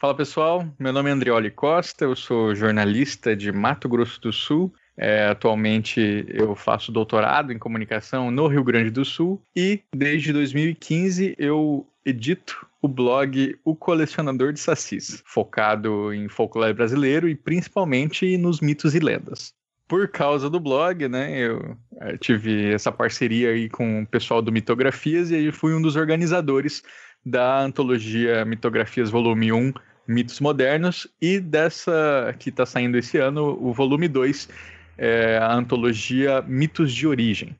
[0.00, 4.72] Fala pessoal, meu nome é Andrioli Costa, eu sou jornalista de Mato Grosso do Sul.
[4.96, 11.34] É, atualmente eu faço doutorado em comunicação no Rio Grande do Sul e desde 2015
[11.36, 18.60] eu edito o blog O Colecionador de Sacis, focado em folclore brasileiro e principalmente nos
[18.60, 19.52] mitos e lendas.
[19.88, 24.52] Por causa do blog, né, eu é, tive essa parceria aí com o pessoal do
[24.52, 26.84] Mitografias e fui um dos organizadores
[27.24, 29.72] da antologia Mitografias Volume 1
[30.06, 34.48] Mitos Modernos, e dessa que está saindo esse ano, o volume 2,
[34.96, 37.58] é a antologia Mitos de Origem.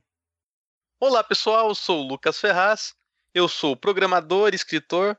[0.99, 2.95] Olá pessoal, sou o Lucas Ferraz,
[3.35, 5.16] eu sou programador, escritor,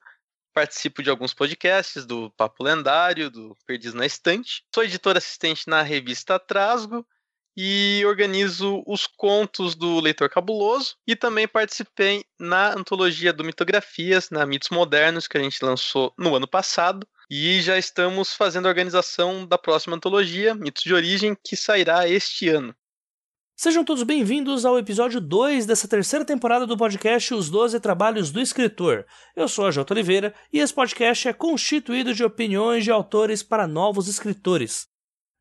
[0.53, 5.83] participo de alguns podcasts do Papo Lendário, do Perdiz na Estante, sou editor assistente na
[5.83, 7.05] revista Trasgo
[7.61, 14.45] e organizo os contos do Leitor Cabuloso e também participei na antologia do Mitografias, na
[14.45, 17.05] Mitos Modernos, que a gente lançou no ano passado.
[17.29, 22.47] E já estamos fazendo a organização da próxima antologia, Mitos de Origem, que sairá este
[22.47, 22.73] ano.
[23.57, 28.39] Sejam todos bem-vindos ao episódio 2 dessa terceira temporada do podcast Os Doze Trabalhos do
[28.39, 29.05] Escritor.
[29.35, 33.67] Eu sou a Jota Oliveira e esse podcast é constituído de opiniões de autores para
[33.67, 34.87] novos escritores.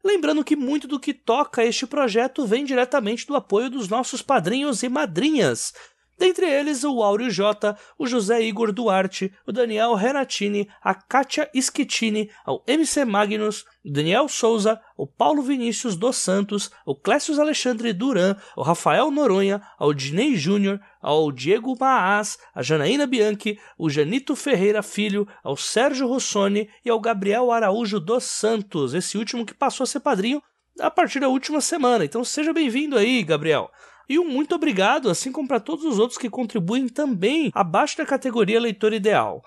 [0.05, 4.83] Lembrando que muito do que toca este projeto vem diretamente do apoio dos nossos padrinhos
[4.83, 5.73] e madrinhas.
[6.19, 12.29] Dentre eles, o Áureo J, o José Igor Duarte, o Daniel Renatini, a Kátia Schettini,
[12.45, 18.35] o MC Magnus, o Daniel Souza, o Paulo Vinícius dos Santos, o Clécio Alexandre Duran,
[18.57, 24.83] o Rafael Noronha, ao Dinei Júnior, ao Diego Maas, a Janaína Bianchi, o Janito Ferreira
[24.83, 29.87] Filho, ao Sérgio Rossoni e ao Gabriel Araújo dos Santos, esse último que passou a
[29.87, 30.43] ser padrinho
[30.81, 32.05] a partir da última semana.
[32.05, 33.71] Então seja bem-vindo aí, Gabriel.
[34.09, 38.07] E um muito obrigado, assim como para todos os outros que contribuem também abaixo da
[38.07, 39.43] categoria leitor ideal.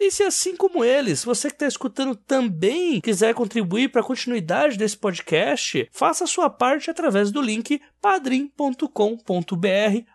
[0.00, 4.78] E se assim como eles, você que está escutando também quiser contribuir para a continuidade
[4.78, 8.88] desse podcast, faça sua parte através do link padrim.com.br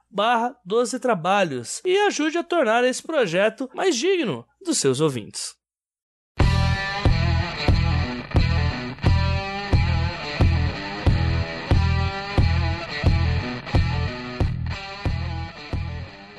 [0.10, 5.55] barra 12 trabalhos e ajude a tornar esse projeto mais digno dos seus ouvintes.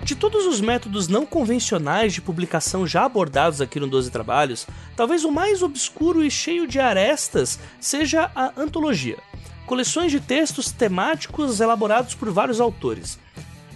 [0.07, 5.25] De todos os métodos não convencionais de publicação já abordados aqui no 12 Trabalhos, talvez
[5.25, 9.19] o mais obscuro e cheio de arestas seja a antologia.
[9.67, 13.19] Coleções de textos temáticos elaborados por vários autores.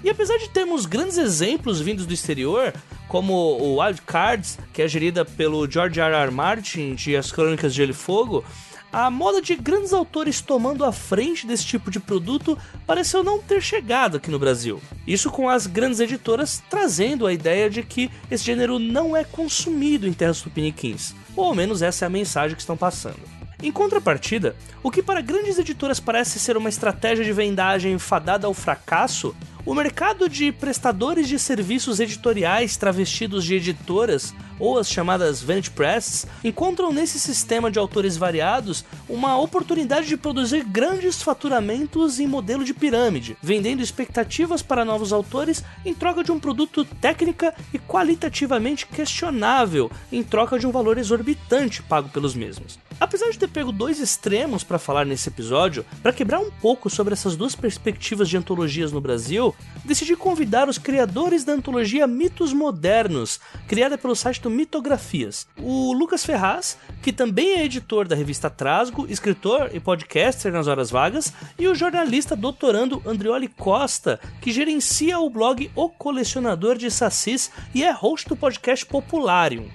[0.05, 2.73] E apesar de termos grandes exemplos vindos do exterior,
[3.09, 6.15] como o Wild Cards, que é gerida pelo George R.
[6.15, 6.31] R.
[6.31, 8.45] Martin de As Crônicas de Gelo e Fogo,
[8.93, 13.63] a moda de grandes autores tomando a frente desse tipo de produto pareceu não ter
[13.63, 14.81] chegado aqui no Brasil.
[15.07, 20.07] Isso com as grandes editoras trazendo a ideia de que esse gênero não é consumido
[20.07, 23.41] em terras tupiniquins, ou ao menos essa é a mensagem que estão passando.
[23.63, 28.55] Em contrapartida, o que para grandes editoras parece ser uma estratégia de vendagem fadada ao
[28.55, 35.71] fracasso, o mercado de prestadores de serviços editoriais travestidos de editoras, ou as chamadas Vanity
[35.71, 42.65] Press, encontram nesse sistema de autores variados uma oportunidade de produzir grandes faturamentos em modelo
[42.65, 48.87] de pirâmide, vendendo expectativas para novos autores em troca de um produto técnica e qualitativamente
[48.87, 52.79] questionável, em troca de um valor exorbitante pago pelos mesmos.
[53.01, 57.15] Apesar de ter pego dois extremos para falar nesse episódio, para quebrar um pouco sobre
[57.15, 59.50] essas duas perspectivas de antologias no Brasil,
[59.85, 65.47] decidi convidar os criadores da antologia Mitos Modernos, criada pelo site do Mitografias.
[65.59, 70.91] O Lucas Ferraz, que também é editor da revista Trasgo, escritor e podcaster nas horas
[70.91, 77.51] vagas, e o jornalista doutorando Andrioli Costa, que gerencia o blog O Colecionador de Sacis
[77.75, 79.69] e é host do podcast Popularium.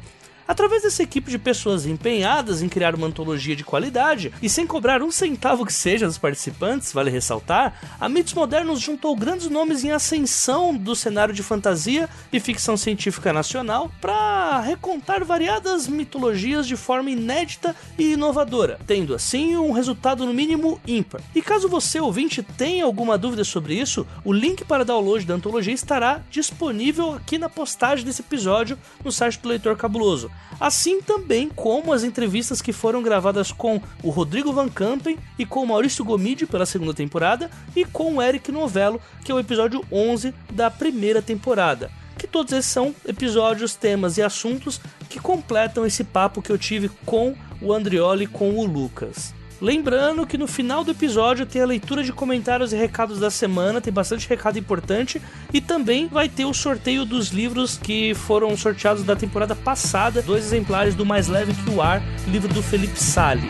[0.47, 5.01] Através dessa equipe de pessoas empenhadas em criar uma antologia de qualidade e sem cobrar
[5.01, 9.91] um centavo que seja dos participantes, vale ressaltar, a Mitos Modernos juntou grandes nomes em
[9.91, 17.09] ascensão do cenário de fantasia e ficção científica nacional para recontar variadas mitologias de forma
[17.09, 21.21] inédita e inovadora, tendo assim um resultado no mínimo ímpar.
[21.33, 25.73] E caso você ouvinte tenha alguma dúvida sobre isso, o link para download da antologia
[25.73, 31.91] estará disponível aqui na postagem desse episódio no site do Leitor Cabuloso assim também como
[31.91, 36.45] as entrevistas que foram gravadas com o Rodrigo Van Campen e com o Maurício Gomide
[36.45, 41.21] pela segunda temporada e com o Eric Novello, que é o episódio 11 da primeira
[41.21, 41.91] temporada.
[42.17, 44.79] Que todos esses são episódios, temas e assuntos
[45.09, 49.34] que completam esse papo que eu tive com o Andrioli e com o Lucas.
[49.61, 53.79] Lembrando que no final do episódio tem a leitura de comentários e recados da semana,
[53.79, 55.21] tem bastante recado importante
[55.53, 60.45] e também vai ter o sorteio dos livros que foram sorteados da temporada passada, dois
[60.45, 63.47] exemplares do Mais Leve que o Ar, livro do Felipe Sali.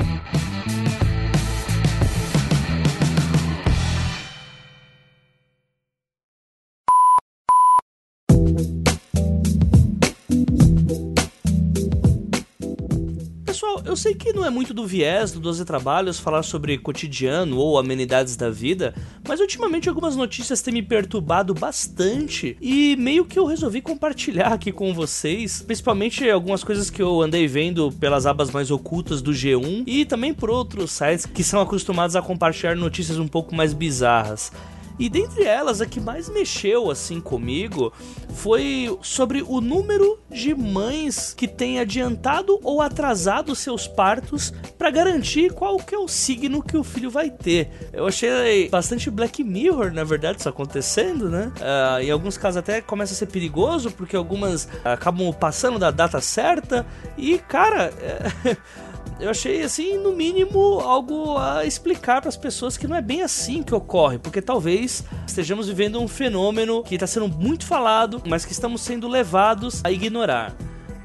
[13.83, 17.77] Eu sei que não é muito do viés do 12 Trabalhos falar sobre cotidiano ou
[17.77, 18.93] amenidades da vida,
[19.27, 24.71] mas ultimamente algumas notícias têm me perturbado bastante e meio que eu resolvi compartilhar aqui
[24.71, 29.83] com vocês, principalmente algumas coisas que eu andei vendo pelas abas mais ocultas do G1
[29.87, 34.51] e também por outros sites que são acostumados a compartilhar notícias um pouco mais bizarras.
[34.97, 37.91] E dentre elas, a que mais mexeu assim comigo
[38.33, 45.53] foi sobre o número de mães que têm adiantado ou atrasado seus partos para garantir
[45.53, 47.89] qual que é o signo que o filho vai ter.
[47.91, 51.51] Eu achei bastante Black Mirror, na verdade, isso acontecendo, né?
[51.57, 56.21] Uh, em alguns casos até começa a ser perigoso, porque algumas acabam passando da data
[56.21, 56.85] certa.
[57.17, 57.91] E, cara.
[59.19, 63.21] Eu achei assim, no mínimo, algo a explicar para as pessoas que não é bem
[63.21, 68.43] assim que ocorre, porque talvez estejamos vivendo um fenômeno que está sendo muito falado, mas
[68.43, 70.53] que estamos sendo levados a ignorar.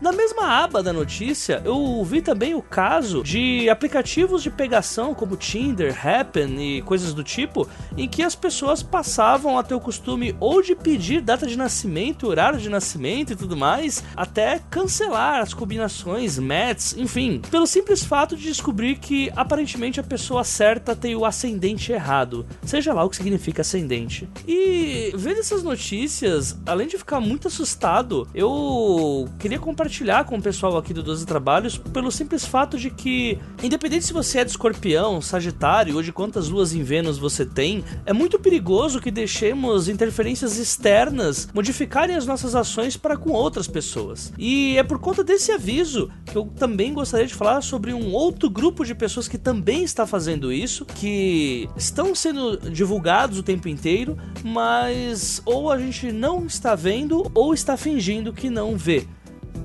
[0.01, 5.37] Na mesma aba da notícia, eu vi também o caso de aplicativos de pegação como
[5.37, 7.69] Tinder, Happen e coisas do tipo,
[7.99, 12.29] em que as pessoas passavam a ter o costume ou de pedir data de nascimento,
[12.29, 18.35] horário de nascimento e tudo mais, até cancelar as combinações, matches, enfim, pelo simples fato
[18.39, 23.17] de descobrir que aparentemente a pessoa certa tem o ascendente errado, seja lá o que
[23.17, 24.27] significa ascendente.
[24.49, 30.43] E vendo essas notícias, além de ficar muito assustado, eu queria compartilhar compartilhar com o
[30.43, 34.53] pessoal aqui do 12 Trabalhos pelo simples fato de que, independente se você é de
[34.53, 39.89] escorpião, sagitário ou de quantas luas em Vênus você tem, é muito perigoso que deixemos
[39.89, 44.33] interferências externas modificarem as nossas ações para com outras pessoas.
[44.39, 48.49] E é por conta desse aviso que eu também gostaria de falar sobre um outro
[48.49, 54.17] grupo de pessoas que também está fazendo isso, que estão sendo divulgados o tempo inteiro,
[54.45, 59.05] mas ou a gente não está vendo ou está fingindo que não vê.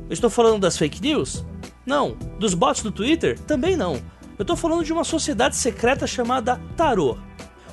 [0.08, 1.44] Eu estou falando das fake news?
[1.86, 2.18] Não.
[2.40, 3.40] Dos bots do Twitter?
[3.40, 3.96] Também não.
[4.38, 7.20] Eu estou falando de uma sociedade secreta chamada Tarot.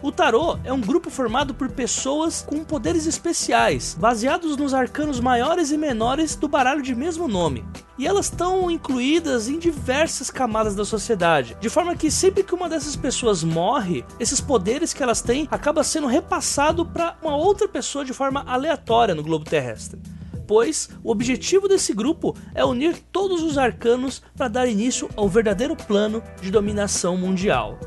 [0.03, 5.71] O Tarot é um grupo formado por pessoas com poderes especiais, baseados nos arcanos maiores
[5.71, 7.65] e menores do baralho de mesmo nome.
[7.97, 12.69] E elas estão incluídas em diversas camadas da sociedade, de forma que sempre que uma
[12.69, 18.05] dessas pessoas morre, esses poderes que elas têm acaba sendo repassado para uma outra pessoa
[18.05, 20.01] de forma aleatória no globo terrestre
[20.47, 25.77] pois o objetivo desse grupo é unir todos os arcanos para dar início ao verdadeiro
[25.77, 27.79] plano de dominação mundial.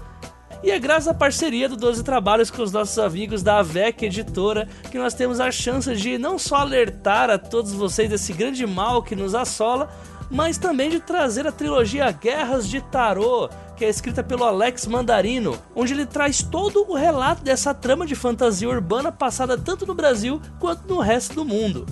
[0.64, 4.68] E é graças à parceria do 12 Trabalhos com os nossos amigos da AVEC Editora
[4.90, 9.04] que nós temos a chance de não só alertar a todos vocês desse grande mal
[9.04, 9.92] que nos assola,
[10.30, 15.56] mas também de trazer a trilogia Guerras de Tarot, que é escrita pelo Alex Mandarino,
[15.76, 20.42] onde ele traz todo o relato dessa trama de fantasia urbana passada tanto no Brasil
[20.60, 21.86] quanto no resto do mundo.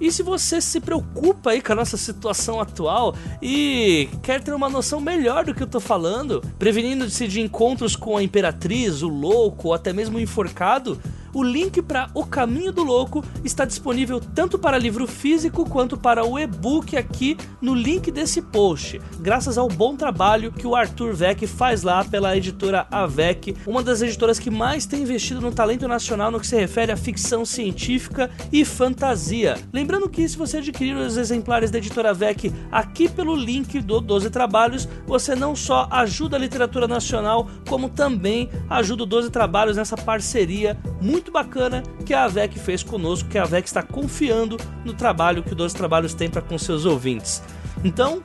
[0.00, 4.68] E se você se preocupa aí com a nossa situação atual e quer ter uma
[4.68, 9.68] noção melhor do que eu tô falando, prevenindo-se de encontros com a Imperatriz, o Louco
[9.68, 11.00] ou até mesmo o Enforcado,
[11.38, 16.26] o link para O Caminho do Louco está disponível tanto para livro físico quanto para
[16.26, 21.46] o e-book aqui no link desse post, graças ao bom trabalho que o Arthur Vec
[21.46, 26.32] faz lá pela editora Avec, uma das editoras que mais tem investido no talento nacional
[26.32, 29.58] no que se refere à ficção científica e fantasia.
[29.72, 34.28] Lembrando que se você adquirir os exemplares da editora Avec aqui pelo link do 12
[34.30, 39.96] Trabalhos, você não só ajuda a literatura nacional, como também ajuda o 12 Trabalhos nessa
[39.96, 44.94] parceria muito muito bacana que a AVEC fez conosco, que a AVEC está confiando no
[44.94, 47.42] trabalho que o 12 Trabalhos tem para com seus ouvintes.
[47.84, 48.22] Então,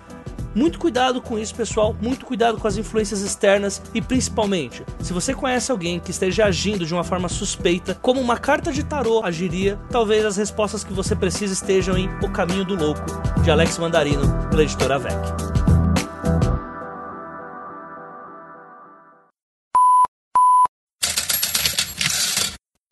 [0.55, 1.95] muito cuidado com isso, pessoal.
[1.99, 6.85] Muito cuidado com as influências externas e principalmente, se você conhece alguém que esteja agindo
[6.85, 11.15] de uma forma suspeita, como uma carta de tarô agiria, talvez as respostas que você
[11.15, 13.03] precisa estejam em O Caminho do Louco,
[13.43, 15.62] de Alex Mandarino, pela editora VEC.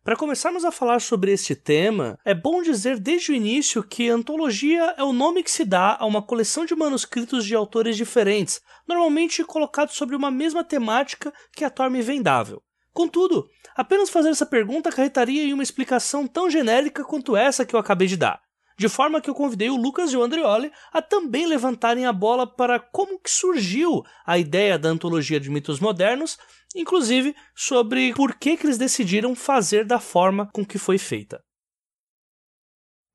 [0.04, 4.96] Para começarmos a falar sobre este tema, é bom dizer desde o início que antologia
[4.98, 9.44] é o nome que se dá a uma coleção de manuscritos de autores diferentes, normalmente
[9.44, 12.64] colocados sobre uma mesma temática que a torna vendável.
[12.92, 17.80] Contudo, apenas fazer essa pergunta acarretaria em uma explicação tão genérica quanto essa que eu
[17.80, 18.42] acabei de dar.
[18.82, 22.48] de forma que eu convidei o Lucas e o Andreoli a também levantarem a bola
[22.48, 26.40] para como que surgiu a ideia da antologia de mitos modernos,
[26.76, 31.44] inclusive sobre por que, que eles decidiram fazer da forma com que foi feita.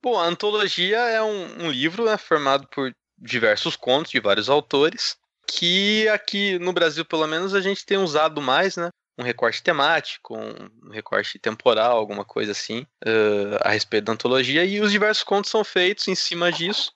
[0.02, 5.16] Bom, a antologia é um, um livro né, formado por diversos contos de vários autores,
[5.46, 8.90] que aqui no Brasil, pelo menos, a gente tem usado mais, né?
[9.18, 14.80] Um recorte temático, um recorte temporal, alguma coisa assim, uh, a respeito da antologia, e
[14.80, 16.92] os diversos contos são feitos em cima disso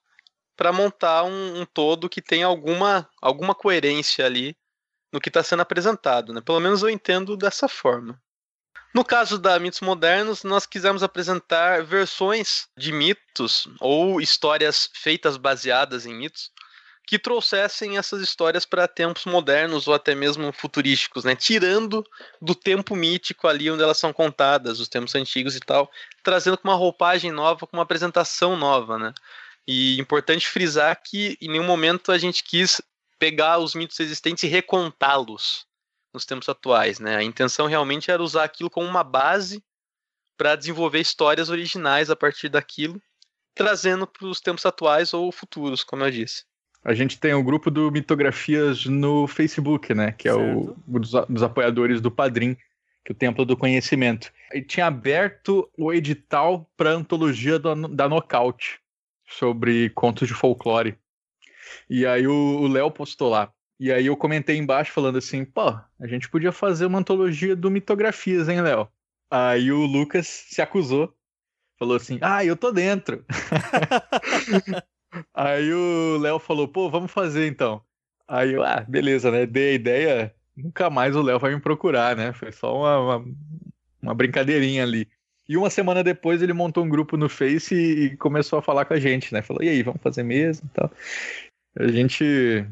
[0.54, 4.54] para montar um, um, todo que tenha alguma, alguma coerência ali
[5.12, 6.40] no que está sendo apresentado, né?
[6.40, 8.20] Pelo menos eu entendo dessa forma.
[8.92, 16.06] No caso da Mitos Modernos, nós quisemos apresentar versões de mitos ou histórias feitas baseadas
[16.06, 16.50] em mitos
[17.06, 21.34] que trouxessem essas histórias para tempos modernos ou até mesmo futurísticos, né?
[21.34, 22.04] Tirando
[22.40, 25.90] do tempo mítico ali onde elas são contadas, os tempos antigos e tal,
[26.22, 29.12] trazendo com uma roupagem nova, com uma apresentação nova, né?
[29.66, 32.80] E importante frisar que em nenhum momento a gente quis
[33.20, 35.66] pegar os mitos existentes e recontá-los
[36.12, 37.16] nos tempos atuais, né?
[37.16, 39.62] A intenção realmente era usar aquilo como uma base
[40.36, 43.00] para desenvolver histórias originais a partir daquilo,
[43.54, 46.44] trazendo para os tempos atuais ou futuros, como eu disse.
[46.82, 50.12] A gente tem o grupo do Mitografias no Facebook, né?
[50.12, 52.54] Que é o, o dos, dos, apoiadores do Padrim,
[53.04, 54.32] que é o Templo do Conhecimento.
[54.52, 58.80] E tinha aberto o edital para a antologia do, da Nocaute,
[59.28, 60.96] sobre contos de folclore.
[61.88, 63.52] E aí o Léo postou lá.
[63.78, 67.70] E aí eu comentei embaixo falando assim, pô, a gente podia fazer uma antologia do
[67.70, 68.86] Mitografias, hein, Léo?
[69.30, 71.14] Aí o Lucas se acusou.
[71.78, 73.24] Falou assim, ah, eu tô dentro.
[75.34, 77.82] Aí o Léo falou, pô, vamos fazer então.
[78.28, 79.46] Aí eu, ah, beleza, né?
[79.46, 82.32] Dei a ideia, nunca mais o Léo vai me procurar, né?
[82.32, 83.24] Foi só uma, uma,
[84.02, 85.08] uma, brincadeirinha ali.
[85.48, 88.94] E uma semana depois ele montou um grupo no Face e, começou a falar com
[88.94, 89.42] a gente, né?
[89.42, 90.90] Falou, e aí, vamos fazer mesmo e tal.
[91.78, 92.66] A gente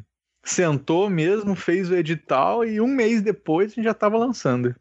[0.45, 4.75] sentou mesmo, fez o edital e um mês depois a gente já estava lançando.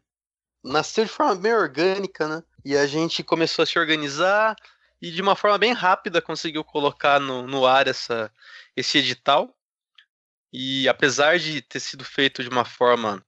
[0.64, 2.42] Nasceu de forma bem orgânica, né?
[2.64, 4.56] E a gente começou a se organizar,
[5.00, 8.32] e de uma forma bem rápida conseguiu colocar no, no ar essa,
[8.76, 9.56] esse edital.
[10.52, 13.24] E apesar de ter sido feito de uma forma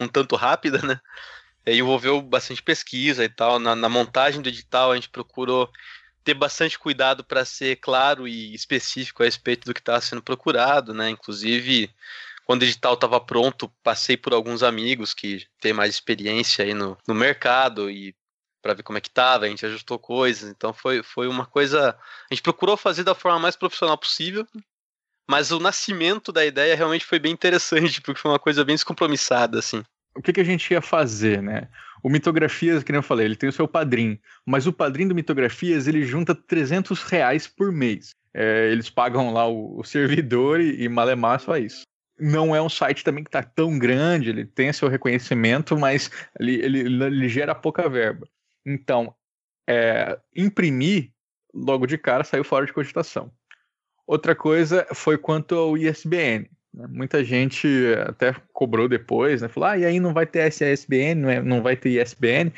[0.00, 1.00] um tanto rápida, né?
[1.66, 3.58] É, envolveu bastante pesquisa e tal.
[3.58, 5.68] Na, na montagem do edital, a gente procurou
[6.24, 10.92] ter bastante cuidado para ser claro e específico a respeito do que estava sendo procurado,
[10.92, 11.10] né?
[11.10, 11.90] Inclusive,
[12.44, 16.96] quando o edital estava pronto, passei por alguns amigos que têm mais experiência aí no,
[17.06, 18.14] no mercado e
[18.60, 21.96] para ver como é que tava, a gente ajustou coisas, então foi, foi uma coisa.
[22.30, 24.46] A gente procurou fazer da forma mais profissional possível,
[25.28, 29.58] mas o nascimento da ideia realmente foi bem interessante, porque foi uma coisa bem descompromissada,
[29.58, 29.84] assim.
[30.16, 31.68] O que, que a gente ia fazer, né?
[32.02, 35.14] O Mitografias, que nem eu falei, ele tem o seu padrinho, mas o padrinho do
[35.14, 38.10] Mitografias, ele junta 300 reais por mês.
[38.34, 41.82] É, eles pagam lá o, o servidor e, e malemar só isso
[42.20, 46.56] não é um site também que está tão grande, ele tem seu reconhecimento, mas ele,
[46.56, 48.28] ele, ele, gera pouca verba.
[48.66, 49.14] Então,
[49.68, 51.12] é, imprimir
[51.54, 53.30] logo de cara saiu fora de cogitação.
[54.06, 56.50] Outra coisa foi quanto ao ISBN.
[56.72, 56.86] Né?
[56.88, 57.68] Muita gente
[58.06, 59.48] até cobrou depois, né?
[59.48, 62.52] falou: ah, e aí não vai ter SASBN, não, é, não vai ter ISBN.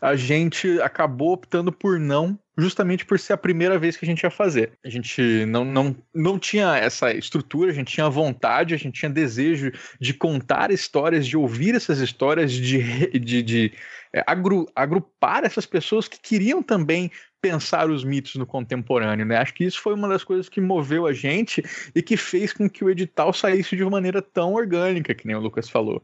[0.00, 4.22] A gente acabou optando por não, justamente por ser a primeira vez que a gente
[4.22, 4.72] ia fazer.
[4.84, 9.10] A gente não, não, não tinha essa estrutura, a gente tinha vontade, a gente tinha
[9.10, 13.72] desejo de contar histórias, de ouvir essas histórias, de, de, de
[14.12, 17.10] é, agru, agrupar essas pessoas que queriam também
[17.46, 19.36] pensar os mitos no contemporâneo, né?
[19.36, 21.62] Acho que isso foi uma das coisas que moveu a gente
[21.94, 25.36] e que fez com que o edital saísse de uma maneira tão orgânica, que nem
[25.36, 26.02] o Lucas falou.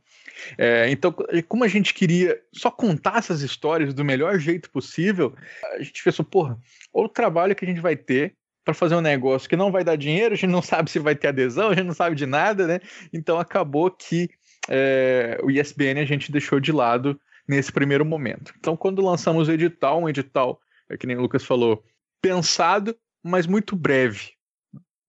[0.56, 1.12] É, então,
[1.48, 5.34] como a gente queria só contar essas histórias do melhor jeito possível,
[5.74, 6.56] a gente pensou, porra,
[6.94, 9.82] olha o trabalho que a gente vai ter para fazer um negócio que não vai
[9.82, 12.24] dar dinheiro, a gente não sabe se vai ter adesão, a gente não sabe de
[12.24, 12.80] nada, né?
[13.12, 14.30] Então acabou que
[14.68, 18.54] é, o ISBN a gente deixou de lado nesse primeiro momento.
[18.60, 20.60] Então, quando lançamos o edital, um edital,
[20.92, 21.84] é que nem o Lucas falou,
[22.20, 24.32] pensado, mas muito breve.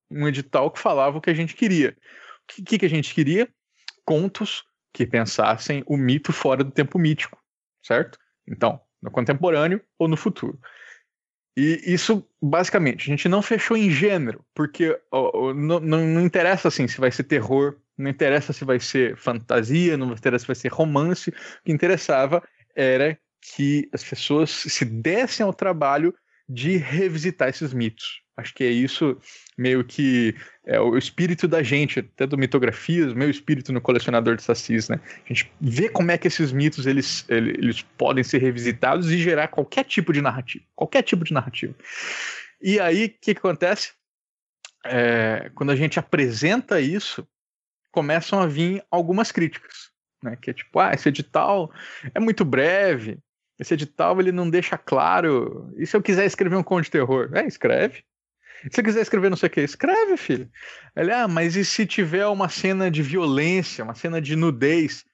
[0.10, 1.96] Um edital que falava o que a gente queria.
[2.50, 3.50] O que, que a gente queria?
[4.06, 4.64] Contos
[4.94, 7.38] que pensassem o mito fora do tempo mítico,
[7.82, 8.18] certo?
[8.48, 10.60] Então, no contemporâneo ou no futuro.
[11.56, 16.88] E isso, basicamente, a gente não fechou em gênero, porque ó, não, não, interessa assim
[16.88, 20.70] se vai ser terror, não interessa se vai ser fantasia, não interessa se vai ser
[20.70, 21.30] romance.
[21.30, 22.42] O que interessava
[22.76, 23.18] era
[23.56, 26.14] que as pessoas se dessem ao trabalho
[26.48, 28.22] de revisitar esses mitos.
[28.36, 29.18] Acho que é isso
[29.58, 30.36] meio que
[30.66, 35.00] é o espírito da gente, até do mitografias, meu espírito no colecionador de sacis, né?
[35.24, 39.50] A gente vê como é que esses mitos eles, eles podem ser revisitados e gerar
[39.50, 41.76] qualquer tipo de narrativa, qualquer tipo de narrativa.
[42.60, 43.94] E aí, o que, que acontece?
[44.86, 47.28] É, quando a gente apresenta isso,
[47.92, 49.92] começam a vir algumas críticas,
[50.24, 50.36] né?
[50.42, 51.72] Que é tipo, ah, esse edital
[52.16, 53.20] é muito breve,
[53.60, 55.74] esse edital ele não deixa claro.
[55.78, 57.30] E se eu quiser escrever um conto de terror?
[57.34, 58.04] É, escreve.
[58.64, 60.50] Se você quiser escrever não sei o que, escreve, filho.
[60.96, 65.06] Ele, ah, mas e se tiver uma cena de violência, uma cena de nudez?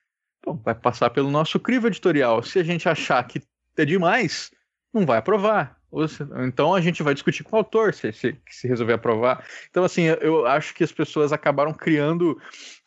[0.44, 2.42] Bom, vai passar pelo nosso crivo editorial.
[2.42, 3.42] Se a gente achar que
[3.76, 4.50] é demais,
[4.92, 5.79] não vai aprovar.
[6.46, 9.44] Então a gente vai discutir com o autor se, se, se resolver aprovar.
[9.68, 12.40] Então, assim, eu acho que as pessoas acabaram criando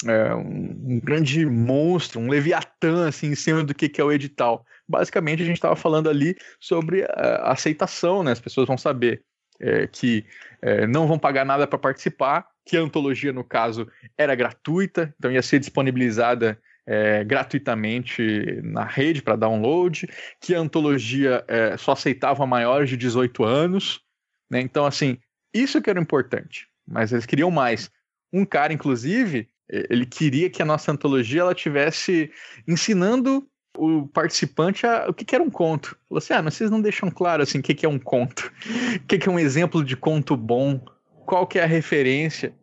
[0.06, 4.66] é, um, grande monstro, um leviatã, assim, em cima do que, que é o edital.
[4.88, 8.32] Basicamente, a gente estava falando ali sobre a aceitação, né?
[8.32, 9.24] As pessoas vão saber
[9.60, 10.26] é, que
[10.62, 15.32] é, não vão pagar nada para participar, que a antologia, no caso, era gratuita, então
[15.32, 20.08] ia ser disponibilizada é, gratuitamente na rede para download,
[20.42, 24.02] que a antologia é, só aceitava maiores de 18 anos.
[24.50, 24.62] Né?
[24.62, 25.18] Então, assim,
[25.54, 26.68] isso que era importante.
[26.88, 27.90] Mas eles queriam mais.
[28.32, 32.32] Um cara, inclusive, ele queria que a nossa antologia ela tivesse
[32.68, 33.48] ensinando
[33.78, 35.98] o participante a, o que, que era um conto.
[36.08, 38.52] Falou assim: ah, mas vocês não deixam claro assim, o que, que é um conto,
[38.96, 40.80] o que, que é um exemplo de conto bom,
[41.26, 42.54] qual que é a referência.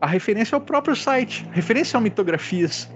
[0.00, 2.88] A referência é o próprio site, a referência são mitografias.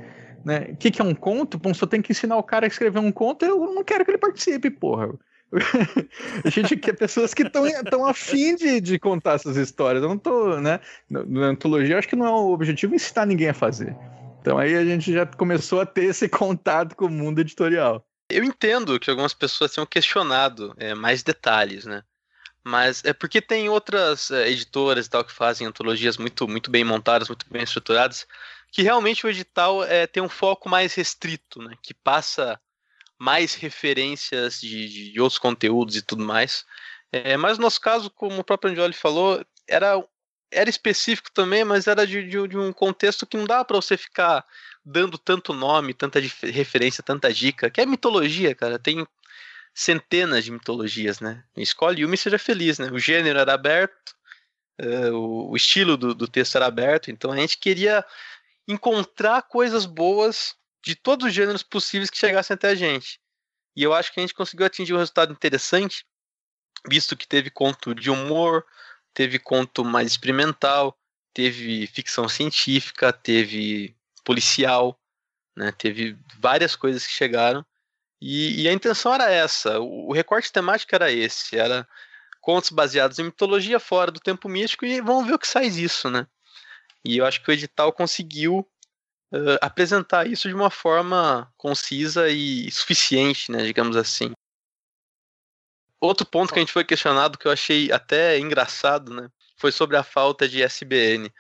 [0.45, 0.69] Né?
[0.73, 1.59] O que, que é um conto?
[1.59, 4.11] Bom, só tem que ensinar o cara a escrever um conto, eu não quero que
[4.11, 5.11] ele participe, porra.
[6.45, 10.03] a gente quer pessoas que estão afim de, de contar essas histórias.
[10.03, 10.81] Eu não tô, né?
[11.09, 13.97] Na antologia, eu acho que não é o objetivo ensinar ninguém a fazer.
[14.41, 18.05] Então aí a gente já começou a ter esse contato com o mundo editorial.
[18.31, 22.03] Eu entendo que algumas pessoas tenham questionado é, mais detalhes, né?
[22.63, 26.85] Mas é porque tem outras é, editoras e tal que fazem antologias muito, muito bem
[26.85, 28.27] montadas, muito bem estruturadas,
[28.79, 31.75] que realmente o edital é, tem um foco mais restrito, né?
[31.83, 32.61] Que passa
[33.19, 36.65] mais referências de, de outros conteúdos e tudo mais.
[37.11, 40.01] É, mas no nosso caso, como o próprio Angioli falou, era,
[40.49, 43.97] era específico também, mas era de, de, de um contexto que não dá para você
[43.97, 44.45] ficar
[44.85, 48.79] dando tanto nome, tanta referência, tanta dica, que é mitologia, cara.
[48.79, 49.05] Tem
[49.75, 51.43] centenas de mitologias, né?
[51.57, 52.89] Escolhe uma e seja feliz, né?
[52.93, 54.15] O gênero era aberto,
[54.81, 58.05] uh, o, o, estilo do, do texto era aberto, então a gente queria
[58.69, 63.19] encontrar coisas boas de todos os gêneros possíveis que chegassem até a gente.
[63.75, 66.05] E eu acho que a gente conseguiu atingir um resultado interessante,
[66.87, 68.65] visto que teve conto de humor,
[69.15, 70.97] teve conto mais experimental,
[71.33, 75.01] teve ficção científica, teve policial,
[75.57, 75.73] né?
[75.73, 77.65] Teve várias coisas que chegaram.
[78.21, 81.87] E, e, a intenção era essa, o, recorte temático era esse, era
[82.41, 86.11] contos baseados em mitologia fora do tempo místico e vamos ver o que sai disso,
[86.11, 86.27] né?
[87.09, 88.69] E eu acho que o edital conseguiu
[89.33, 94.33] uh, apresentar isso de uma forma concisa e suficiente, né, digamos assim.
[95.99, 99.97] Outro ponto que a gente foi questionado que eu achei até engraçado, né, foi sobre
[99.97, 101.33] a falta de SBN.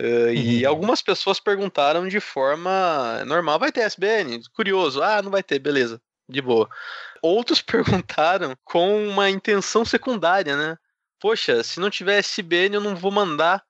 [0.00, 0.32] Uh, uhum.
[0.32, 4.40] E algumas pessoas perguntaram de forma normal: vai ter SBN?
[4.54, 6.66] Curioso, ah, não vai ter, beleza, de boa.
[7.20, 10.78] Outros perguntaram com uma intenção secundária, né?
[11.20, 13.62] Poxa, se não tiver SBN, eu não vou mandar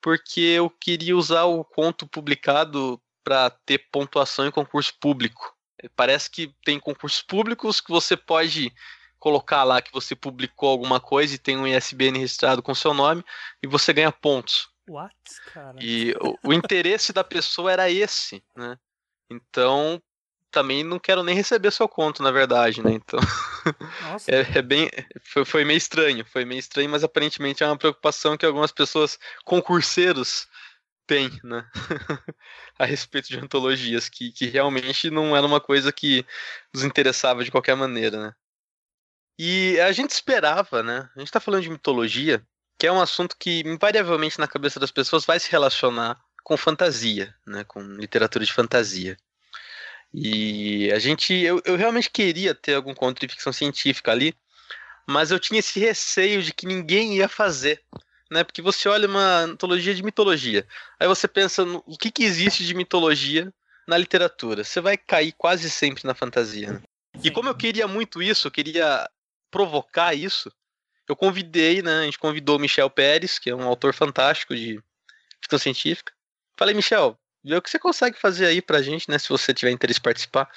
[0.00, 5.54] porque eu queria usar o conto publicado para ter pontuação em concurso público.
[5.94, 8.72] Parece que tem concursos públicos que você pode
[9.18, 13.24] colocar lá que você publicou alguma coisa e tem um ISBN registrado com seu nome
[13.62, 14.68] e você ganha pontos.
[14.88, 15.14] What,
[15.52, 15.76] cara?
[15.80, 18.78] E o, o interesse da pessoa era esse, né?
[19.30, 20.02] Então,
[20.50, 22.92] também não quero nem receber seu conto, na verdade, né?
[22.92, 23.20] Então.
[24.26, 24.90] é, é, bem.
[25.22, 29.18] Foi, foi, meio estranho, foi meio estranho, mas aparentemente é uma preocupação que algumas pessoas,
[29.44, 30.48] concurseiros,
[31.06, 31.66] têm, né?
[32.78, 36.24] a respeito de antologias, que, que realmente não era uma coisa que
[36.72, 38.32] nos interessava de qualquer maneira, né?
[39.38, 41.08] E a gente esperava, né?
[41.16, 42.44] A gente tá falando de mitologia,
[42.78, 47.34] que é um assunto que invariavelmente na cabeça das pessoas vai se relacionar com fantasia,
[47.46, 47.64] né?
[47.64, 49.16] Com literatura de fantasia.
[50.12, 54.34] E a gente, eu, eu realmente queria ter algum conto de ficção científica ali,
[55.06, 57.82] mas eu tinha esse receio de que ninguém ia fazer,
[58.30, 58.42] né?
[58.44, 60.66] Porque você olha uma antologia de mitologia,
[60.98, 63.52] aí você pensa no o que, que existe de mitologia
[63.86, 64.64] na literatura.
[64.64, 66.72] Você vai cair quase sempre na fantasia.
[66.72, 66.82] Né?
[67.22, 69.08] E como eu queria muito isso, eu queria
[69.50, 70.52] provocar isso,
[71.08, 72.00] eu convidei, né?
[72.00, 74.78] A gente convidou o Michel Pérez, que é um autor fantástico de
[75.40, 76.12] ficção científica.
[76.56, 77.18] Falei, Michel,
[77.48, 79.18] Vê o que você consegue fazer aí pra gente, né?
[79.18, 80.50] Se você tiver interesse em participar.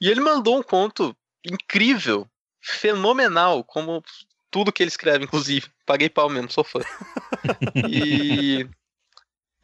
[0.00, 2.28] E ele mandou um conto incrível,
[2.60, 4.02] fenomenal, como
[4.50, 5.68] tudo que ele escreve, inclusive.
[5.86, 6.80] Paguei pau mesmo, sou fã.
[7.88, 8.68] e.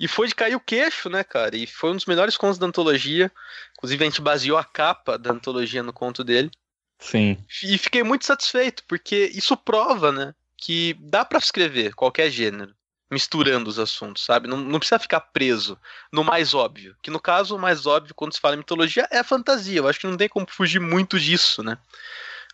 [0.01, 1.57] E foi de cair o queixo, né, cara?
[1.57, 3.33] E foi um dos melhores contos da antologia.
[3.77, 6.53] Inclusive, a gente baseou a capa da antologia no conto dele.
[7.01, 7.37] Sim.
[7.65, 10.35] E fiquei muito satisfeito, porque isso prova, né?
[10.59, 12.75] que dá para escrever qualquer gênero,
[13.11, 14.49] misturando os assuntos, sabe?
[14.49, 15.79] Não, não, precisa ficar preso
[16.13, 16.95] no mais óbvio.
[17.03, 19.79] Que no caso, o mais óbvio, quando se fala em mitologia, é fantasia.
[19.79, 21.79] Eu acho que não tem como fugir muito disso, né?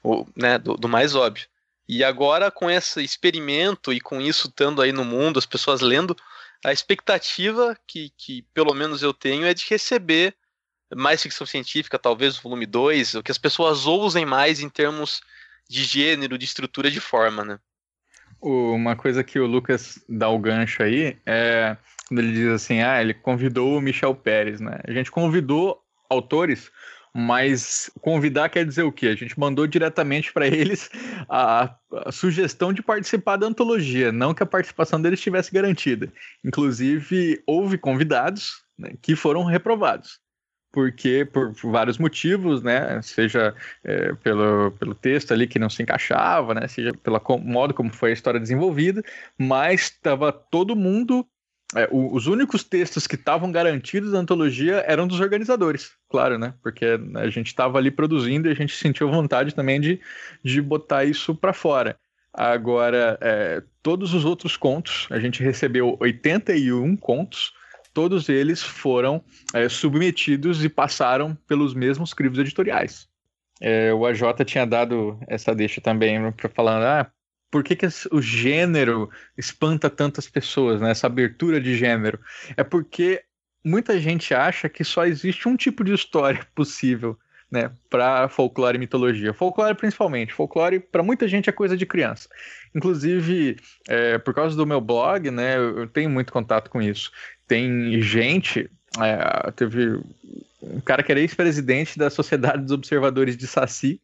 [0.03, 1.47] O, né do, do mais óbvio.
[1.88, 6.17] E agora, com esse experimento e com isso estando aí no mundo, as pessoas lendo,
[6.64, 10.35] a expectativa que, que pelo menos eu tenho é de receber
[10.95, 15.21] mais ficção científica, talvez o volume 2, o que as pessoas ousem mais em termos
[15.69, 17.59] de gênero, de estrutura, de forma, né?
[18.47, 21.77] Uma coisa que o Lucas dá o gancho aí é
[22.07, 24.79] quando ele diz assim, ah, ele convidou o Michel Pérez, né?
[24.85, 26.71] A gente convidou autores
[27.17, 29.07] mas convidar quer dizer o quê?
[29.07, 30.91] A gente mandou diretamente para eles
[31.29, 36.13] a, a, sugestão de participar da antologia, não que a participação deles estivesse garantida.
[36.45, 40.19] Inclusive, houve convidados né, que foram reprovados.
[40.75, 43.01] Porque, por, por vários motivos, né?
[43.01, 46.67] Seja é, pelo, pelo texto ali que não se encaixava, né?
[46.67, 49.01] Seja pelo modo como foi a história desenvolvida,
[49.39, 51.25] mas estava todo mundo
[51.77, 56.55] é, o, os únicos textos que estavam garantidos na antologia eram dos organizadores, claro, né?
[56.61, 60.01] Porque a gente estava ali produzindo e a gente sentiu vontade também de,
[60.43, 61.97] de botar isso para fora.
[62.33, 67.53] Agora, é, todos os outros contos, a gente recebeu 81 contos,
[67.95, 73.09] todos eles foram é, submetidos e passaram pelos mesmos crivos editoriais.
[73.61, 77.11] É, o AJ tinha dado essa deixa também para falar, ah,
[77.51, 80.91] por que, que o gênero espanta tantas pessoas, né?
[80.91, 82.19] Essa abertura de gênero.
[82.57, 83.23] É porque
[83.65, 87.17] muita gente acha que só existe um tipo de história possível,
[87.51, 89.33] né, para folclore e mitologia.
[89.33, 90.35] Folclore principalmente.
[90.35, 92.29] Folclore para muita gente é coisa de criança.
[92.75, 93.57] Inclusive,
[93.89, 97.13] é, por causa do meu blog, né, eu tenho muito contato com isso.
[97.47, 100.01] Tem gente, é, teve
[100.63, 104.01] um cara que era ex-presidente da Sociedade dos Observadores de Saci,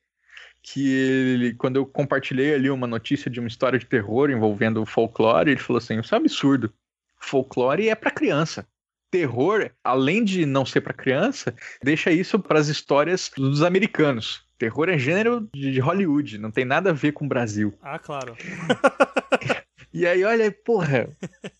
[0.63, 5.51] que ele, quando eu compartilhei ali uma notícia de uma história de terror envolvendo folclore,
[5.51, 6.73] ele falou assim: Isso é absurdo.
[7.19, 8.67] Folclore é para criança.
[9.11, 14.45] Terror, além de não ser para criança, deixa isso para as histórias dos americanos.
[14.57, 17.75] Terror é gênero de Hollywood, não tem nada a ver com o Brasil.
[17.83, 18.37] Ah, claro.
[19.93, 21.09] E aí, olha, porra,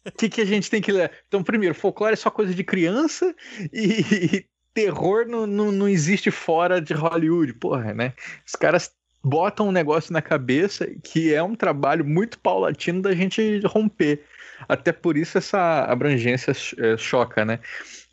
[0.07, 1.11] o que, que a gente tem que ler?
[1.27, 3.35] Então, primeiro, folclore é só coisa de criança
[3.73, 8.15] e, terror não, não, não existe fora de Hollywood, porra, né?
[8.47, 13.61] Os caras botam um negócio na cabeça que é um trabalho muito paulatino da gente
[13.67, 14.25] romper.
[14.69, 17.61] Até por isso essa abrangência é, choca, né?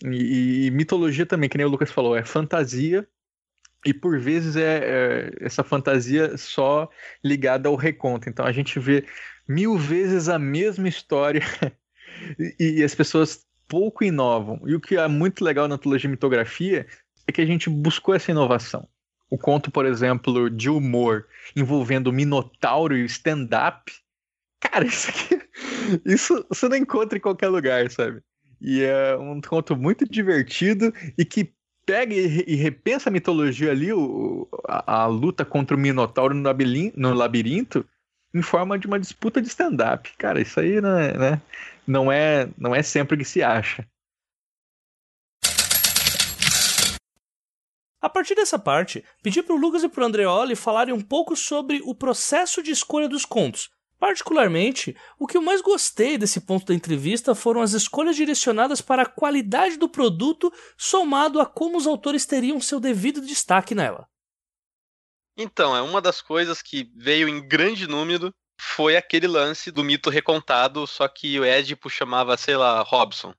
[0.03, 3.07] E, e, mitologia também, que nem o Lucas falou, é fantasia
[3.85, 6.89] e por vezes é, é, essa fantasia só
[7.23, 8.29] ligada ao reconto.
[8.29, 9.05] Então a gente vê
[9.47, 11.41] mil vezes a mesma história
[12.59, 14.61] e, e as pessoas pouco inovam.
[14.65, 16.87] E o que é muito legal na antologia mitografia
[17.27, 18.87] é que a gente buscou essa inovação.
[19.29, 23.91] O conto, por exemplo, de humor envolvendo Minotauro e stand-up.
[24.59, 25.41] Cara, isso aqui.
[26.05, 28.21] Isso você não encontra em qualquer lugar, sabe?
[28.59, 31.53] E é um conto muito divertido e que
[31.85, 36.43] pega e, repensa a mitologia ali, o, a, a, luta contra o Minotauro no
[36.95, 37.85] no labirinto,
[38.33, 40.11] em forma de uma disputa de stand-up.
[40.17, 41.41] Cara, isso aí, né, né?
[41.87, 43.87] não é, não é sempre que se acha.
[47.99, 51.35] A partir dessa parte, pedi para o Lucas e para o Andreoli falarem um pouco
[51.35, 53.69] sobre o processo de escolha dos contos.
[53.99, 59.01] Particularmente, o que eu mais gostei desse ponto da entrevista foram as escolhas direcionadas para
[59.01, 64.07] a qualidade do produto, somado a como os autores teriam seu devido destaque nela.
[65.37, 70.09] Então, é uma das coisas que veio em grande número foi aquele lance do mito
[70.09, 73.33] recontado, só que o Édipo chamava, sei lá, Robson.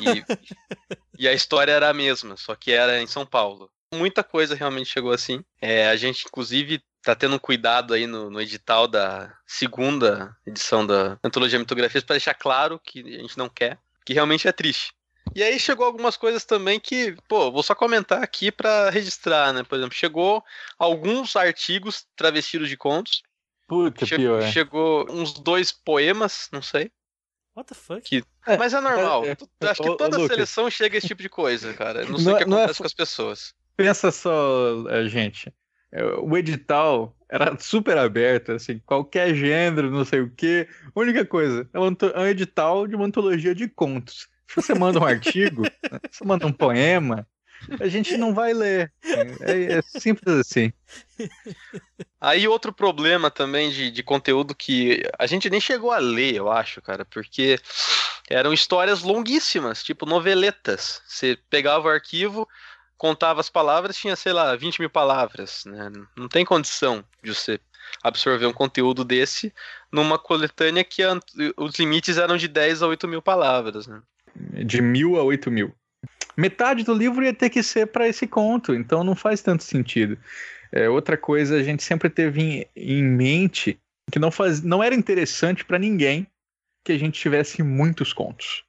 [0.00, 0.22] E,
[1.18, 3.68] e, a história era a mesma, só que era em São Paulo.
[3.92, 5.44] Muita coisa realmente chegou assim.
[5.60, 10.86] É, a gente, inclusive, tá tendo um cuidado aí no, no edital da segunda edição
[10.86, 14.94] da Antologia Mitografias para deixar claro que a gente não quer, que realmente é triste.
[15.34, 19.62] E aí chegou algumas coisas também que, pô, vou só comentar aqui para registrar, né?
[19.62, 20.44] Por exemplo, chegou
[20.78, 23.22] alguns artigos travestidos de contos
[23.72, 24.42] Puta, che pior.
[24.42, 26.92] Chegou uns dois poemas, não sei.
[27.56, 28.02] What the fuck?
[28.02, 28.22] Que...
[28.46, 29.24] É, Mas é normal.
[29.24, 32.04] É, é, Acho que toda seleção chega a esse tipo de coisa, cara.
[32.04, 33.54] Não sei não, o que é, é acontece com as pessoas.
[33.74, 35.50] Pensa só, é, gente.
[36.22, 40.68] O edital era super aberto, assim, qualquer gênero, não sei o quê.
[40.94, 44.28] Única coisa, é um edital de uma antologia de contos.
[44.54, 45.62] Você manda um artigo,
[46.10, 47.26] você manda um poema,
[47.80, 48.92] a gente não vai ler.
[49.40, 50.72] É, é, simples assim.
[52.20, 56.50] Aí outro problema também de, de conteúdo que a gente nem chegou a ler, eu
[56.50, 57.58] acho, cara, porque
[58.28, 61.02] eram histórias longuíssimas, tipo noveletas.
[61.06, 62.48] Você pegava o arquivo,
[62.96, 65.64] contava as palavras, tinha, sei lá, 20 mil palavras.
[65.66, 65.90] Né?
[66.16, 67.60] Não tem condição de você
[68.02, 69.52] absorver um conteúdo desse
[69.90, 71.02] numa coletânea que
[71.56, 74.00] os limites eram de 10 a 8 mil palavras, né?
[74.34, 75.74] De mil a 8 mil.
[76.36, 80.16] Metade do livro ia ter que ser para esse conto, então não faz tanto sentido.
[80.70, 83.78] É, outra coisa, a gente sempre teve em, em mente
[84.10, 86.26] que não, faz, não era interessante para ninguém
[86.84, 88.64] que a gente tivesse muitos contos.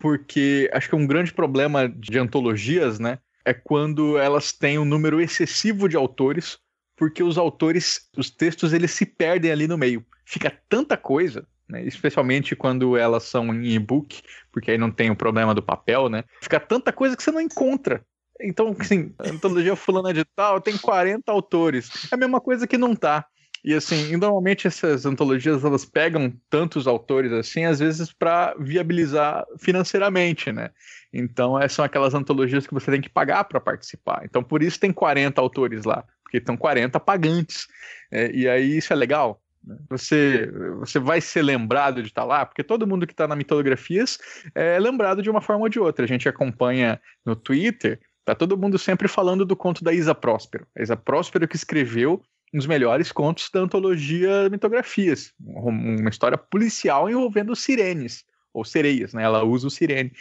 [0.00, 5.20] Porque acho que um grande problema de antologias, né, é quando elas têm um número
[5.20, 6.58] excessivo de autores,
[6.96, 10.04] porque os autores, os textos, eles se perdem ali no meio.
[10.24, 15.16] Fica tanta coisa, né, especialmente quando elas são em e-book, porque aí não tem o
[15.16, 16.22] problema do papel, né?
[16.42, 18.04] Fica tanta coisa que você não encontra.
[18.38, 21.90] Então, assim, antologia fulana de tal tem 40 autores.
[22.10, 23.24] É a mesma coisa que não tá.
[23.64, 30.50] E assim, normalmente essas antologias elas pegam tantos autores assim, às vezes para viabilizar financeiramente,
[30.50, 30.70] né?
[31.12, 34.22] Então, essas são aquelas antologias que você tem que pagar para participar.
[34.24, 37.68] Então, por isso tem 40 autores lá, porque estão 40 pagantes.
[38.10, 39.41] É, e aí isso é legal.
[39.64, 39.76] Né?
[39.88, 43.36] Você, você vai ser lembrado de estar tá lá, porque todo mundo que está na
[43.36, 44.18] mitografias
[44.54, 46.04] é lembrado de uma forma ou de outra.
[46.04, 50.66] A gente acompanha no Twitter, tá todo mundo sempre falando do conto da Isa Próspero.
[50.76, 52.22] A Isa Próspero que escreveu
[52.52, 55.32] um dos melhores contos da antologia Mitografias.
[55.40, 59.22] Uma história policial envolvendo sirenes, ou sereias, né?
[59.22, 60.12] Ela usa o sirene.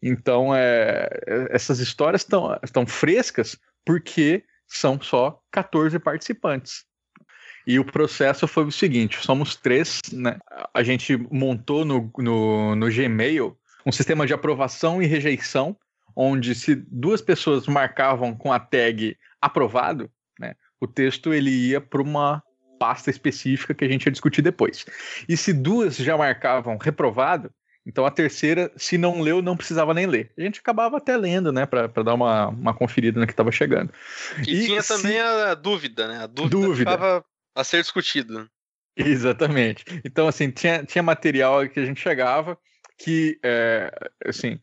[0.00, 1.08] Então, é,
[1.50, 2.24] essas histórias
[2.62, 6.84] estão frescas porque são só 14 participantes.
[7.68, 10.38] E o processo foi o seguinte: somos três, né?
[10.72, 13.54] A gente montou no, no, no Gmail
[13.84, 15.76] um sistema de aprovação e rejeição,
[16.16, 20.54] onde se duas pessoas marcavam com a tag aprovado, né?
[20.80, 22.42] o texto ele ia para uma
[22.80, 24.86] pasta específica que a gente ia discutir depois.
[25.28, 27.50] E se duas já marcavam reprovado,
[27.86, 30.30] então a terceira, se não leu, não precisava nem ler.
[30.38, 33.92] A gente acabava até lendo, né, para dar uma, uma conferida no que estava chegando.
[34.46, 34.88] E, e, tinha se...
[34.88, 36.22] também a dúvida, né?
[36.22, 36.90] A dúvida, dúvida.
[36.90, 37.24] ficava
[37.58, 38.48] a ser discutido.
[38.96, 39.84] Exatamente.
[40.04, 42.58] Então, assim, tinha, tinha material que a gente chegava
[42.98, 43.90] que, é,
[44.26, 44.58] assim,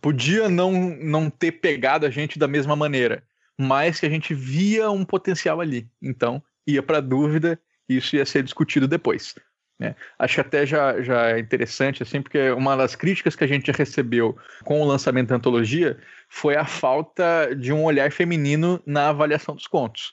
[0.00, 3.22] podia não, não ter pegado a gente da mesma maneira
[3.60, 5.86] mas que a gente via um potencial ali.
[6.00, 9.34] Então, ia para dúvida e isso ia ser discutido depois.
[9.78, 9.94] Né?
[10.18, 14.36] Acho até já, já é interessante, assim, porque uma das críticas que a gente recebeu
[14.64, 19.66] com o lançamento da antologia foi a falta de um olhar feminino na avaliação dos
[19.66, 20.12] contos.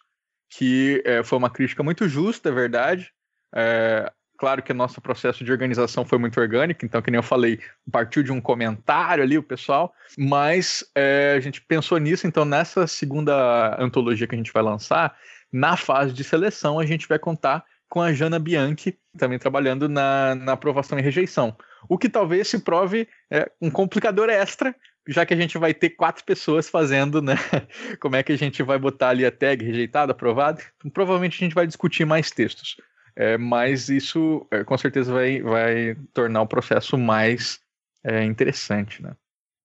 [0.49, 3.11] Que é, foi uma crítica muito justa, é verdade.
[3.55, 7.59] É, Claro que nosso processo de organização foi muito orgânico, então, que nem eu falei,
[7.91, 12.85] partiu de um comentário ali, o pessoal, mas é, a gente pensou nisso, então, nessa
[12.85, 15.17] segunda antologia que a gente vai lançar,
[15.51, 20.35] na fase de seleção, a gente vai contar com a Jana Bianchi, também trabalhando na,
[20.35, 21.57] na aprovação e rejeição.
[21.89, 24.75] O que talvez se prove é, um complicador extra,
[25.07, 27.35] já que a gente vai ter quatro pessoas fazendo, né?
[27.99, 30.61] Como é que a gente vai botar ali a tag rejeitado, aprovado?
[30.77, 32.77] Então, provavelmente a gente vai discutir mais textos.
[33.15, 37.59] É, mas isso é, com certeza vai, vai tornar o processo mais
[38.03, 39.15] é, interessante, né?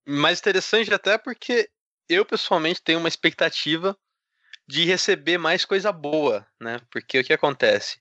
[0.07, 1.69] Mais interessante até porque
[2.09, 3.95] eu pessoalmente tenho uma expectativa
[4.67, 6.79] de receber mais coisa boa, né?
[6.89, 7.99] Porque o que acontece?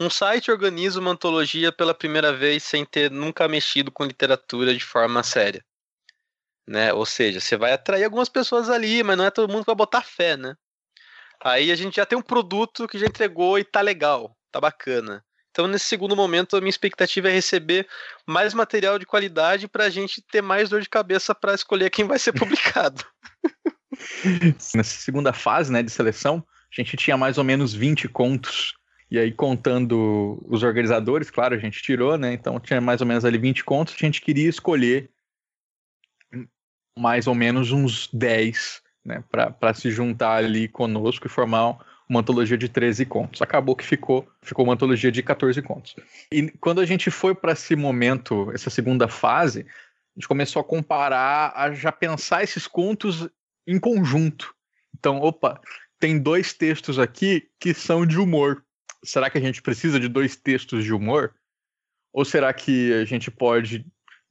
[0.00, 4.84] Um site organiza uma antologia pela primeira vez sem ter nunca mexido com literatura de
[4.84, 5.64] forma séria.
[6.66, 6.92] Né?
[6.92, 9.74] Ou seja, você vai atrair algumas pessoas ali, mas não é todo mundo que vai
[9.74, 10.54] botar fé, né?
[11.42, 15.24] Aí a gente já tem um produto que já entregou e tá legal tá bacana.
[15.50, 17.86] Então, nesse segundo momento, a minha expectativa é receber
[18.26, 22.04] mais material de qualidade para a gente ter mais dor de cabeça para escolher quem
[22.04, 23.04] vai ser publicado.
[24.74, 28.74] Nessa segunda fase né, de seleção, a gente tinha mais ou menos 20 contos.
[29.10, 32.32] E aí, contando os organizadores, claro, a gente tirou, né?
[32.32, 33.94] Então tinha mais ou menos ali 20 contos.
[33.96, 35.10] A gente queria escolher
[36.98, 39.22] mais ou menos uns 10, né?
[39.30, 41.78] Para se juntar ali conosco e formar
[42.08, 43.42] uma antologia de 13 contos.
[43.42, 45.96] Acabou que ficou, ficou uma antologia de 14 contos.
[46.30, 50.64] E quando a gente foi para esse momento, essa segunda fase, a gente começou a
[50.64, 53.28] comparar, a já pensar esses contos
[53.66, 54.54] em conjunto.
[54.96, 55.60] Então, opa,
[55.98, 58.64] tem dois textos aqui que são de humor.
[59.02, 61.34] Será que a gente precisa de dois textos de humor?
[62.12, 63.84] Ou será que a gente pode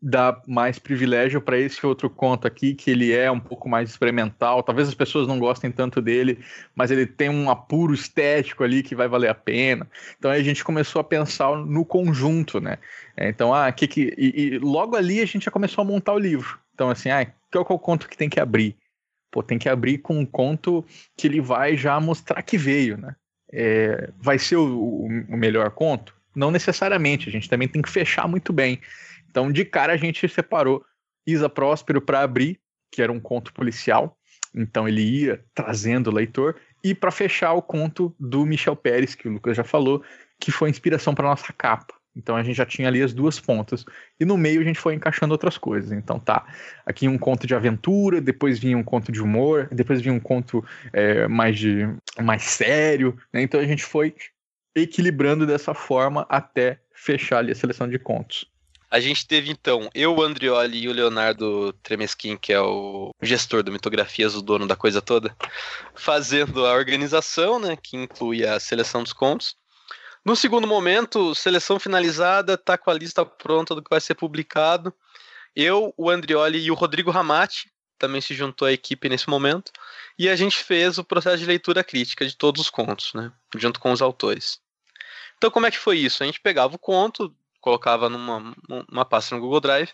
[0.06, 4.62] dá mais privilégio para esse outro conto aqui, que ele é um pouco mais experimental.
[4.62, 6.39] Talvez as pessoas não gostem tanto dele,
[6.76, 9.88] mas ele tem um apuro estético ali que vai valer a pena.
[10.20, 12.80] Então aí a gente começou a pensar no conjunto, né?
[13.16, 14.13] É, então, ah, que que.
[14.18, 16.60] E, e, logo ali a gente já começou a montar o livro.
[16.74, 18.76] Então, assim, ah, qual é o conto que tem que abrir?
[19.32, 20.86] Pô, tem que abrir com um conto
[21.16, 23.16] que ele vai já mostrar que veio, né?
[23.54, 26.13] É, vai ser o, o, o melhor conto?
[26.36, 28.82] Não necessariamente, a gente também tem que fechar muito bem.
[29.34, 30.86] Então, de cara, a gente separou
[31.26, 32.60] Isa Próspero para abrir,
[32.91, 34.15] que era um conto policial.
[34.54, 36.56] Então, ele ia trazendo o leitor.
[36.84, 40.04] E para fechar o conto do Michel Pérez, que o Lucas já falou,
[40.39, 41.96] que foi inspiração para nossa capa.
[42.15, 43.84] Então a gente já tinha ali as duas pontas.
[44.19, 45.91] E no meio a gente foi encaixando outras coisas.
[45.91, 46.46] Então tá,
[46.86, 50.63] aqui um conto de aventura, depois vinha um conto de humor, depois vinha um conto
[50.91, 51.89] é, mais, de,
[52.22, 53.17] mais sério.
[53.34, 53.41] Né?
[53.41, 54.13] Então a gente foi
[54.76, 58.53] equilibrando dessa forma até fechar ali a seleção de contos.
[58.93, 63.63] A gente teve então eu, o Andrioli e o Leonardo Tremesquim, que é o gestor
[63.63, 65.36] do Mitografias, o dono da coisa toda,
[65.95, 69.58] fazendo a organização, né, que inclui a seleção dos contos.
[70.23, 74.93] No segundo momento, seleção finalizada, tá com a lista pronta do que vai ser publicado.
[75.56, 79.71] Eu, o Andrioli e o Rodrigo Ramati também se juntou à equipe nesse momento.
[80.19, 83.32] E a gente fez o processo de leitura crítica de todos os contos, né?
[83.58, 84.62] Junto com os autores.
[85.36, 86.21] Então, como é que foi isso?
[86.21, 88.54] A gente pegava o conto, colocava numa,
[88.91, 89.89] numa pasta no Google Drive,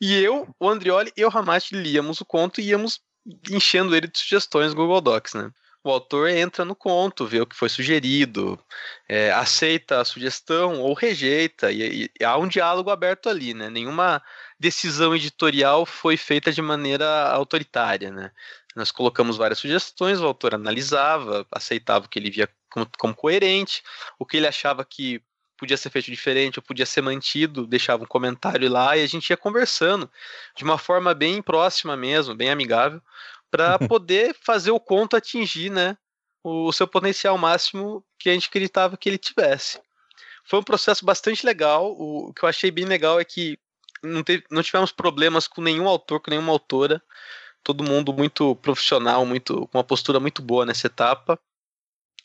[0.00, 3.00] e eu, o Andrioli e o Ramati líamos o conto e íamos
[3.48, 5.52] enchendo ele de sugestões no Google Docs, né?
[5.84, 8.58] o autor entra no conto, vê o que foi sugerido,
[9.08, 13.68] é, aceita a sugestão ou rejeita, e, e, há um diálogo aberto ali, né?
[13.68, 14.22] Nenhuma
[14.60, 18.30] decisão editorial foi feita de maneira autoritária, né?
[18.76, 23.82] Nós colocamos várias sugestões, o autor analisava, aceitava o que ele via como, como coerente,
[24.18, 25.20] o que ele achava que
[25.62, 29.30] podia ser feito diferente ou podia ser mantido, deixava um comentário lá e a gente
[29.30, 30.10] ia conversando
[30.56, 33.00] de uma forma bem próxima mesmo, bem amigável,
[33.48, 35.96] para poder fazer o conto atingir, né,
[36.42, 39.80] o seu potencial máximo que a gente acreditava que ele tivesse.
[40.44, 41.92] Foi um processo bastante legal.
[41.92, 43.56] O que eu achei bem legal é que
[44.02, 47.00] não, teve, não tivemos problemas com nenhum autor, com nenhuma autora.
[47.62, 51.38] Todo mundo muito profissional, muito com uma postura muito boa nessa etapa.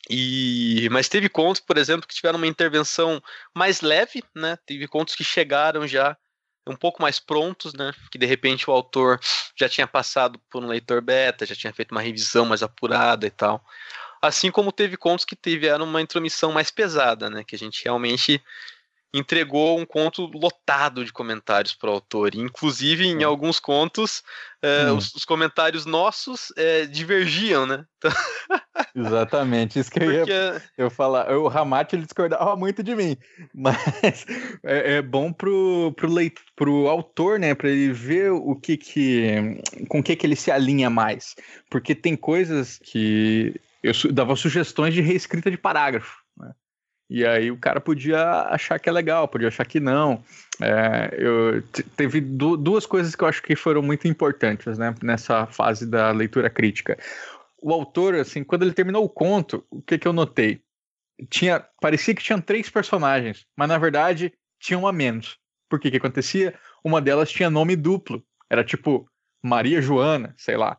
[0.09, 3.21] E mas teve contos, por exemplo, que tiveram uma intervenção
[3.53, 4.57] mais leve, né?
[4.65, 6.17] Teve contos que chegaram já
[6.65, 7.93] um pouco mais prontos, né?
[8.11, 9.19] Que de repente o autor
[9.55, 13.31] já tinha passado por um leitor beta, já tinha feito uma revisão mais apurada e
[13.31, 13.63] tal.
[14.21, 17.43] Assim como teve contos que tiveram uma intromissão mais pesada, né?
[17.43, 18.43] Que a gente realmente
[19.13, 22.35] entregou um conto lotado de comentários para o autor.
[22.35, 23.27] Inclusive, em hum.
[23.27, 24.21] alguns contos,
[24.61, 24.97] é, hum.
[24.97, 27.85] os, os, comentários nossos é, divergiam, né?
[27.97, 28.11] Então...
[28.95, 30.13] Exatamente, isso que Porque...
[30.13, 31.31] eu ia eu falar.
[31.35, 33.17] O Ramate ele discordava muito de mim,
[33.53, 34.25] mas
[34.63, 37.55] é, é bom pro, pro, leit, pro autor, né?
[37.55, 39.61] Para ele ver o que que.
[39.87, 41.35] com o que, que ele se alinha mais.
[41.69, 46.26] Porque tem coisas que eu dava sugestões de reescrita de parágrafo.
[47.09, 50.21] E aí o cara podia achar que é legal, podia achar que não.
[50.61, 51.63] É, eu,
[51.95, 56.11] teve du duas coisas que eu acho que foram muito importantes né, nessa fase da
[56.11, 56.97] leitura crítica.
[57.61, 60.61] O autor, assim, quando ele terminou o conto, o que, que eu notei?
[61.29, 65.39] Tinha, parecia que tinha três personagens, mas na verdade tinha uma menos.
[65.69, 66.53] Por que acontecia?
[66.83, 68.23] Uma delas tinha nome duplo.
[68.49, 69.09] Era tipo
[69.43, 70.77] Maria Joana, sei lá.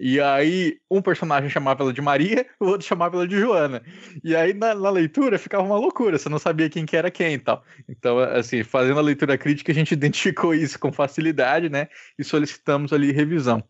[0.00, 3.82] E aí, um personagem chamava ela de Maria, o outro chamava ela de Joana.
[4.22, 7.34] E aí, na, na, leitura, ficava uma loucura, você não sabia quem que era quem
[7.34, 7.64] e tal.
[7.88, 11.88] Então, assim, fazendo a leitura crítica, a gente identificou isso com facilidade, né?
[12.16, 13.62] E solicitamos ali revisão.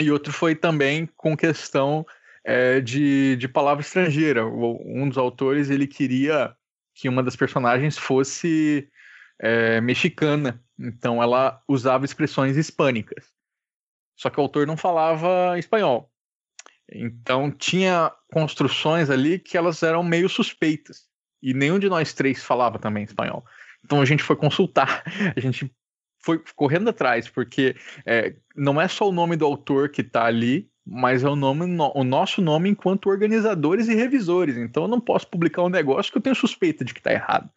[0.00, 2.04] E outro foi também com questão
[2.44, 4.44] é, de, de palavra estrangeira.
[4.44, 6.56] Um dos autores, ele queria
[6.94, 8.88] que uma das personagens fosse
[9.40, 10.60] é, mexicana.
[10.76, 13.26] Então, ela usava expressões hispânicas.
[14.16, 16.10] Só que o autor não falava espanhol.
[16.90, 21.06] Então tinha construções ali que elas eram meio suspeitas.
[21.42, 23.44] E nenhum de nós três falava também espanhol.
[23.84, 25.02] Então a gente foi consultar,
[25.36, 25.72] a gente
[26.20, 27.74] foi correndo atrás, porque
[28.06, 31.64] é, não é só o nome do autor que está ali, mas é o, nome,
[31.94, 34.56] o nosso nome enquanto organizadores e revisores.
[34.56, 37.50] Então eu não posso publicar um negócio que eu tenho suspeita de que está errado.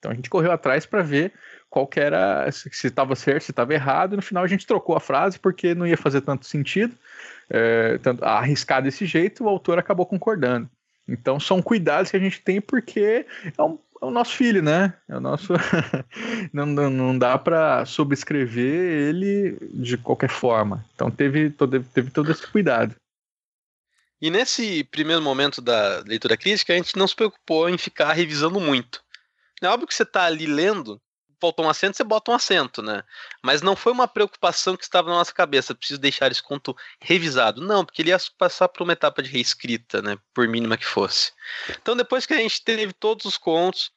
[0.00, 1.32] Então a gente correu atrás para ver
[1.68, 4.16] qual que era, se estava certo, se estava errado.
[4.16, 6.94] No final a gente trocou a frase porque não ia fazer tanto sentido,
[7.48, 10.68] é, tanto, arriscar desse jeito, o autor acabou concordando.
[11.06, 14.94] Então são cuidados que a gente tem porque é, um, é o nosso filho, né?
[15.06, 15.52] É o nosso.
[16.52, 20.84] não, não, não dá para subscrever ele de qualquer forma.
[20.94, 22.94] Então teve todo, teve todo esse cuidado.
[24.20, 28.60] E nesse primeiro momento da leitura crítica, a gente não se preocupou em ficar revisando
[28.60, 29.02] muito.
[29.60, 31.00] É óbvio que você está ali lendo,
[31.40, 33.02] faltou um acento, você bota um acento, né?
[33.42, 37.60] Mas não foi uma preocupação que estava na nossa cabeça, preciso deixar esse conto revisado.
[37.60, 40.18] Não, porque ele ia passar por uma etapa de reescrita, né?
[40.34, 41.32] Por mínima que fosse.
[41.70, 43.90] Então, depois que a gente teve todos os contos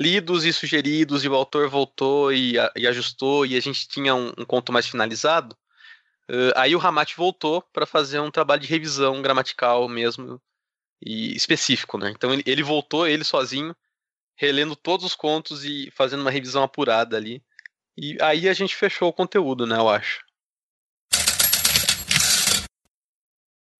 [0.00, 4.32] lidos e sugeridos, e o autor voltou e, e ajustou, e a gente tinha um,
[4.38, 5.56] um conto mais finalizado,
[6.30, 10.40] uh, aí o Ramate voltou para fazer um trabalho de revisão gramatical mesmo
[11.04, 12.10] e específico, né?
[12.10, 13.74] Então ele, ele voltou, ele sozinho,
[14.36, 17.42] relendo todos os contos e fazendo uma revisão apurada ali.
[17.96, 20.24] E aí a gente fechou o conteúdo, né, eu acho.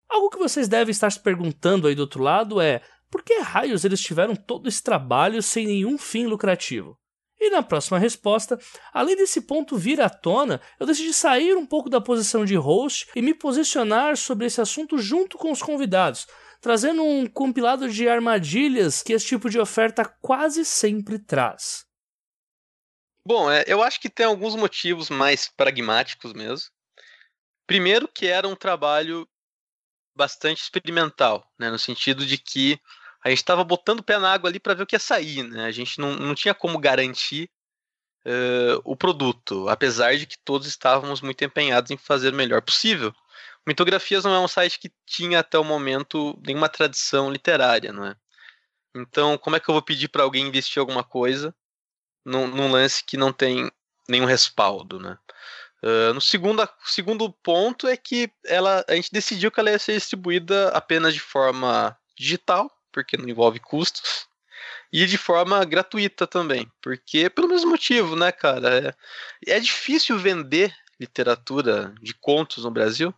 [0.08, 2.80] Algo que vocês devem estar se perguntando aí do outro lado é:
[3.10, 6.98] por que raios eles tiveram todo esse trabalho sem nenhum fim lucrativo?
[7.40, 8.58] E na próxima resposta,
[8.92, 13.08] além desse ponto vir à tona, eu decidi sair um pouco da posição de host
[13.14, 16.26] e me posicionar sobre esse assunto junto com os convidados,
[16.64, 21.84] trazendo um compilado de armadilhas que esse tipo de oferta quase sempre traz.
[23.28, 26.70] Bom, é, eu acho que tem alguns motivos mais pragmáticos mesmo.
[27.66, 29.28] Primeiro, que era um trabalho
[30.16, 32.80] bastante experimental, né, no sentido de que
[33.22, 35.42] a gente estava botando o pé na água ali para ver o que ia sair,
[35.42, 35.66] né?
[35.66, 37.50] A gente não, não tinha como garantir
[38.24, 43.14] uh, o produto, apesar de que todos estávamos muito empenhados em fazer o melhor possível.
[43.66, 48.16] Mitografias não é um site que tinha até o momento nenhuma tradição literária, não é?
[48.94, 51.54] Então, como é que eu vou pedir para alguém investir alguma coisa
[52.24, 53.70] num, num, lance que não tem
[54.08, 55.18] nenhum respaldo, né?
[55.82, 59.94] Uh, no segundo, segundo ponto é que ela, a gente decidiu que ela ia ser
[59.94, 64.26] distribuída apenas de forma digital, porque não envolve custos,
[64.92, 68.94] e de forma gratuita também, porque pelo mesmo motivo, né, cara?
[69.46, 73.12] É, é difícil vender literatura de contos no Brasil,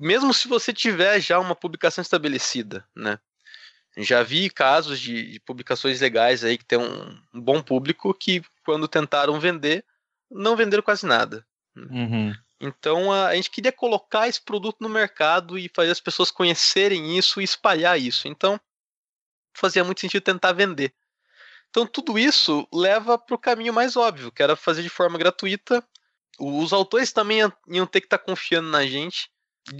[0.00, 3.18] mesmo se você tiver já uma publicação estabelecida, né?
[3.96, 8.42] Já vi casos de, de publicações legais aí que tem um, um, bom público que,
[8.64, 9.84] quando tentaram vender,
[10.30, 11.46] não venderam quase nada.
[11.76, 12.32] Uhum.
[12.60, 17.18] Então a, a, gente queria colocar esse produto no mercado e fazer as pessoas conhecerem
[17.18, 18.26] isso e espalhar isso.
[18.26, 18.58] Então
[19.52, 20.94] fazia muito sentido tentar vender.
[21.68, 25.84] Então tudo isso leva para o caminho mais óbvio, que era fazer de forma gratuita.
[26.38, 29.30] Os autores também iam ter que estar tá confiando na gente,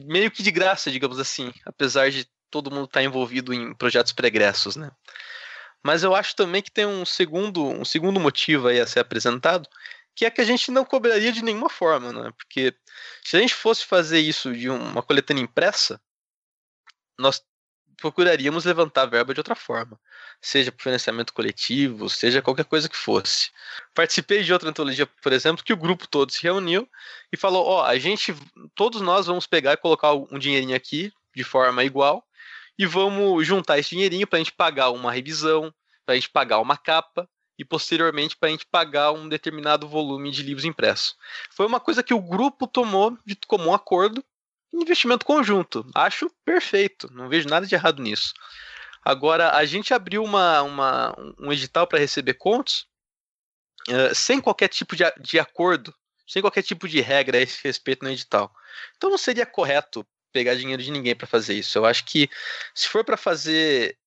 [0.05, 4.13] meio que de graça, digamos assim, apesar de todo mundo estar tá envolvido em projetos
[4.13, 4.91] pregressos, né?
[5.83, 9.69] Mas eu acho também que tem um segundo, um segundo motivo aí a ser apresentado,
[10.15, 12.31] que é que a gente não cobraria de nenhuma forma, né?
[12.37, 12.75] Porque
[13.25, 16.01] se a gente fosse fazer isso de uma coletânea impressa,
[17.19, 17.43] nós
[18.01, 20.01] procuraríamos levantar verba de outra forma,
[20.41, 23.51] seja por financiamento coletivo, seja qualquer coisa que fosse.
[23.95, 26.89] Participei de outra antologia, por exemplo, que o grupo todo se reuniu
[27.33, 28.35] e falou: ó, oh, a gente,
[28.75, 32.27] todos nós vamos pegar e colocar um dinheirinho aqui de forma igual
[32.79, 35.73] e vamos juntar esse dinheirinho para a gente pagar uma revisão,
[36.07, 37.29] para a gente pagar uma capa
[37.59, 41.15] e posteriormente para a gente pagar um determinado volume de livros impressos.
[41.51, 44.25] Foi uma coisa que o grupo tomou de comum acordo
[44.73, 45.85] investimento conjunto.
[45.95, 48.33] Acho perfeito, não vejo nada de errado nisso.
[49.03, 52.87] Agora, a gente abriu uma, uma um edital para receber contos
[53.89, 55.95] uh, sem qualquer tipo de, de acordo,
[56.27, 58.53] sem qualquer tipo de regra a esse respeito no edital.
[58.97, 61.77] Então não seria correto pegar dinheiro de ninguém para fazer isso.
[61.77, 62.29] Eu acho que
[62.75, 63.99] se for para fazer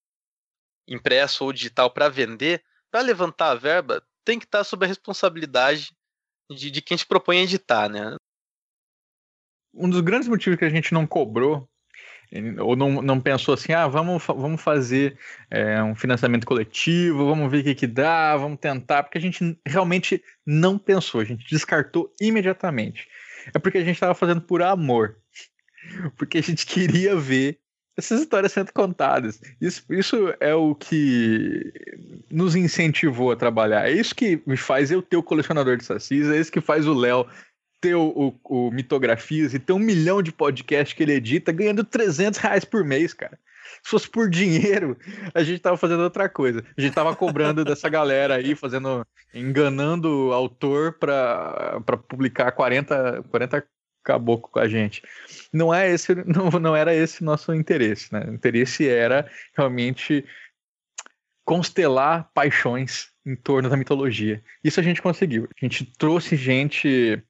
[0.88, 5.96] impresso ou digital para vender, para levantar a verba, tem que estar sob a responsabilidade
[6.50, 8.16] de, de quem se propõe a editar, né?
[9.74, 11.68] Um dos grandes motivos que a gente não cobrou
[12.60, 15.18] ou não, não pensou assim, ah, vamos, vamos fazer
[15.52, 19.58] é, um financiamento coletivo, vamos ver o que, que dá, vamos tentar, porque a gente
[19.66, 23.08] realmente não pensou, a gente descartou imediatamente.
[23.54, 25.18] É porque a gente estava fazendo por amor,
[26.18, 27.60] porque a gente queria ver
[27.96, 29.40] essas histórias sendo contadas.
[29.62, 31.72] Isso, isso é o que
[32.32, 33.88] nos incentivou a trabalhar.
[33.88, 36.88] É isso que me faz eu ter o colecionador de sacis, é isso que faz
[36.88, 37.28] o Léo
[37.84, 41.84] ter o, o, o, Mitografias e ter um milhão de podcasts que ele edita ganhando
[41.84, 43.38] 300 reais por mês, cara.
[43.84, 44.98] Se fosse por dinheiro,
[45.34, 46.64] a gente tava fazendo outra coisa.
[46.78, 53.68] A gente tava cobrando dessa galera aí, fazendo, enganando o autor para publicar 40, 40
[54.02, 55.02] caboclo com a gente.
[55.52, 58.24] Não é esse, não, não era esse nosso interesse, né?
[58.30, 60.26] O interesse era realmente
[61.44, 64.42] constelar paixões em torno da mitologia.
[64.64, 65.50] Isso a gente conseguiu.
[65.62, 67.22] A gente trouxe gente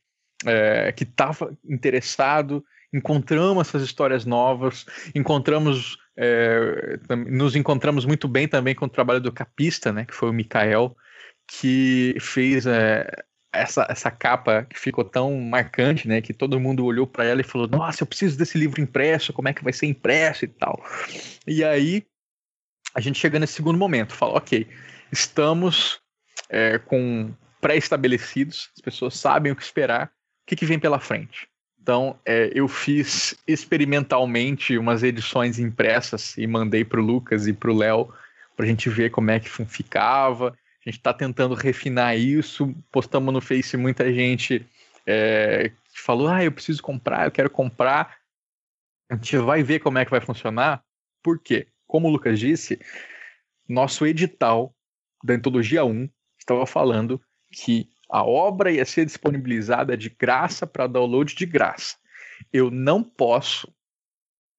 [0.45, 2.63] é, que estava interessado,
[2.93, 4.85] encontramos essas histórias novas,
[5.15, 10.29] encontramos, é, nos encontramos muito bem também com o trabalho do capista, né, que foi
[10.29, 10.95] o Mikael,
[11.47, 13.09] que fez é,
[13.51, 17.45] essa, essa capa que ficou tão marcante, né, que todo mundo olhou para ela e
[17.45, 20.83] falou: Nossa, eu preciso desse livro impresso, como é que vai ser impresso e tal.
[21.45, 22.05] E aí
[22.95, 24.67] a gente chega nesse segundo momento, fala: Ok,
[25.11, 26.01] estamos
[26.49, 30.11] é, com pré-estabelecidos, as pessoas sabem o que esperar,
[30.43, 31.47] o que, que vem pela frente.
[31.81, 37.71] Então, é, eu fiz experimentalmente umas edições impressas e mandei para o Lucas e para
[37.71, 38.13] o Léo
[38.55, 40.49] para a gente ver como é que ficava.
[40.49, 42.73] A gente está tentando refinar isso.
[42.91, 44.65] Postamos no Face muita gente
[45.05, 48.17] é, que falou: Ah, eu preciso comprar, eu quero comprar.
[49.09, 50.83] A gente vai ver como é que vai funcionar.
[51.21, 51.67] Por quê?
[51.85, 52.79] Como o Lucas disse,
[53.67, 54.73] nosso edital
[55.23, 57.21] da Antologia 1 estava falando
[57.51, 61.97] que a obra ia ser disponibilizada de graça para download de graça.
[62.53, 63.73] Eu não posso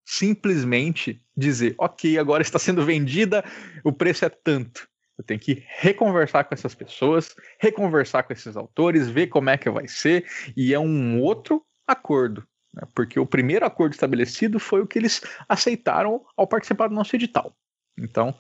[0.05, 3.45] simplesmente dizer, ok, agora está sendo vendida,
[3.85, 4.89] o preço é tanto.
[5.17, 9.71] Eu tenho que reconversar com essas pessoas, reconversar com esses autores, ver como é que
[9.71, 10.27] vai ser,
[10.57, 12.45] e é um outro acordo,
[12.75, 12.83] né?
[12.93, 17.57] porque o primeiro acordo estabelecido foi o que eles aceitaram ao participar do nosso edital.
[17.97, 18.35] Então,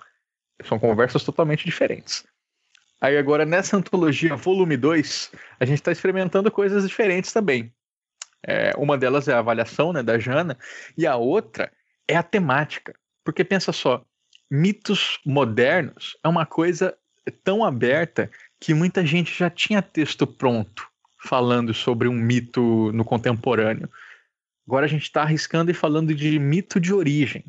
[0.64, 2.24] são conversas totalmente diferentes.
[3.00, 7.72] Aí agora, nessa antologia volume 2, a gente está experimentando coisas diferentes também.
[8.46, 10.56] É, uma delas é a avaliação né, da Jana,
[10.96, 11.72] e a outra
[12.06, 12.94] é a temática.
[13.24, 14.04] Porque pensa só,
[14.50, 16.96] mitos modernos é uma coisa
[17.42, 18.30] tão aberta
[18.60, 20.86] que muita gente já tinha texto pronto
[21.18, 23.88] falando sobre um mito no contemporâneo.
[24.66, 27.44] Agora a gente está arriscando e falando de mito de origem.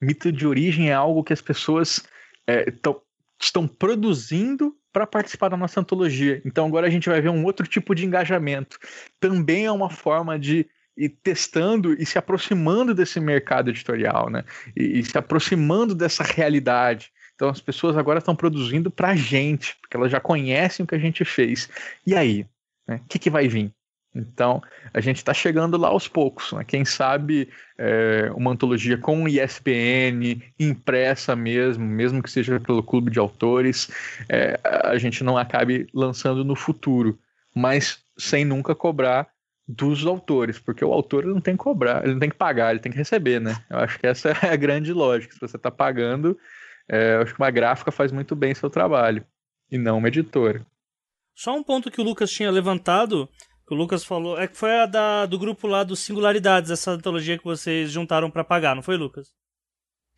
[0.00, 2.04] Mito de origem é algo que as pessoas
[2.46, 3.00] é, tão,
[3.40, 6.42] estão produzindo para participar da nossa antologia.
[6.44, 8.78] Então agora a gente vai ver um outro tipo de engajamento.
[9.20, 10.66] Também é uma forma de
[10.96, 14.44] ir testando e se aproximando desse mercado editorial, né?
[14.76, 17.12] E, e se aproximando dessa realidade.
[17.34, 20.96] Então as pessoas agora estão produzindo para a gente, porque elas já conhecem o que
[20.96, 21.68] a gente fez.
[22.04, 22.42] E aí?
[22.88, 23.00] O né?
[23.08, 23.72] que, que vai vir?
[24.18, 24.60] Então,
[24.92, 26.52] a gente está chegando lá aos poucos.
[26.52, 26.64] Né?
[26.64, 27.48] Quem sabe
[27.78, 33.90] é, uma antologia com ISBN, impressa mesmo, mesmo que seja pelo clube de autores,
[34.28, 37.18] é, a gente não acabe lançando no futuro,
[37.54, 39.28] mas sem nunca cobrar
[39.66, 42.80] dos autores, porque o autor não tem que cobrar, ele não tem que pagar, ele
[42.80, 43.54] tem que receber, né?
[43.68, 45.34] Eu acho que essa é a grande lógica.
[45.34, 46.38] Se você está pagando,
[46.88, 49.24] é, eu acho que uma gráfica faz muito bem seu trabalho,
[49.70, 50.64] e não uma editora.
[51.34, 53.28] Só um ponto que o Lucas tinha levantado
[53.68, 54.40] que o Lucas falou.
[54.40, 58.30] É que foi a da, do grupo lá dos Singularidades, essa antologia que vocês juntaram
[58.30, 59.28] para pagar, não foi, Lucas?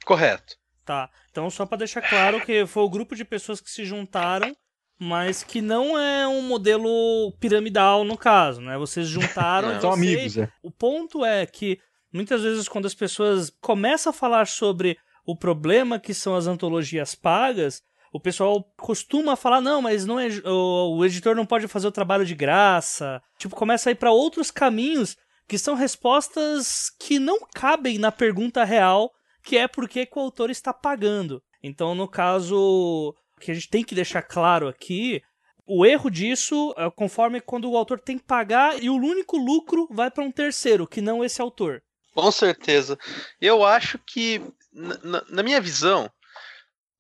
[0.05, 0.55] Correto.
[0.85, 1.11] Tá.
[1.31, 4.57] Então, só para deixar claro que foi o grupo de pessoas que se juntaram,
[4.99, 8.79] mas que não é um modelo piramidal no caso, né?
[8.79, 9.81] Vocês juntaram.
[9.81, 10.49] São amigos, é.
[10.63, 11.81] O ponto é que
[12.13, 14.97] muitas vezes quando as pessoas começam a falar sobre
[15.27, 17.83] o problema que são as antologias pagas,
[18.13, 21.93] o pessoal costuma falar, não, mas não é, o, o editor não pode fazer o
[21.93, 23.23] trabalho de graça.
[23.39, 28.65] Tipo, começa a ir para outros caminhos que são respostas que não cabem na pergunta
[28.65, 31.43] real, que é por que, o autor está pagando.
[31.63, 35.23] Então, no caso, que a gente tem que deixar claro aqui,
[35.67, 39.89] o erro disso é conforme quando o autor tem que pagar e o único lucro
[39.91, 41.83] vai para um terceiro, que não esse autor.
[42.13, 42.99] Com certeza.
[43.41, 44.43] Eu acho que,
[44.73, 46.11] na, na minha visão,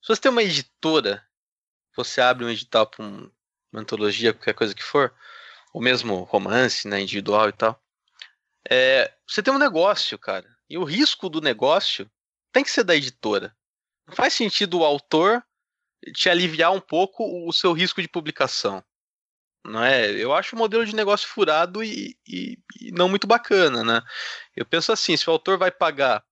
[0.02, 1.24] se você tem uma editora,
[1.96, 3.30] você abre um edital para um,
[3.72, 5.14] uma antologia, qualquer coisa que for,
[5.72, 7.82] ou mesmo romance, né, individual e tal,
[8.68, 10.48] é, você tem um negócio, cara.
[10.68, 12.10] E o risco do negócio
[12.52, 13.56] tem que ser da editora.
[14.06, 15.44] Não faz sentido o autor
[16.14, 18.82] te aliviar um pouco o seu risco de publicação.
[19.64, 20.10] Não é?
[20.10, 24.02] Eu acho o modelo de negócio furado e, e, e não muito bacana, né?
[24.56, 26.24] Eu penso assim, se o autor vai pagar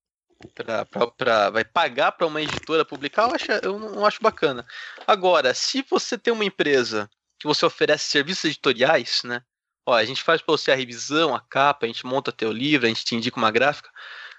[0.54, 4.66] pra, pra, pra, vai pagar para uma editora publicar, eu, acho, eu não acho bacana.
[5.06, 9.42] Agora, se você tem uma empresa que você oferece serviços editoriais, né?
[9.86, 12.86] Ó, a gente faz para você a revisão, a capa, a gente monta teu livro,
[12.86, 13.88] a gente te indica uma gráfica.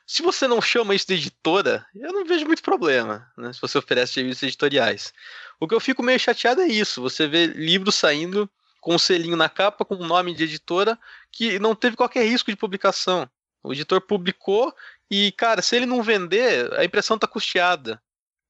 [0.05, 3.53] Se você não chama isso de editora, eu não vejo muito problema, né?
[3.53, 5.13] Se você oferece serviços editoriais.
[5.59, 8.49] O que eu fico meio chateado é isso: você vê livros saindo
[8.81, 10.97] com um selinho na capa, com o um nome de editora,
[11.31, 13.29] que não teve qualquer risco de publicação.
[13.61, 14.73] O editor publicou
[15.09, 18.01] e, cara, se ele não vender, a impressão tá custeada.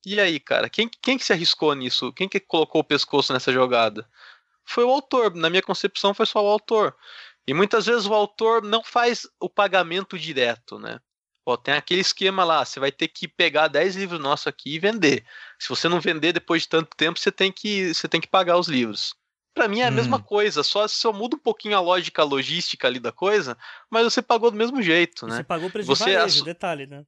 [0.05, 2.13] E aí, cara, quem, quem que se arriscou nisso?
[2.13, 4.09] Quem que colocou o pescoço nessa jogada?
[4.65, 5.35] Foi o autor.
[5.35, 6.95] Na minha concepção, foi só o autor.
[7.47, 10.99] E muitas vezes o autor não faz o pagamento direto, né?
[11.57, 15.25] Tem aquele esquema lá, você vai ter que pegar 10 livros nossos aqui e vender.
[15.57, 18.57] Se você não vender depois de tanto tempo, você tem que, você tem que pagar
[18.57, 19.15] os livros.
[19.59, 19.95] Para mim é a hum.
[19.95, 23.57] mesma coisa, só só muda um pouquinho a lógica a logística ali da coisa,
[23.89, 25.35] mas você pagou do mesmo jeito, né?
[25.35, 27.03] Você pagou o preço você de varejo, detalhe, né?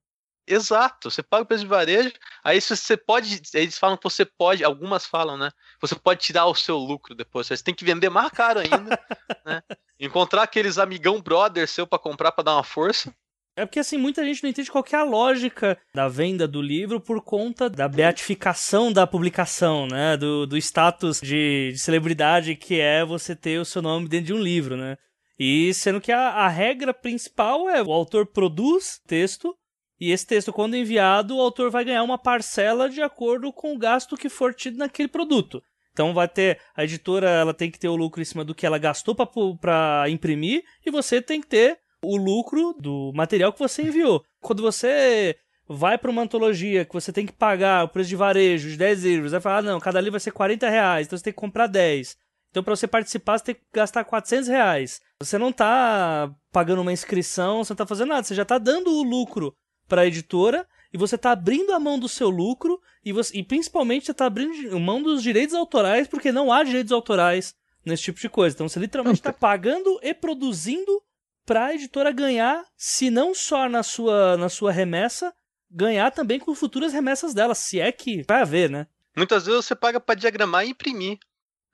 [0.45, 2.12] Exato, você paga o preço de varejo,
[2.43, 5.49] aí você pode, eles falam que você pode, algumas falam, né?
[5.80, 8.99] Você pode tirar o seu lucro depois, você tem que vender mais caro ainda,
[9.45, 9.64] né?
[9.97, 13.16] Encontrar aqueles amigão brother seu para comprar para dar uma força.
[13.56, 17.02] É porque assim, muita gente não entende qual é a lógica da venda do livro
[17.02, 20.16] por conta da beatificação da publicação, né?
[20.16, 24.34] Do, do status de, de celebridade que é você ter o seu nome dentro de
[24.34, 24.97] um livro, né?
[25.38, 29.56] E sendo que a, a regra principal é o autor produz texto
[30.02, 33.78] e esse texto, quando enviado, o autor vai ganhar uma parcela de acordo com o
[33.78, 35.62] gasto que for tido naquele produto.
[35.93, 38.66] Então vai ter a editora, ela tem que ter o lucro em cima do que
[38.66, 43.84] ela gastou para imprimir e você tem que ter o lucro do material que você
[43.84, 44.24] enviou.
[44.39, 45.36] Quando você
[45.68, 49.04] vai para uma antologia que você tem que pagar o preço de varejo de 10
[49.04, 51.39] livros, vai falar, ah, não, cada livro vai ser 40 reais, então você tem que
[51.39, 52.18] comprar 10.
[52.49, 55.02] Então, para você participar, você tem que gastar 400 reais.
[55.22, 58.91] Você não está pagando uma inscrição, você não está fazendo nada, você já está dando
[58.91, 59.56] o lucro
[59.88, 63.43] para a editora e você tá abrindo a mão do seu lucro e, você, e
[63.43, 68.04] principalmente você tá abrindo a mão dos direitos autorais porque não há direitos autorais nesse
[68.04, 68.56] tipo de coisa.
[68.56, 71.02] Então você literalmente está pagando e produzindo
[71.52, 75.34] para a editora ganhar, se não só na sua, na sua remessa,
[75.70, 78.88] ganhar também com futuras remessas dela, se é que vai haver, né?
[79.18, 81.20] Muitas vezes você paga para diagramar e imprimir.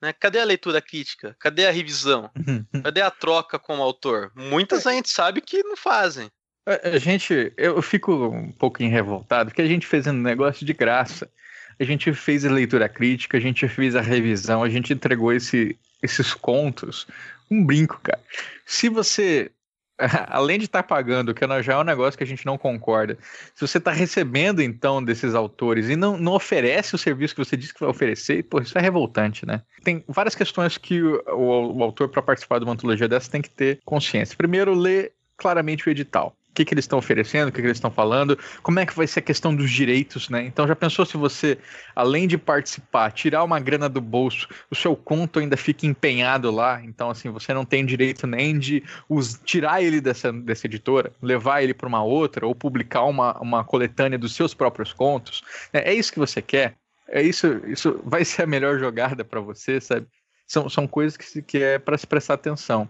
[0.02, 0.12] Né?
[0.12, 1.36] Cadê a leitura crítica?
[1.38, 2.28] Cadê a revisão?
[2.82, 4.32] Cadê a troca com o autor?
[4.34, 6.28] Muitas a gente sabe que não fazem.
[6.66, 11.30] A gente, eu fico um pouquinho revoltado, porque a gente fez um negócio de graça.
[11.78, 15.78] A gente fez a leitura crítica, a gente fez a revisão, a gente entregou esse,
[16.02, 17.06] esses contos.
[17.48, 18.20] Um brinco, cara.
[18.66, 19.52] Se você
[20.28, 23.18] além de estar tá pagando, que já é um negócio que a gente não concorda,
[23.54, 27.56] se você está recebendo então desses autores e não, não oferece o serviço que você
[27.56, 29.62] disse que vai oferecer, pô, isso é revoltante, né?
[29.82, 33.42] Tem várias questões que o, o, o autor, para participar de uma antologia dessa, tem
[33.42, 34.36] que ter consciência.
[34.36, 37.90] Primeiro, ler claramente o edital que, que eles estão oferecendo, o que, que eles estão
[37.90, 40.42] falando, como é que vai ser a questão dos direitos, né?
[40.44, 41.58] Então já pensou se você,
[41.94, 46.82] além de participar, tirar uma grana do bolso, o seu conto ainda fica empenhado lá,
[46.84, 51.62] então assim, você não tem direito nem de os, tirar ele dessa, dessa editora, levar
[51.62, 55.42] ele para uma outra, ou publicar uma, uma coletânea dos seus próprios contos.
[55.72, 56.74] É, é isso que você quer?
[57.08, 60.06] É isso, isso vai ser a melhor jogada para você, sabe?
[60.46, 62.88] São, são coisas que, que é para se prestar atenção.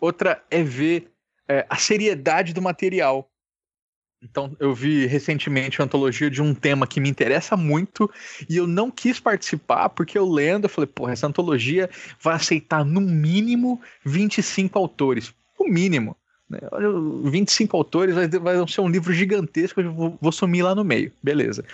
[0.00, 1.10] Outra é ver
[1.50, 3.28] é, a seriedade do material.
[4.22, 8.08] Então, eu vi recentemente uma antologia de um tema que me interessa muito
[8.48, 11.90] e eu não quis participar porque eu lendo, eu falei, porra, essa antologia
[12.20, 15.34] vai aceitar no mínimo 25 autores.
[15.58, 16.16] O mínimo.
[16.48, 16.60] Né?
[17.24, 21.10] 25 autores vai, vai ser um livro gigantesco, eu vou, vou sumir lá no meio.
[21.20, 21.64] Beleza.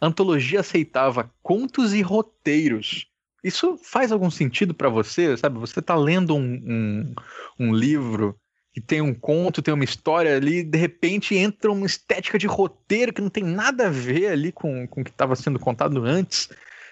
[0.00, 3.06] A antologia aceitava contos e roteiros.
[3.42, 5.36] Isso faz algum sentido para você?
[5.36, 7.14] Sabe, você está lendo um, um,
[7.60, 8.38] um livro
[8.74, 13.12] que tem um conto, tem uma história ali, de repente entra uma estética de roteiro
[13.12, 16.48] que não tem nada a ver ali com, com o que estava sendo contado antes.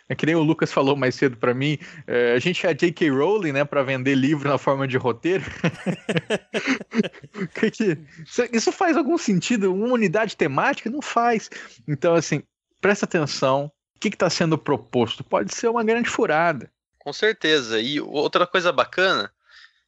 [0.08, 2.72] É que nem o Lucas falou mais cedo para mim, é, a gente é a
[2.72, 3.10] J.K.
[3.10, 5.42] Rowling, né, para vender livro na forma de roteiro.
[7.54, 7.98] que que,
[8.52, 9.74] isso faz algum sentido?
[9.74, 10.88] Uma unidade temática?
[10.88, 11.50] Não faz.
[11.88, 12.44] Então, assim,
[12.80, 13.72] presta atenção.
[13.96, 15.24] O que está sendo proposto?
[15.24, 16.70] Pode ser uma grande furada.
[16.98, 17.80] Com certeza.
[17.80, 19.32] E outra coisa bacana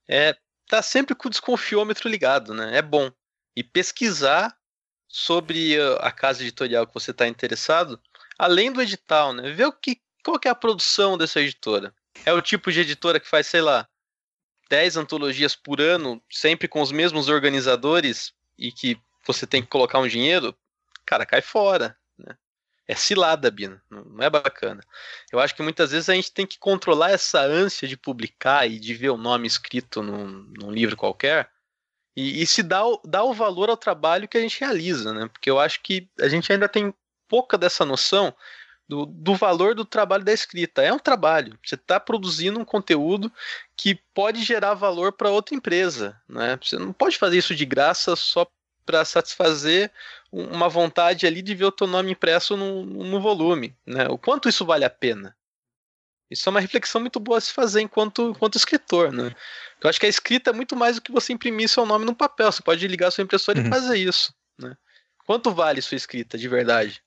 [0.08, 0.34] é
[0.68, 2.76] tá sempre com o desconfiômetro ligado, né?
[2.76, 3.10] É bom.
[3.56, 4.56] E pesquisar
[5.08, 8.00] sobre a casa editorial que você está interessado,
[8.38, 9.50] além do edital, né?
[9.52, 11.94] Ver o que, qual que é a produção dessa editora.
[12.24, 13.88] É o tipo de editora que faz, sei lá,
[14.68, 19.98] 10 antologias por ano, sempre com os mesmos organizadores e que você tem que colocar
[19.98, 20.56] um dinheiro,
[21.04, 21.96] cara, cai fora
[22.86, 23.82] é cilada, Bina.
[23.90, 24.82] Não é bacana.
[25.32, 28.78] Eu acho que muitas vezes a gente tem que controlar essa ânsia de publicar e
[28.78, 31.50] de ver o nome escrito num, num livro qualquer
[32.16, 35.28] e, e se dar o, dar o valor ao trabalho que a gente realiza, né?
[35.32, 36.94] Porque eu acho que a gente ainda tem
[37.28, 38.34] pouca dessa noção
[38.88, 40.82] do, do valor do trabalho da escrita.
[40.82, 41.58] É um trabalho.
[41.64, 43.32] Você está produzindo um conteúdo
[43.76, 46.20] que pode gerar valor para outra empresa.
[46.28, 46.58] Né?
[46.62, 48.46] Você não pode fazer isso de graça só
[48.84, 49.90] para satisfazer
[50.30, 53.76] uma vontade ali de ver o teu nome impresso no, no volume.
[53.86, 54.08] Né?
[54.08, 55.36] O quanto isso vale a pena?
[56.30, 59.34] Isso é uma reflexão muito boa a se fazer enquanto, enquanto escritor, né?
[59.80, 62.14] Eu acho que a escrita é muito mais do que você imprimir seu nome no
[62.14, 62.50] papel.
[62.50, 63.66] Você pode ligar sua impressora uhum.
[63.66, 64.74] e fazer isso, né?
[65.26, 67.02] Quanto vale sua escrita, de verdade?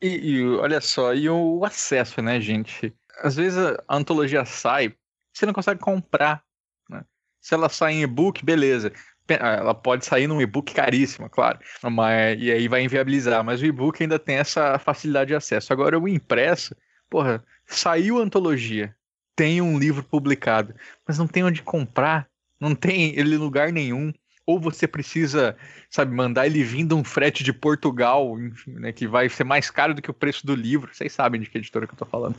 [0.00, 2.94] E, e, olha só, e o acesso, né, gente?
[3.18, 4.94] Às vezes a antologia sai,
[5.32, 6.44] você não consegue comprar.
[6.88, 7.04] Né?
[7.40, 8.92] Se ela sai em e-book, beleza.
[9.40, 13.66] Ah, ela pode sair num e-book caríssimo, claro, mas, e aí vai inviabilizar, mas o
[13.66, 15.72] e-book ainda tem essa facilidade de acesso.
[15.72, 16.76] Agora, o impresso,
[17.08, 18.94] porra, saiu antologia,
[19.34, 20.74] tem um livro publicado,
[21.08, 22.28] mas não tem onde comprar,
[22.60, 24.12] não tem ele em lugar nenhum.
[24.46, 25.56] Ou você precisa,
[25.88, 29.94] sabe, mandar ele vindo um frete de Portugal, enfim, né, que vai ser mais caro
[29.94, 30.94] do que o preço do livro.
[30.94, 32.38] Vocês sabem de que editora que eu tô falando.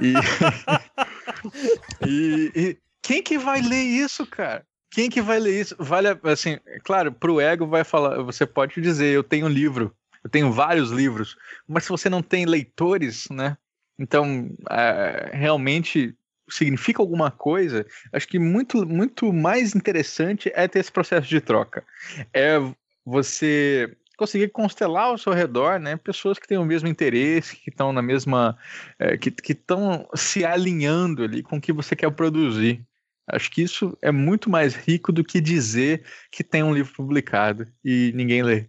[0.00, 0.14] E,
[2.08, 4.64] e, e quem que vai ler isso, cara?
[4.94, 5.74] Quem que vai ler isso?
[5.76, 9.92] Vale, assim, claro, pro ego vai falar, você pode dizer, eu tenho um livro,
[10.22, 11.36] eu tenho vários livros,
[11.66, 13.56] mas se você não tem leitores, né?
[13.98, 16.14] Então, é, realmente
[16.48, 21.84] significa alguma coisa, acho que muito, muito mais interessante é ter esse processo de troca.
[22.32, 22.58] É
[23.04, 27.92] você conseguir constelar ao seu redor, né, pessoas que têm o mesmo interesse, que estão
[27.92, 28.56] na mesma,
[28.96, 32.86] é, que estão se alinhando ali com o que você quer produzir.
[33.26, 37.66] Acho que isso é muito mais rico do que dizer que tem um livro publicado
[37.82, 38.68] e ninguém lê.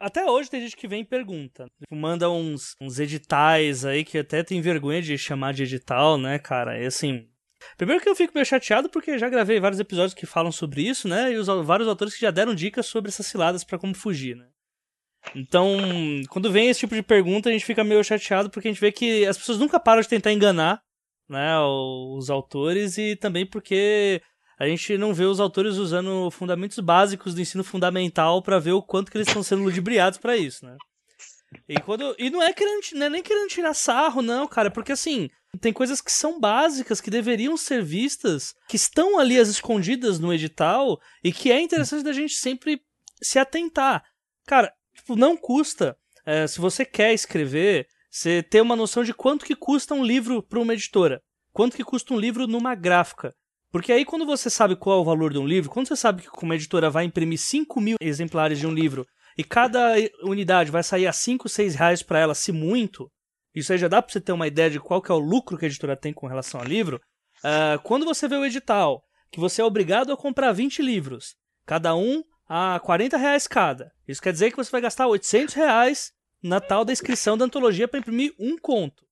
[0.00, 1.66] Até hoje tem gente que vem e pergunta.
[1.80, 6.38] Tipo, manda uns, uns editais aí que até tem vergonha de chamar de edital, né,
[6.38, 6.78] cara?
[6.78, 7.28] E assim.
[7.78, 11.08] Primeiro que eu fico meio chateado porque já gravei vários episódios que falam sobre isso,
[11.08, 11.32] né?
[11.32, 14.46] E os vários autores que já deram dicas sobre essas ciladas para como fugir, né?
[15.34, 15.78] Então,
[16.28, 18.92] quando vem esse tipo de pergunta, a gente fica meio chateado porque a gente vê
[18.92, 20.82] que as pessoas nunca param de tentar enganar
[21.28, 24.20] né, os autores e também porque
[24.58, 28.82] a gente não vê os autores usando fundamentos básicos do ensino fundamental para ver o
[28.82, 30.76] quanto que eles estão sendo ludibriados para isso, né?
[31.68, 34.92] E, quando, e não é querendo, não é nem querendo tirar sarro, não, cara, porque
[34.92, 40.18] assim, tem coisas que são básicas, que deveriam ser vistas, que estão ali as escondidas
[40.18, 42.80] no edital e que é interessante da gente sempre
[43.22, 44.04] se atentar.
[44.46, 45.96] Cara, tipo, não custa,
[46.26, 50.40] é, se você quer escrever, você ter uma noção de quanto que custa um livro
[50.40, 51.20] para uma editora.
[51.52, 53.34] Quanto que custa um livro numa gráfica.
[53.72, 56.22] Porque aí quando você sabe qual é o valor de um livro, quando você sabe
[56.22, 59.04] que uma editora vai imprimir 5 mil exemplares de um livro
[59.36, 63.10] e cada unidade vai sair a 5, 6 reais para ela, se muito,
[63.52, 65.58] isso aí já dá para você ter uma ideia de qual que é o lucro
[65.58, 67.00] que a editora tem com relação ao livro.
[67.38, 69.02] Uh, quando você vê o edital,
[69.32, 71.34] que você é obrigado a comprar 20 livros,
[71.66, 73.90] cada um a 40 reais cada.
[74.06, 76.12] Isso quer dizer que você vai gastar 800 reais
[76.44, 79.02] na tal da inscrição da antologia para imprimir um conto.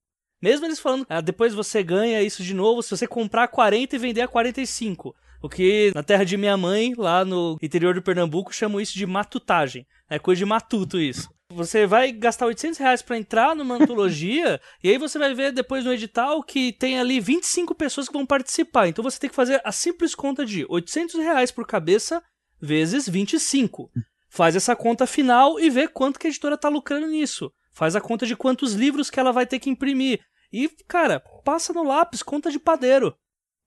[0.41, 3.99] Mesmo eles falando, ah, depois você ganha isso de novo se você comprar 40 e
[3.99, 5.15] vender a 45.
[5.41, 9.07] O que na terra de minha mãe, lá no interior do Pernambuco, chamam isso de
[9.07, 9.87] matutagem.
[10.11, 11.29] É coisa de matuto isso.
[11.51, 15.85] Você vai gastar 800 reais pra entrar numa antologia, e aí você vai ver depois
[15.85, 18.89] no edital que tem ali 25 pessoas que vão participar.
[18.89, 22.23] Então você tem que fazer a simples conta de 800 reais por cabeça
[22.61, 23.91] vezes 25.
[24.35, 27.53] Faz essa conta final e vê quanto que a editora tá lucrando nisso.
[27.71, 30.21] Faz a conta de quantos livros que ela vai ter que imprimir.
[30.51, 33.15] E, cara, passa no lápis, conta de padeiro.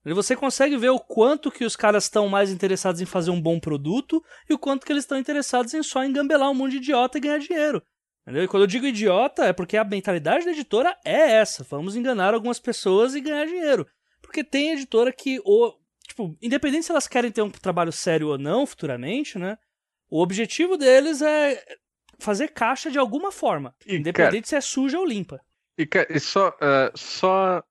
[0.04, 3.40] E você consegue ver o quanto que os caras estão mais interessados em fazer um
[3.40, 6.78] bom produto e o quanto que eles estão interessados em só engambelar um monte de
[6.78, 7.84] idiota e ganhar dinheiro.
[8.24, 8.44] Entendeu?
[8.44, 11.64] E quando eu digo idiota, é porque a mentalidade da editora é essa.
[11.70, 13.86] Vamos enganar algumas pessoas e ganhar dinheiro.
[14.20, 15.74] Porque tem editora que, o,
[16.08, 19.60] tipo, independente se elas querem ter um trabalho sério ou não futuramente, né?
[20.16, 21.62] O objetivo deles é
[22.20, 23.76] fazer caixa de alguma forma.
[23.86, 25.42] E, independente cara, se é suja ou limpa.
[25.78, 27.62] E, e só, uh, só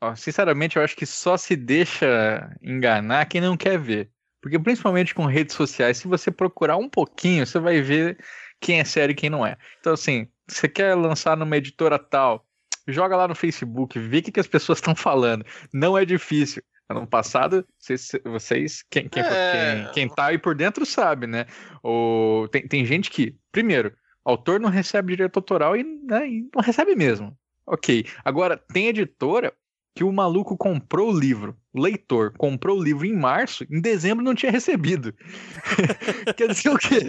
[0.00, 4.10] ó, sinceramente, eu acho que só se deixa enganar quem não quer ver.
[4.40, 8.18] Porque principalmente com redes sociais, se você procurar um pouquinho, você vai ver
[8.58, 9.58] quem é sério e quem não é.
[9.78, 12.46] Então, assim, você quer lançar numa editora tal,
[12.86, 15.44] joga lá no Facebook, vê o que, que as pessoas estão falando.
[15.70, 16.62] Não é difícil.
[16.88, 19.84] Ano passado, vocês, vocês quem, quem, é...
[19.84, 21.44] quem, quem tá aí por dentro sabe, né?
[21.82, 26.62] Ou, tem, tem gente que, primeiro, autor não recebe direito autoral e, né, e não
[26.62, 27.36] recebe mesmo.
[27.66, 28.06] Ok.
[28.24, 29.52] Agora, tem editora
[29.94, 34.24] que o maluco comprou o livro, o leitor comprou o livro em março, em dezembro
[34.24, 35.12] não tinha recebido.
[36.36, 37.04] Quer dizer o quê?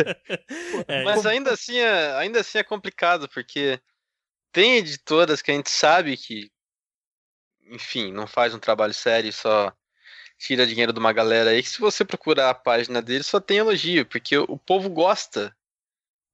[0.87, 3.79] É, Mas ainda assim, é, ainda assim é complicado, porque
[4.51, 6.49] tem editoras que a gente sabe que,
[7.69, 9.73] enfim, não faz um trabalho sério e só
[10.37, 13.57] tira dinheiro de uma galera aí, que se você procurar a página dele só tem
[13.57, 15.55] elogio, porque o povo gosta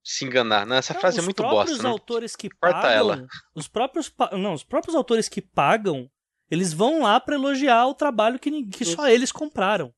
[0.04, 0.66] se enganar.
[0.66, 0.78] Né?
[0.78, 1.72] Essa não, frase é muito bosta.
[1.72, 3.28] Os próprios autores que pagam, ela.
[3.56, 6.10] Os próprios, não, os próprios autores que pagam,
[6.50, 9.94] eles vão lá para elogiar o trabalho que, que só eles compraram.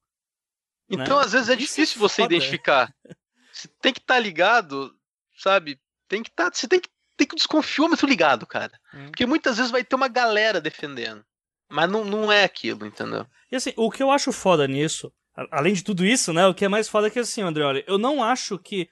[0.90, 1.26] Então, né?
[1.26, 2.94] às vezes é Isso é difícil é você identificar.
[3.52, 4.96] Você tem que estar tá ligado,
[5.36, 5.82] sabe?
[6.08, 8.72] Tem que estar, tá, você tem que tem que o desconfiômetro ligado, cara.
[8.94, 9.08] Hum.
[9.08, 11.26] Porque muitas vezes vai ter uma galera defendendo.
[11.70, 13.26] Mas não, não é aquilo, entendeu?
[13.52, 15.12] E assim, o que eu acho foda nisso,
[15.52, 16.48] além de tudo isso, né?
[16.48, 18.88] O que é mais foda é que assim, André, olha, eu não acho que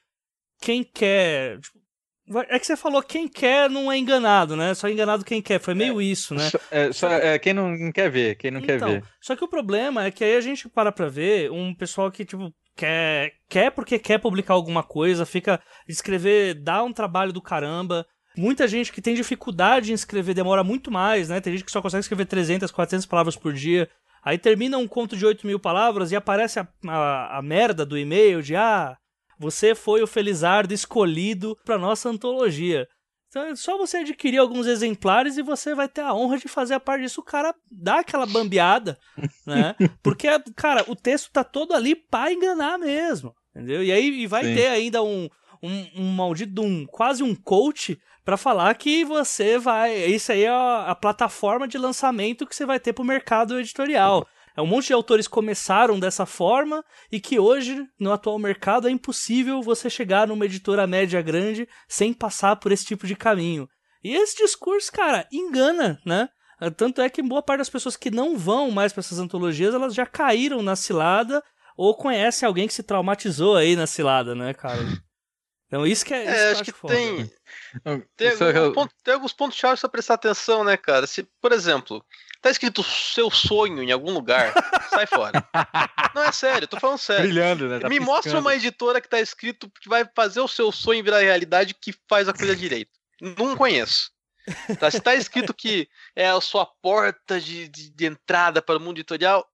[0.62, 1.60] quem quer.
[1.60, 1.80] Tipo,
[2.50, 4.74] é que você falou quem quer não é enganado, né?
[4.74, 5.60] Só enganado quem quer.
[5.60, 6.50] Foi meio é, isso, né?
[6.50, 9.04] Só, é, só, é, quem não quer ver, quem não então, quer ver.
[9.22, 12.26] Só que o problema é que aí a gente para pra ver um pessoal que,
[12.26, 18.06] tipo, quer, quer porque quer publicar alguma coisa, fica escrever, dá um trabalho do caramba.
[18.38, 21.40] Muita gente que tem dificuldade em escrever demora muito mais, né?
[21.40, 23.90] Tem gente que só consegue escrever 300, 400 palavras por dia.
[24.24, 27.98] Aí termina um conto de 8 mil palavras e aparece a, a, a merda do
[27.98, 28.98] e-mail de ah,
[29.38, 32.88] você foi o Felizardo escolhido para nossa antologia.
[33.30, 36.74] Então é só você adquirir alguns exemplares e você vai ter a honra de fazer
[36.74, 37.20] a parte disso.
[37.20, 38.98] O cara dá aquela bambeada,
[39.46, 39.76] né?
[40.02, 43.84] Porque, cara, o texto tá todo ali para enganar mesmo, entendeu?
[43.84, 44.56] E aí e vai Sim.
[44.56, 45.30] ter ainda um,
[45.62, 49.96] um, um maldito, um, quase um coach para falar que você vai.
[50.08, 54.28] Isso aí é a, plataforma de lançamento que você vai ter pro mercado editorial.
[54.58, 58.92] É um monte de autores começaram dessa forma e que hoje, no atual mercado, é
[58.92, 63.68] impossível você chegar numa editora média grande sem passar por esse tipo de caminho.
[64.04, 66.30] E esse discurso, cara, engana, né?
[66.78, 69.94] Tanto é que boa parte das pessoas que não vão mais para essas antologias, elas
[69.94, 71.44] já caíram na cilada
[71.78, 74.80] ou conhecem alguém que se traumatizou aí na cilada, né, cara?
[75.76, 76.24] Então isso que é.
[76.24, 76.94] Isso É, que acho que foda.
[76.96, 77.32] tem,
[78.16, 81.06] tem, Isso alguns é- pontos, tem alguns pontos chave pra prestar atenção, né, cara?
[81.06, 82.04] Se, por exemplo,
[82.42, 84.54] tá escrito seu sonho em algum lugar,
[84.90, 85.44] sai fora.
[86.14, 87.24] Não, é sério, tô falando sério.
[87.24, 87.80] Brilhando, né?
[87.80, 88.42] Tá Me mostra piscando.
[88.48, 92.30] uma editora que tá escrito que vai fazer o seu sonho virar realidade que faz
[92.30, 92.92] a coisa direito.
[93.22, 94.12] Não conheço.
[94.80, 94.92] Tá?
[94.92, 98.98] Se tá escrito que é a sua porta de, de, de entrada para o mundo
[98.98, 99.46] editorial,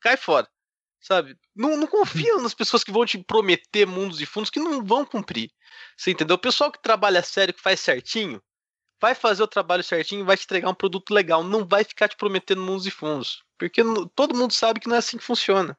[0.00, 0.46] cai fora.
[1.04, 1.36] Sabe?
[1.54, 5.04] Não, não confia nas pessoas que vão te prometer mundos e fundos que não vão
[5.04, 5.50] cumprir.
[5.94, 6.36] Você entendeu?
[6.36, 8.42] O pessoal que trabalha sério, que faz certinho,
[8.98, 11.44] vai fazer o trabalho certinho e vai te entregar um produto legal.
[11.44, 13.44] Não vai ficar te prometendo mundos e fundos.
[13.58, 13.82] Porque
[14.14, 15.76] todo mundo sabe que não é assim que funciona.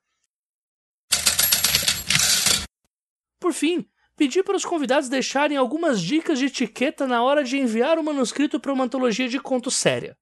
[3.40, 7.98] Por fim, pedi para os convidados deixarem algumas dicas de etiqueta na hora de enviar
[7.98, 10.16] o manuscrito para uma antologia de conto séria.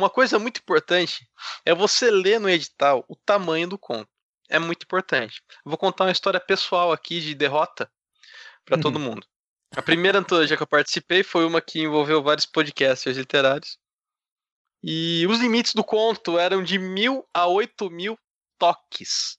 [0.00, 1.28] Uma coisa muito importante
[1.64, 4.08] é você ler no edital o tamanho do conto.
[4.48, 5.40] É muito importante.
[5.64, 7.90] Eu vou contar uma história pessoal aqui de derrota
[8.64, 9.26] para todo mundo.
[9.76, 13.78] A primeira antologia que eu participei foi uma que envolveu vários podcasters literários.
[14.82, 18.18] E os limites do conto eram de mil a oito mil
[18.58, 19.38] toques.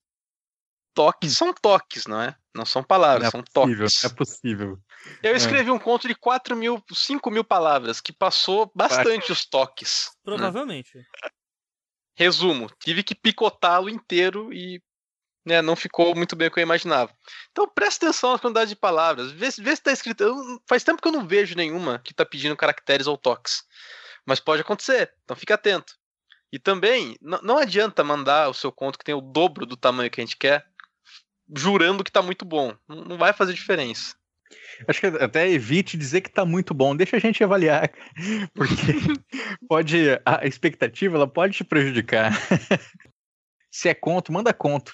[0.93, 2.36] Toques são toques, não é?
[2.56, 4.03] Não são palavras, Não é são possível, toques.
[4.03, 4.80] é possível.
[5.24, 10.06] Eu escrevi um conto de 4 mil, 5 mil palavras, que passou bastante os toques.
[10.08, 10.22] né?
[10.24, 10.91] Provavelmente.
[12.18, 14.82] Resumo, tive que picotá-lo inteiro e
[15.45, 17.14] né, não ficou muito bem o que eu imaginava.
[17.51, 19.32] Então presta atenção na quantidade de palavras.
[19.32, 20.22] Vê, se- vê se tá escrito.
[20.24, 23.64] eu- faz tempo que eu não vejo nenhuma que tá pedindo caracteres ou toques.
[24.26, 25.93] Mas pode acontecer, então fica atento.
[26.51, 30.22] E também, não adianta mandar o seu conto que tem o dobro do tamanho que
[30.22, 30.66] a gente quer,
[31.56, 32.76] jurando que tá muito bom.
[32.88, 34.16] Não vai fazer diferença.
[34.88, 37.91] Acho que até evite dizer que tá muito bom, deixa a gente avaliar,
[38.54, 38.76] porque
[39.68, 42.32] pode a expectativa ela pode te prejudicar.
[43.72, 44.93] Se é conto, manda conto,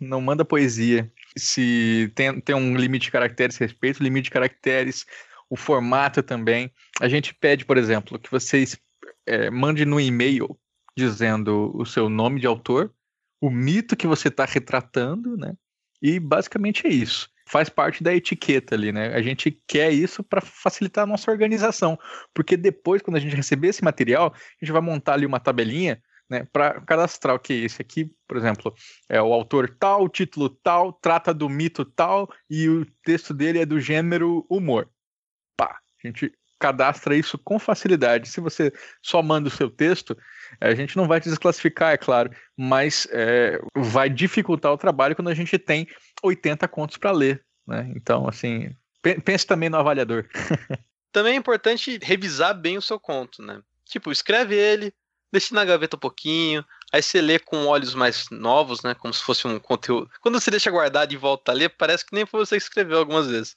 [0.00, 1.10] não manda poesia.
[1.36, 5.06] Se tem, tem um limite de caracteres, respeita o limite de caracteres,
[5.48, 6.70] o formato também.
[7.00, 8.78] A gente pede, por exemplo, que vocês
[9.26, 10.58] é, mande no e-mail
[10.96, 12.92] dizendo o seu nome de autor,
[13.40, 15.54] o mito que você está retratando, né?
[16.02, 19.12] E basicamente é isso faz parte da etiqueta ali, né?
[19.12, 21.98] A gente quer isso para facilitar a nossa organização,
[22.32, 26.00] porque depois, quando a gente receber esse material, a gente vai montar ali uma tabelinha,
[26.28, 28.72] né, para cadastrar o que esse aqui, por exemplo,
[29.08, 33.58] é o autor tal, o título tal, trata do mito tal e o texto dele
[33.58, 34.88] é do gênero humor.
[35.56, 38.28] Pá, a gente cadastra isso com facilidade.
[38.28, 38.72] Se você
[39.02, 40.16] só manda o seu texto,
[40.60, 45.28] a gente não vai te desclassificar, é claro, mas é, vai dificultar o trabalho quando
[45.28, 45.86] a gente tem
[46.22, 47.92] 80 contos para ler, né?
[47.94, 50.26] Então, assim, pe- pense também no avaliador.
[51.12, 53.60] Também é importante revisar bem o seu conto, né?
[53.84, 54.94] Tipo, escreve ele,
[55.32, 58.94] deixa na gaveta um pouquinho, aí você lê com olhos mais novos, né?
[58.94, 60.10] Como se fosse um conteúdo.
[60.20, 62.98] Quando você deixa guardado e volta a ler, parece que nem foi você que escreveu
[62.98, 63.56] algumas vezes.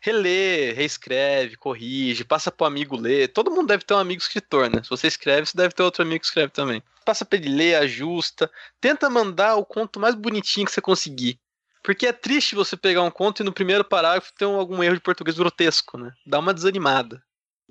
[0.00, 3.28] Relê, reescreve, corrige, passa pro amigo ler.
[3.28, 4.82] Todo mundo deve ter um amigo escritor, né?
[4.82, 6.82] Se você escreve, você deve ter outro amigo que escreve também.
[7.04, 8.50] Passa pra ele ler, ajusta.
[8.80, 11.38] Tenta mandar o conto mais bonitinho que você conseguir.
[11.82, 14.96] Porque é triste você pegar um conto e no primeiro parágrafo ter um- algum erro
[14.96, 16.12] de português grotesco, né?
[16.26, 17.22] Dá uma desanimada.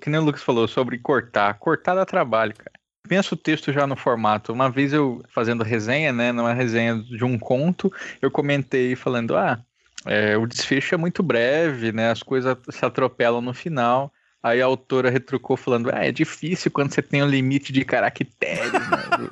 [0.02, 1.58] Que nem o Lucas falou sobre cortar.
[1.58, 2.72] Cortar dá trabalho, cara.
[3.08, 4.52] Pensa o texto já no formato.
[4.52, 9.58] Uma vez eu fazendo resenha, né, numa resenha de um conto, eu comentei falando, ah,
[10.06, 14.12] é, o desfecho é muito breve, né, as coisas se atropelam no final.
[14.42, 18.72] Aí a autora retrucou falando, ah, é difícil quando você tem um limite de caracteres,
[18.72, 19.28] né,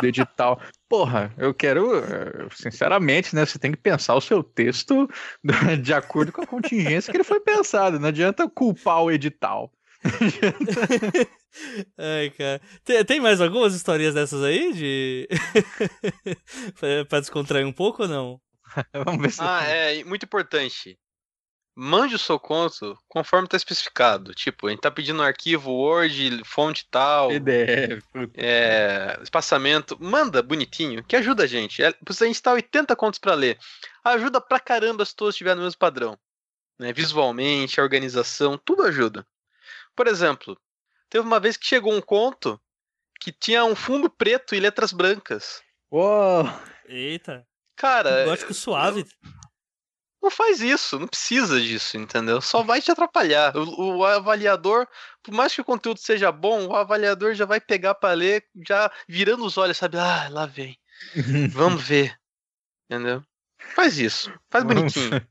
[0.00, 0.60] do, edital.
[0.88, 5.08] Porra, eu quero, eh, sinceramente, né, você tem que pensar o seu texto
[5.80, 7.98] de acordo com a contingência que ele foi pensado.
[7.98, 9.72] Não adianta culpar o edital.
[11.98, 12.60] Ai, cara.
[12.84, 14.72] Tem, tem mais algumas historinhas dessas aí?
[14.72, 15.28] De.
[16.78, 18.40] Pra- pra descontrair um pouco ou não?
[19.04, 19.40] Vamos ver se.
[19.40, 20.98] Ah, é, muito importante.
[21.74, 24.34] Mande o seu conto conforme está especificado.
[24.34, 28.02] Tipo, a gente tá pedindo um arquivo Word, fonte tal, PDF.
[28.34, 29.96] é, espaçamento.
[29.98, 31.82] Manda bonitinho, que ajuda a gente.
[31.82, 33.58] É, a gente tá 80 contos para ler.
[34.04, 36.18] Ajuda pra caramba se todos estiverem no mesmo padrão.
[36.78, 36.92] Né?
[36.92, 39.26] Visualmente, a organização, tudo ajuda.
[39.94, 40.58] Por exemplo,
[41.08, 42.60] teve uma vez que chegou um conto
[43.20, 45.62] que tinha um fundo preto e letras brancas.
[45.90, 46.44] Uou!
[46.86, 47.46] Eita.
[47.76, 49.06] Cara, Gótico suave.
[50.22, 52.40] Não faz isso, não precisa disso, entendeu?
[52.40, 53.56] Só vai te atrapalhar.
[53.56, 54.86] O, o avaliador,
[55.20, 58.90] por mais que o conteúdo seja bom, o avaliador já vai pegar pra ler, já
[59.08, 59.98] virando os olhos, sabe?
[59.98, 60.78] Ah, lá vem.
[61.52, 62.16] Vamos ver.
[62.88, 63.24] Entendeu?
[63.74, 64.32] Faz isso.
[64.48, 65.26] Faz bonitinho.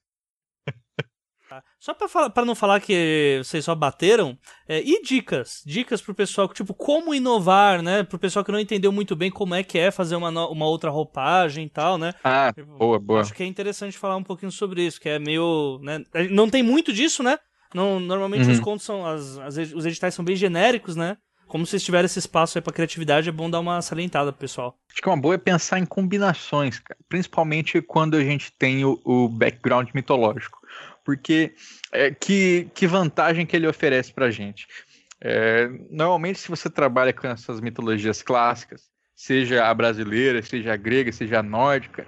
[1.82, 5.64] Só para não falar que vocês só bateram, é, e dicas?
[5.66, 8.04] Dicas pro pessoal, tipo, como inovar, né?
[8.04, 10.92] Pro pessoal que não entendeu muito bem como é que é fazer uma, uma outra
[10.92, 12.14] roupagem e tal, né?
[12.24, 13.22] Ah, boa, boa.
[13.22, 15.80] Acho que é interessante falar um pouquinho sobre isso, que é meio.
[15.82, 16.04] Né?
[16.30, 17.40] Não tem muito disso, né?
[17.74, 18.52] Não, normalmente uhum.
[18.52, 19.04] os contos são.
[19.04, 21.18] As, as, os editais são bem genéricos, né?
[21.48, 24.78] Como vocês tiverem esse espaço aí pra criatividade, é bom dar uma salientada pro pessoal.
[24.90, 26.98] Acho que uma boa é pensar em combinações, cara.
[27.10, 30.61] principalmente quando a gente tem o, o background mitológico
[31.04, 31.54] porque
[31.92, 34.68] é, que, que vantagem que ele oferece para a gente?
[35.20, 41.12] É, normalmente, se você trabalha com essas mitologias clássicas, seja a brasileira, seja a grega,
[41.12, 42.08] seja a nórdica,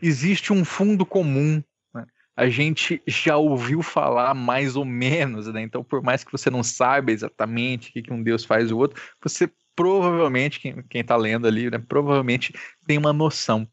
[0.00, 1.62] existe um fundo comum.
[1.94, 2.06] Né?
[2.34, 5.60] A gente já ouviu falar mais ou menos, né?
[5.60, 8.78] então, por mais que você não saiba exatamente o que, que um deus faz o
[8.78, 10.58] outro, você provavelmente,
[10.88, 12.54] quem está lendo ali, né, provavelmente
[12.86, 13.68] tem uma noção.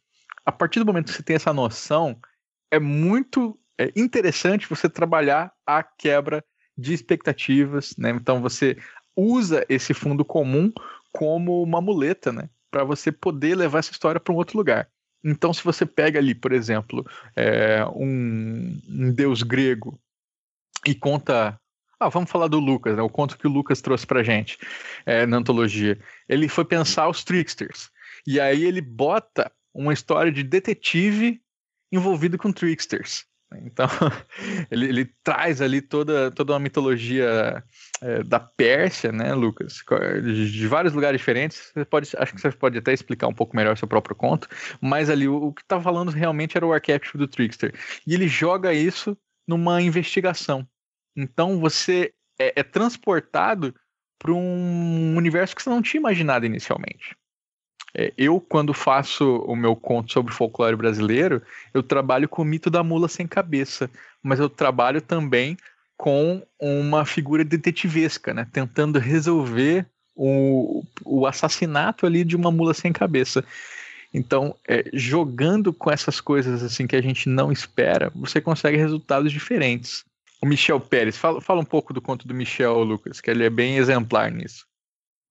[0.45, 2.19] A partir do momento que você tem essa noção,
[2.69, 6.43] é muito é interessante você trabalhar a quebra
[6.77, 8.09] de expectativas, né?
[8.11, 8.77] Então você
[9.15, 10.71] usa esse fundo comum
[11.11, 12.49] como uma muleta, né?
[12.71, 14.89] Para você poder levar essa história para um outro lugar.
[15.23, 17.05] Então, se você pega ali, por exemplo,
[17.35, 19.97] é, um, um, deus grego
[20.85, 21.57] e conta.
[21.99, 23.01] Ah, vamos falar do Lucas, né?
[23.01, 24.57] O conto que o Lucas trouxe pra gente
[25.05, 25.97] é, na antologia.
[26.27, 27.89] Ele foi pensar os tricksters.
[28.27, 31.41] E aí ele bota uma história de detetive
[31.91, 33.25] envolvido com tricksters.
[33.63, 33.87] Então,
[34.71, 37.63] ele, ele, traz ali toda, toda uma mitologia
[38.01, 39.81] é, da Pérsia, né, Lucas?
[40.23, 41.71] De, vários lugares diferentes.
[41.73, 44.47] Você pode, acho que você pode até explicar um pouco melhor seu próprio conto,
[44.81, 47.73] mas ali o, o que estava falando realmente era o arquétipo do Trickster.
[48.05, 50.67] E ele joga isso numa investigação.
[51.15, 53.73] Então, você é, é transportado
[54.17, 57.15] para um universo que você não tinha imaginado inicialmente.
[57.95, 61.41] É, eu, quando faço o meu conto sobre folclore brasileiro,
[61.73, 63.89] eu trabalho com o mito da mula sem cabeça,
[64.21, 65.55] mas eu trabalho também
[65.95, 68.47] com uma figura detetivesca, né?
[68.51, 69.85] Tentando resolver
[70.15, 73.43] o, o assassinato ali de uma mula sem cabeça.
[74.13, 79.31] Então, é, jogando com essas coisas assim que a gente não espera, você consegue resultados
[79.31, 80.03] diferentes.
[80.41, 83.49] O Michel Pérez, fala, fala um pouco do conto do Michel, Lucas, que ele é
[83.49, 84.65] bem exemplar nisso.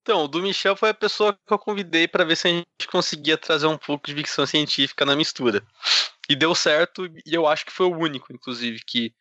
[0.02, 2.66] Então, o do Michel foi a pessoa que eu convidei para ver se a gente
[2.90, 5.64] conseguia trazer um pouco de ficção científica na mistura.
[6.28, 9.14] E deu certo, e eu acho que foi o único, inclusive, que.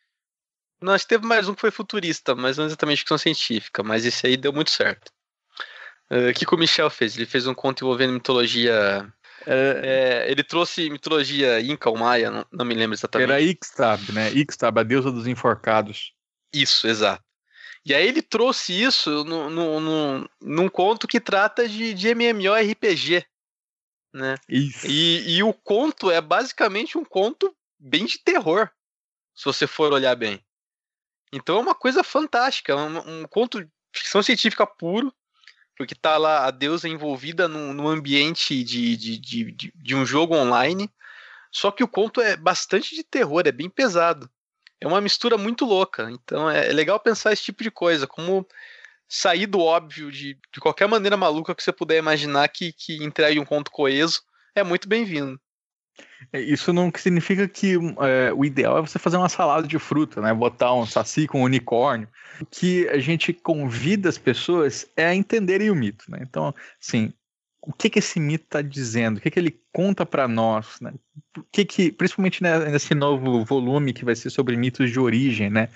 [0.81, 4.35] Nós teve mais um que foi futurista, mas não exatamente ficção científica, mas esse aí
[4.35, 5.11] deu muito certo.
[6.09, 7.15] Uh, o que, que o Michel fez?
[7.15, 9.07] Ele fez um conto envolvendo mitologia.
[9.45, 13.29] É, é, ele trouxe mitologia Inca ou Maia, não, não me lembro exatamente.
[13.29, 14.31] Era Ixtab, né?
[14.31, 16.13] Ixtab, a deusa dos enforcados.
[16.51, 17.23] Isso, exato.
[17.83, 23.25] E aí ele trouxe isso no, no, no, num conto que trata de, de MMORPG.
[24.13, 24.35] Né?
[24.47, 24.85] Isso.
[24.87, 28.69] E, e o conto é basicamente um conto bem de terror,
[29.33, 30.43] se você for olhar bem.
[31.33, 35.13] Então é uma coisa fantástica, um, um conto de ficção científica puro,
[35.75, 40.05] porque tá lá a deusa envolvida num, num ambiente de, de, de, de, de um
[40.05, 40.91] jogo online.
[41.51, 44.29] Só que o conto é bastante de terror, é bem pesado
[44.81, 46.09] é uma mistura muito louca.
[46.11, 48.45] Então é, é, legal pensar esse tipo de coisa, como
[49.07, 53.39] sair do óbvio de, de qualquer maneira maluca que você puder imaginar que, que entregue
[53.39, 54.21] um conto coeso
[54.55, 55.39] é muito bem-vindo.
[56.31, 60.21] É, isso não significa que é, o ideal é você fazer uma salada de fruta,
[60.21, 60.33] né?
[60.33, 62.07] Botar um saci com um unicórnio.
[62.39, 66.19] O que a gente convida as pessoas é a entenderem o mito, né?
[66.21, 67.13] Então, assim,
[67.61, 70.93] o que que esse mito está dizendo, o que que ele conta para nós, né?
[71.37, 75.69] O que que, principalmente nesse novo volume que vai ser sobre mitos de origem, né?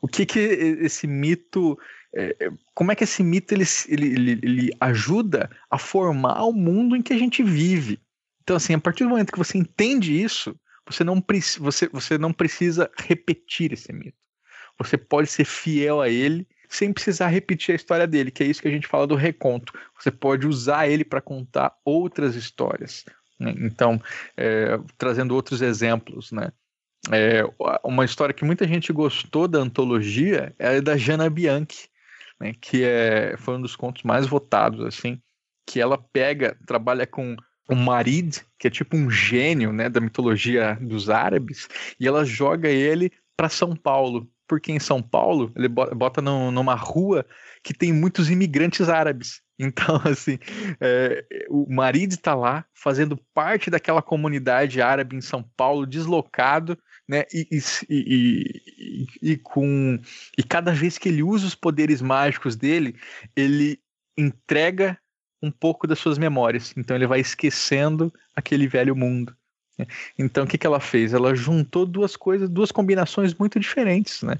[0.00, 1.78] O que que esse mito,
[2.14, 6.94] é, é, como é que esse mito ele, ele, ele ajuda a formar o mundo
[6.94, 7.98] em que a gente vive?
[8.42, 10.54] Então, assim, a partir do momento que você entende isso,
[10.86, 11.24] você não,
[11.58, 14.18] você, você não precisa repetir esse mito.
[14.78, 18.60] Você pode ser fiel a ele sem precisar repetir a história dele, que é isso
[18.60, 19.72] que a gente fala do reconto.
[19.98, 23.04] Você pode usar ele para contar outras histórias.
[23.38, 23.54] Né?
[23.58, 24.00] Então,
[24.36, 26.50] é, trazendo outros exemplos, né?
[27.12, 27.42] É,
[27.84, 31.88] uma história que muita gente gostou da antologia é da Jana Bianchi,
[32.40, 32.54] né?
[32.58, 35.20] que é, foi um dos contos mais votados, assim,
[35.68, 37.36] que ela pega, trabalha com
[37.68, 41.68] o Marid, que é tipo um gênio né, da mitologia dos árabes,
[42.00, 46.74] e ela joga ele para São Paulo porque em São Paulo ele bota no, numa
[46.74, 47.24] rua
[47.62, 49.42] que tem muitos imigrantes árabes.
[49.56, 50.36] Então, assim,
[50.80, 56.76] é, o marido está lá fazendo parte daquela comunidade árabe em São Paulo, deslocado,
[57.08, 57.22] né?
[57.32, 59.96] E, e, e, e, com
[60.36, 62.96] e cada vez que ele usa os poderes mágicos dele,
[63.36, 63.78] ele
[64.18, 64.98] entrega
[65.40, 66.74] um pouco das suas memórias.
[66.76, 69.36] Então ele vai esquecendo aquele velho mundo.
[70.18, 71.12] Então o que, que ela fez?
[71.12, 74.38] Ela juntou duas coisas, duas combinações muito diferentes, né?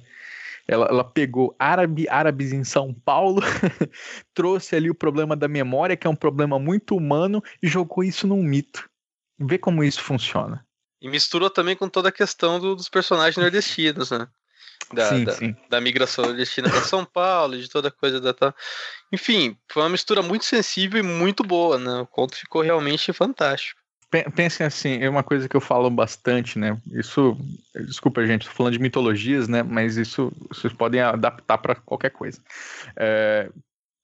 [0.67, 3.43] Ela, ela pegou árabe, árabes em São Paulo,
[4.33, 8.27] trouxe ali o problema da memória, que é um problema muito humano, e jogou isso
[8.27, 8.89] num mito.
[9.39, 10.65] Vê como isso funciona.
[11.03, 14.27] E misturou também com toda a questão do, dos personagens nordestinos, né?
[14.93, 15.57] Da, sim, da, sim.
[15.69, 18.35] da migração nordestina para São Paulo, de toda coisa da.
[19.13, 22.01] Enfim, foi uma mistura muito sensível e muito boa, né?
[22.01, 23.84] O conto ficou realmente fantástico
[24.23, 26.81] pensem assim, é uma coisa que eu falo bastante, né?
[26.93, 27.37] Isso,
[27.75, 29.63] desculpa, gente, estou falando de mitologias, né?
[29.63, 32.41] Mas isso vocês podem adaptar para qualquer coisa.
[32.97, 33.51] É,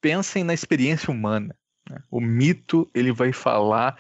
[0.01, 1.55] pensem na experiência humana.
[1.89, 1.99] Né?
[2.11, 3.99] O mito ele vai falar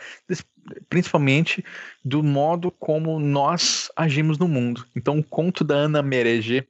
[0.88, 1.64] principalmente
[2.04, 4.86] do modo como nós agimos no mundo.
[4.96, 6.66] Então, o conto da Ana Mereger,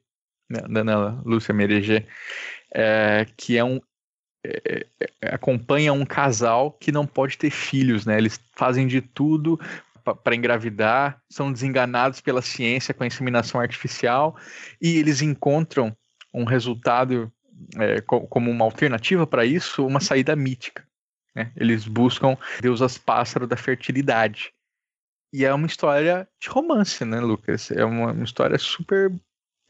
[0.49, 0.61] né?
[0.61, 2.07] da Ana Lúcia Mereger,
[2.73, 3.79] é, que é um
[4.43, 4.85] é,
[5.21, 8.17] é, acompanha um casal que não pode ter filhos, né?
[8.17, 9.59] Eles fazem de tudo
[10.23, 14.35] para engravidar, são desenganados pela ciência com a inseminação artificial
[14.81, 15.95] e eles encontram
[16.33, 17.31] um resultado
[17.77, 20.83] é, como uma alternativa para isso, uma saída mítica.
[21.35, 21.51] Né?
[21.55, 24.51] Eles buscam deusas pássaro da fertilidade.
[25.33, 27.71] E é uma história de romance, né, Lucas?
[27.71, 29.13] É uma, uma história super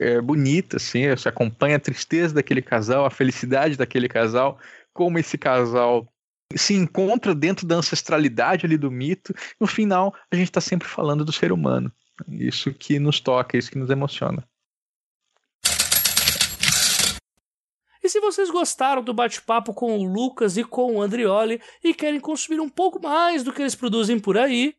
[0.01, 4.59] é, bonita, assim, você acompanha a tristeza daquele casal, a felicidade daquele casal,
[4.91, 6.11] como esse casal
[6.55, 9.33] se encontra dentro da ancestralidade ali do mito.
[9.59, 11.91] No final, a gente está sempre falando do ser humano.
[12.27, 14.43] Isso que nos toca, isso que nos emociona.
[18.03, 22.19] E se vocês gostaram do bate-papo com o Lucas e com o Andrioli e querem
[22.19, 24.75] consumir um pouco mais do que eles produzem por aí,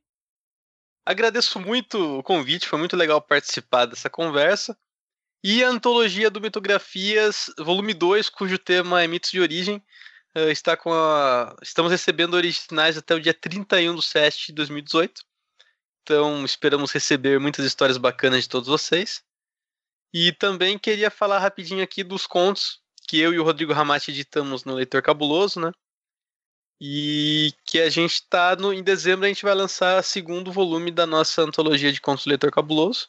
[1.04, 4.78] Agradeço muito o convite, foi muito legal participar dessa conversa.
[5.44, 9.82] E a antologia do Mitografias, volume 2, cujo tema é mitos de origem,
[10.36, 11.56] uh, está com a...
[11.60, 15.22] estamos recebendo originais até o dia 31 de 7 de 2018.
[16.02, 19.24] Então, esperamos receber muitas histórias bacanas de todos vocês.
[20.14, 24.64] E também queria falar rapidinho aqui dos contos que eu e o Rodrigo Ramati editamos
[24.64, 25.72] no Leitor Cabuloso, né?
[26.80, 31.06] E que a gente está em dezembro a gente vai lançar o segundo volume da
[31.06, 33.08] nossa antologia de contos do Leitor Cabuloso.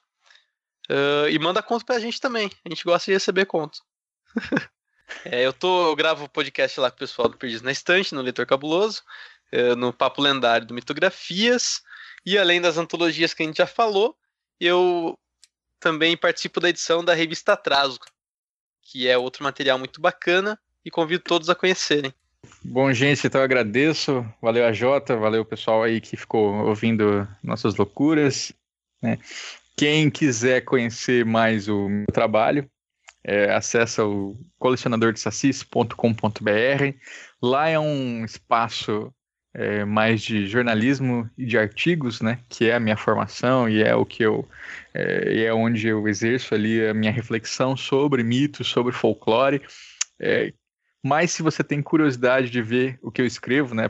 [0.89, 2.49] Uh, e manda conto pra gente também.
[2.65, 3.79] A gente gosta de receber conto.
[5.25, 8.21] é, eu, tô, eu gravo podcast lá com o pessoal do Perdidos na Estante, no
[8.21, 9.01] Leitor Cabuloso,
[9.53, 11.81] uh, no Papo Lendário do Mitografias.
[12.25, 14.17] E além das antologias que a gente já falou,
[14.59, 15.17] eu
[15.79, 17.99] também participo da edição da revista Atraso,
[18.81, 22.13] que é outro material muito bacana e convido todos a conhecerem.
[22.63, 24.25] Bom, gente, então eu agradeço.
[24.41, 28.53] Valeu a Jota, valeu o pessoal aí que ficou ouvindo nossas loucuras.
[29.01, 29.19] Né?
[29.75, 32.69] Quem quiser conhecer mais o meu trabalho,
[33.23, 36.97] é, acessa o colecionadordesassis.com.br.
[37.41, 39.13] Lá é um espaço
[39.53, 42.39] é, mais de jornalismo e de artigos, né?
[42.49, 44.47] Que é a minha formação e é o que eu
[44.93, 49.61] é, é onde eu exerço ali a minha reflexão sobre mitos, sobre folclore.
[50.19, 50.53] É,
[51.03, 53.89] mas se você tem curiosidade de ver o que eu escrevo, né?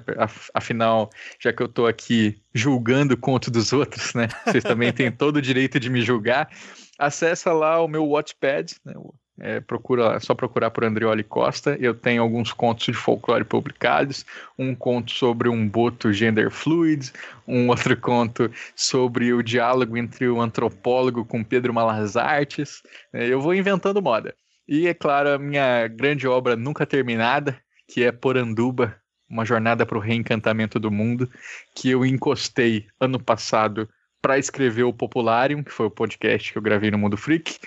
[0.52, 4.28] Afinal, já que eu estou aqui julgando o conto dos outros, né?
[4.46, 6.50] Vocês também têm todo o direito de me julgar.
[6.98, 8.94] Acessa lá o meu Watchpad, né?
[9.40, 11.76] É, procura, é só procurar por Andrioli Costa.
[11.80, 14.26] Eu tenho alguns contos de folclore publicados,
[14.58, 17.12] um conto sobre um boto gender fluid,
[17.48, 22.84] um outro conto sobre o diálogo entre o antropólogo com Pedro Malas Artes.
[23.12, 24.36] É, eu vou inventando moda.
[24.68, 28.96] E, é claro, a minha grande obra nunca terminada, que é Poranduba,
[29.30, 31.30] uma jornada para o reencantamento do mundo,
[31.76, 33.90] que eu encostei ano passado
[34.22, 37.58] para escrever o Popularium, que foi o podcast que eu gravei no Mundo Freak.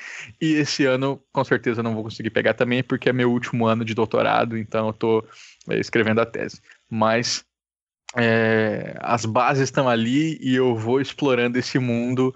[0.40, 3.84] E esse ano, com certeza, não vou conseguir pegar também, porque é meu último ano
[3.84, 5.28] de doutorado, então eu estou
[5.68, 6.62] é, escrevendo a tese.
[6.88, 7.44] Mas
[8.16, 12.34] é, as bases estão ali e eu vou explorando esse mundo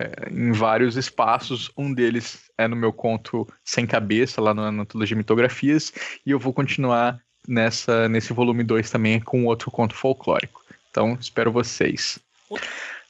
[0.00, 1.70] é, em vários espaços.
[1.76, 5.92] Um deles é no meu conto Sem Cabeça, lá na Antologia Mitografias,
[6.24, 10.64] e eu vou continuar nessa nesse volume 2 também com outro conto folclórico.
[10.90, 12.18] Então, espero vocês.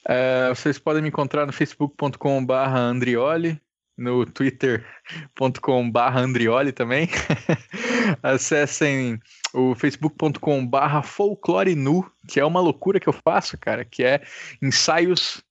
[0.06, 3.60] É, vocês podem me encontrar no facebook.com.br Andrioli,
[3.96, 7.08] no twitter.com.br Andrioli também.
[8.22, 9.20] Acessem
[9.54, 14.22] o facebook.com.br Folclore Nu, que é uma loucura que eu faço, cara, que é
[14.60, 15.42] ensaios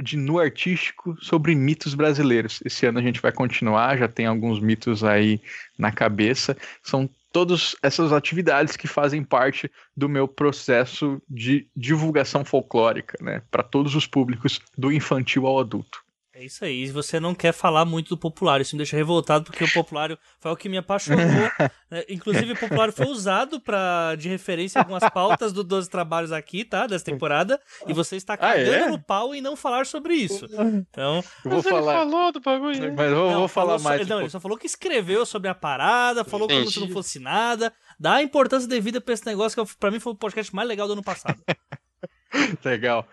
[0.00, 2.60] de nu artístico sobre mitos brasileiros.
[2.64, 5.40] Esse ano a gente vai continuar, já tem alguns mitos aí
[5.78, 6.56] na cabeça.
[6.82, 13.62] São todas essas atividades que fazem parte do meu processo de divulgação folclórica, né, para
[13.62, 16.01] todos os públicos, do infantil ao adulto.
[16.42, 16.82] É isso aí.
[16.82, 18.62] E você não quer falar muito do Populário.
[18.62, 21.22] Isso me deixa revoltado, porque o Populário foi o que me apaixonou.
[21.88, 22.04] né?
[22.08, 26.64] Inclusive, o Populário foi usado pra, de referência em algumas pautas do 12 Trabalhos aqui,
[26.64, 26.88] tá?
[26.88, 27.60] Dessa temporada.
[27.86, 28.88] E você está cagando ah, é?
[28.88, 30.46] no pau em não falar sobre isso.
[30.50, 31.22] Então.
[31.44, 31.92] Eu vou falar.
[31.92, 32.92] falou do bagulho.
[32.92, 34.08] Mas eu não, vou falar mais.
[34.08, 36.62] Não, ele só falou que escreveu sobre a parada, falou Entendi.
[36.62, 37.72] como se não fosse nada.
[38.00, 40.88] Dá a importância devida pra esse negócio, que pra mim foi o podcast mais legal
[40.88, 41.40] do ano passado.
[42.64, 43.06] legal.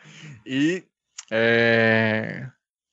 [0.47, 0.83] E.
[1.29, 2.47] É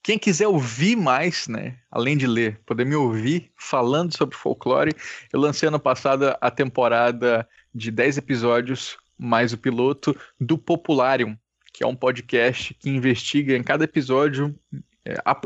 [0.07, 4.95] quem quiser ouvir mais, né, além de ler, poder me ouvir falando sobre folclore,
[5.33, 11.37] eu lancei ano passado a temporada de 10 episódios mais o piloto do Popularium,
[11.73, 14.55] que é um podcast que investiga em cada episódio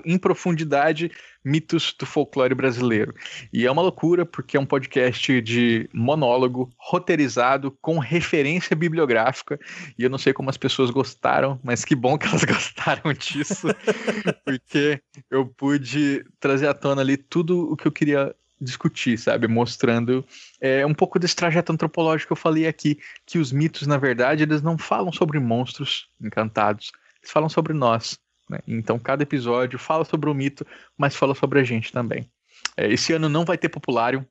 [0.05, 1.11] em profundidade
[1.45, 3.15] mitos do folclore brasileiro.
[3.53, 9.59] E é uma loucura porque é um podcast de monólogo, roteirizado, com referência bibliográfica.
[9.99, 13.69] E eu não sei como as pessoas gostaram, mas que bom que elas gostaram disso,
[14.45, 15.01] porque
[15.31, 19.49] eu pude trazer à tona ali tudo o que eu queria discutir, sabe?
[19.49, 20.25] Mostrando
[20.61, 24.43] é, um pouco desse trajeto antropológico que eu falei aqui, que os mitos, na verdade,
[24.43, 26.93] eles não falam sobre monstros encantados,
[27.23, 28.19] eles falam sobre nós.
[28.51, 28.59] Né?
[28.67, 30.67] Então, cada episódio fala sobre o mito,
[30.99, 32.29] mas fala sobre a gente também.
[32.77, 34.27] É, esse ano não vai ter Populário.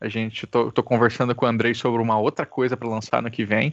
[0.00, 3.30] A gente tô, tô conversando com o Andrei sobre uma outra coisa para lançar no
[3.30, 3.72] que vem.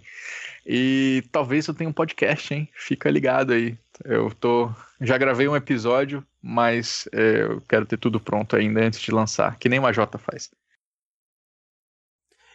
[0.63, 2.69] E talvez eu tenha um podcast, hein?
[2.71, 3.75] Fica ligado aí.
[4.05, 4.69] Eu tô.
[5.01, 9.57] Já gravei um episódio, mas é, eu quero ter tudo pronto ainda antes de lançar,
[9.57, 10.51] que nem o AJ faz.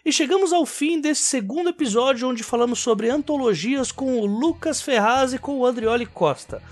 [0.04, 5.32] E chegamos ao fim desse segundo episódio onde falamos sobre antologias com o Lucas Ferraz
[5.32, 6.62] e com o Andrioli Costa.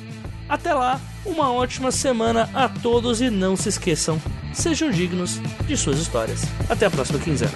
[0.48, 4.20] Até lá, uma ótima semana a todos e não se esqueçam,
[4.54, 6.42] sejam dignos de suas histórias.
[6.68, 7.52] Até a próxima quinzena.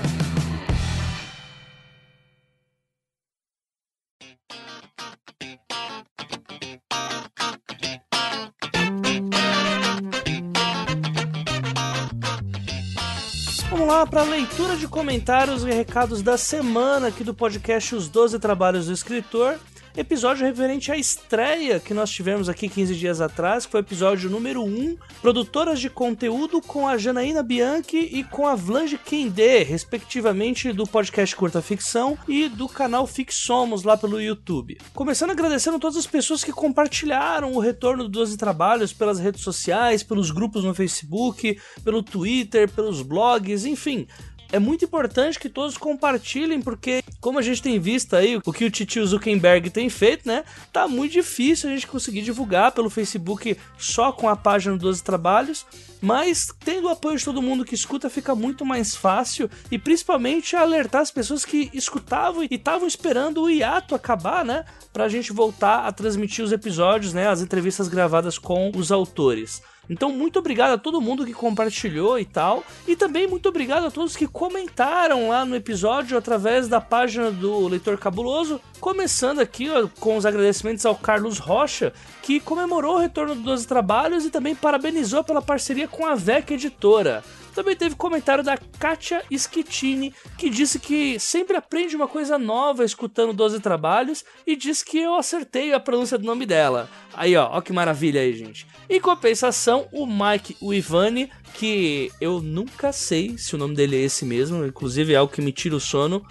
[13.85, 18.87] Para a leitura de comentários e recados da semana aqui do podcast Os Doze Trabalhos
[18.87, 19.57] do Escritor.
[19.97, 24.29] Episódio referente à estreia que nós tivemos aqui 15 dias atrás, que foi o episódio
[24.29, 30.73] número 1, produtoras de conteúdo com a Janaína Bianchi e com a Vlange Kendê, respectivamente
[30.73, 34.79] do podcast Curta Ficção e do canal Fixomos lá pelo YouTube.
[34.93, 40.03] Começando agradecendo todas as pessoas que compartilharam o retorno do 12 Trabalhos pelas redes sociais,
[40.03, 44.07] pelos grupos no Facebook, pelo Twitter, pelos blogs, enfim
[44.55, 48.65] é muito importante que todos compartilhem, porque, como a gente tem visto aí, o que
[48.65, 50.45] o Titio Zuckerberg tem feito, né?
[50.73, 55.67] Tá muito difícil a gente conseguir divulgar pelo Facebook só com a página 12 Trabalhos.
[56.01, 60.55] Mas tendo o apoio de todo mundo que escuta, fica muito mais fácil e principalmente
[60.55, 64.65] alertar as pessoas que escutavam e estavam esperando o hiato acabar, né?
[64.93, 67.27] Pra gente voltar a transmitir os episódios, né?
[67.27, 69.61] As entrevistas gravadas com os autores.
[69.89, 72.65] Então, muito obrigado a todo mundo que compartilhou e tal.
[72.87, 77.69] E também muito obrigado a todos que comentaram lá no episódio através da página do
[77.69, 78.61] Leitor Cabuloso.
[78.81, 81.93] Começando aqui ó, com os agradecimentos ao Carlos Rocha,
[82.23, 86.55] que comemorou o retorno dos 12 trabalhos e também parabenizou pela parceria com a VEC
[86.55, 87.23] Editora.
[87.55, 93.33] Também teve comentário da Katia Schettini, que disse que sempre aprende uma coisa nova escutando
[93.33, 96.91] 12 trabalhos e disse que eu acertei a pronúncia do nome dela.
[97.15, 98.67] Aí, ó, ó que maravilha aí, gente.
[98.91, 104.01] Em compensação, o Mike o Ivani, que eu nunca sei se o nome dele é
[104.01, 106.27] esse mesmo, inclusive é algo que me tira o sono.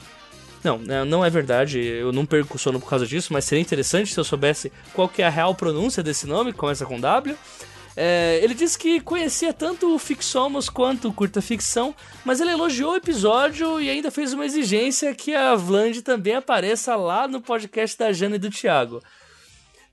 [0.61, 3.61] Não, né, não é verdade, eu não perco o sono por causa disso, mas seria
[3.61, 7.37] interessante se eu soubesse qual que é a real pronúncia desse nome, começa com W.
[7.95, 11.95] É, ele disse que conhecia tanto o Fixomos quanto o Curta Ficção,
[12.25, 16.95] mas ele elogiou o episódio e ainda fez uma exigência que a Vland também apareça
[16.95, 19.01] lá no podcast da Jana e do Thiago.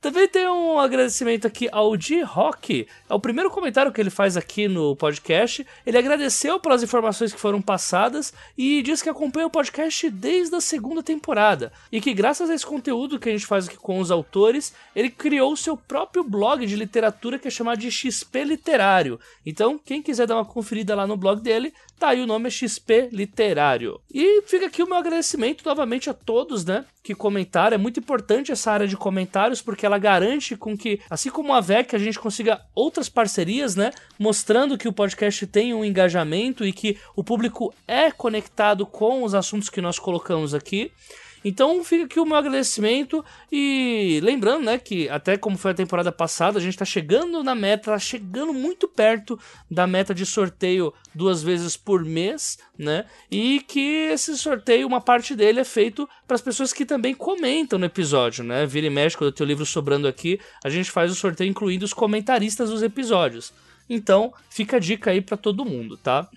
[0.00, 2.88] Também tem um agradecimento aqui ao G Rock.
[3.06, 5.66] É o primeiro comentário que ele faz aqui no podcast.
[5.84, 10.60] Ele agradeceu pelas informações que foram passadas e diz que acompanha o podcast desde a
[10.60, 11.70] segunda temporada.
[11.92, 15.10] E que graças a esse conteúdo que a gente faz aqui com os autores, ele
[15.10, 19.20] criou o seu próprio blog de literatura que é chamado de XP Literário.
[19.44, 22.50] Então, quem quiser dar uma conferida lá no blog dele, Tá aí o nome é
[22.50, 24.00] XP Literário.
[24.10, 27.74] E fica aqui o meu agradecimento novamente a todos, né, que comentaram.
[27.74, 31.60] É muito importante essa área de comentários porque ela garante com que, assim como a
[31.60, 36.72] VEC, a gente consiga outras parcerias, né, mostrando que o podcast tem um engajamento e
[36.72, 40.90] que o público é conectado com os assuntos que nós colocamos aqui.
[41.44, 46.12] Então fica aqui o meu agradecimento e lembrando, né, que até como foi a temporada
[46.12, 49.38] passada, a gente tá chegando na meta, tá chegando muito perto
[49.70, 53.04] da meta de sorteio duas vezes por mês, né?
[53.30, 57.78] E que esse sorteio, uma parte dele é feito para as pessoas que também comentam
[57.78, 58.66] no episódio, né?
[58.66, 61.50] Vira e mexe, quando eu tenho o livro sobrando aqui, a gente faz o sorteio
[61.50, 63.52] incluindo os comentaristas dos episódios.
[63.88, 66.28] Então, fica a dica aí para todo mundo, tá?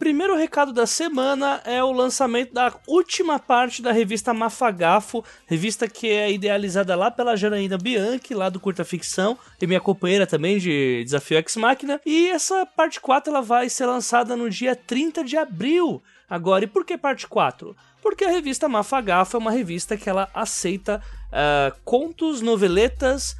[0.00, 6.08] Primeiro recado da semana é o lançamento da última parte da revista Mafagafo, revista que
[6.08, 11.04] é idealizada lá pela Janaína Bianchi, lá do Curta Ficção, e minha companheira também de
[11.04, 12.00] Desafio X Máquina.
[12.06, 16.02] E essa parte 4 ela vai ser lançada no dia 30 de abril.
[16.30, 17.76] Agora, e por que parte 4?
[18.00, 23.36] Porque a revista Mafagafo é uma revista que ela aceita uh, contos, noveletas,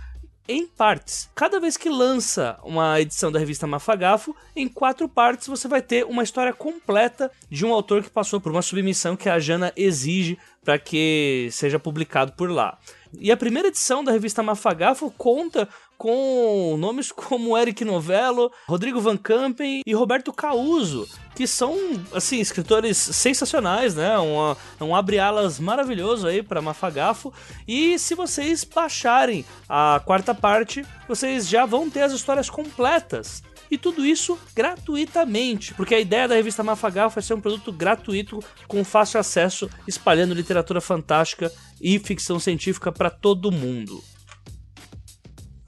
[0.50, 1.30] em partes.
[1.32, 6.04] Cada vez que lança uma edição da revista Mafagafo, em quatro partes você vai ter
[6.04, 10.36] uma história completa de um autor que passou por uma submissão que a Jana exige
[10.64, 12.76] para que seja publicado por lá.
[13.16, 15.68] E a primeira edição da revista Mafagafo conta
[16.00, 21.76] com nomes como Eric Novello, Rodrigo Van Campen e Roberto Causo, que são,
[22.14, 24.18] assim, escritores sensacionais, né?
[24.18, 27.30] Um, um abre-alas maravilhoso aí para Mafagafo.
[27.68, 33.42] E se vocês baixarem a quarta parte, vocês já vão ter as histórias completas.
[33.70, 38.40] E tudo isso gratuitamente, porque a ideia da revista Mafagafo é ser um produto gratuito
[38.66, 44.02] com fácil acesso, espalhando literatura fantástica e ficção científica para todo mundo.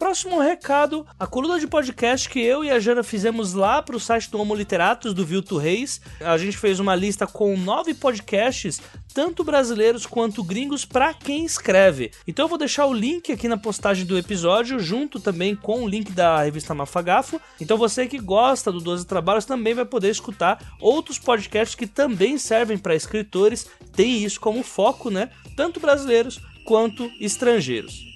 [0.03, 4.01] Próximo recado, a coluna de podcast que eu e a Jana fizemos lá para o
[4.01, 6.01] site do Homo Literatus, do Vilto Reis.
[6.21, 8.83] A gente fez uma lista com nove podcasts,
[9.15, 12.11] tanto brasileiros quanto gringos, para quem escreve.
[12.27, 15.89] Então eu vou deixar o link aqui na postagem do episódio, junto também com o
[15.89, 17.41] link da revista Mafagafo.
[17.61, 22.39] Então você que gosta do 12 Trabalhos também vai poder escutar outros podcasts que também
[22.39, 25.31] servem para escritores, tem isso como foco, né?
[25.55, 28.12] Tanto brasileiros quanto estrangeiros.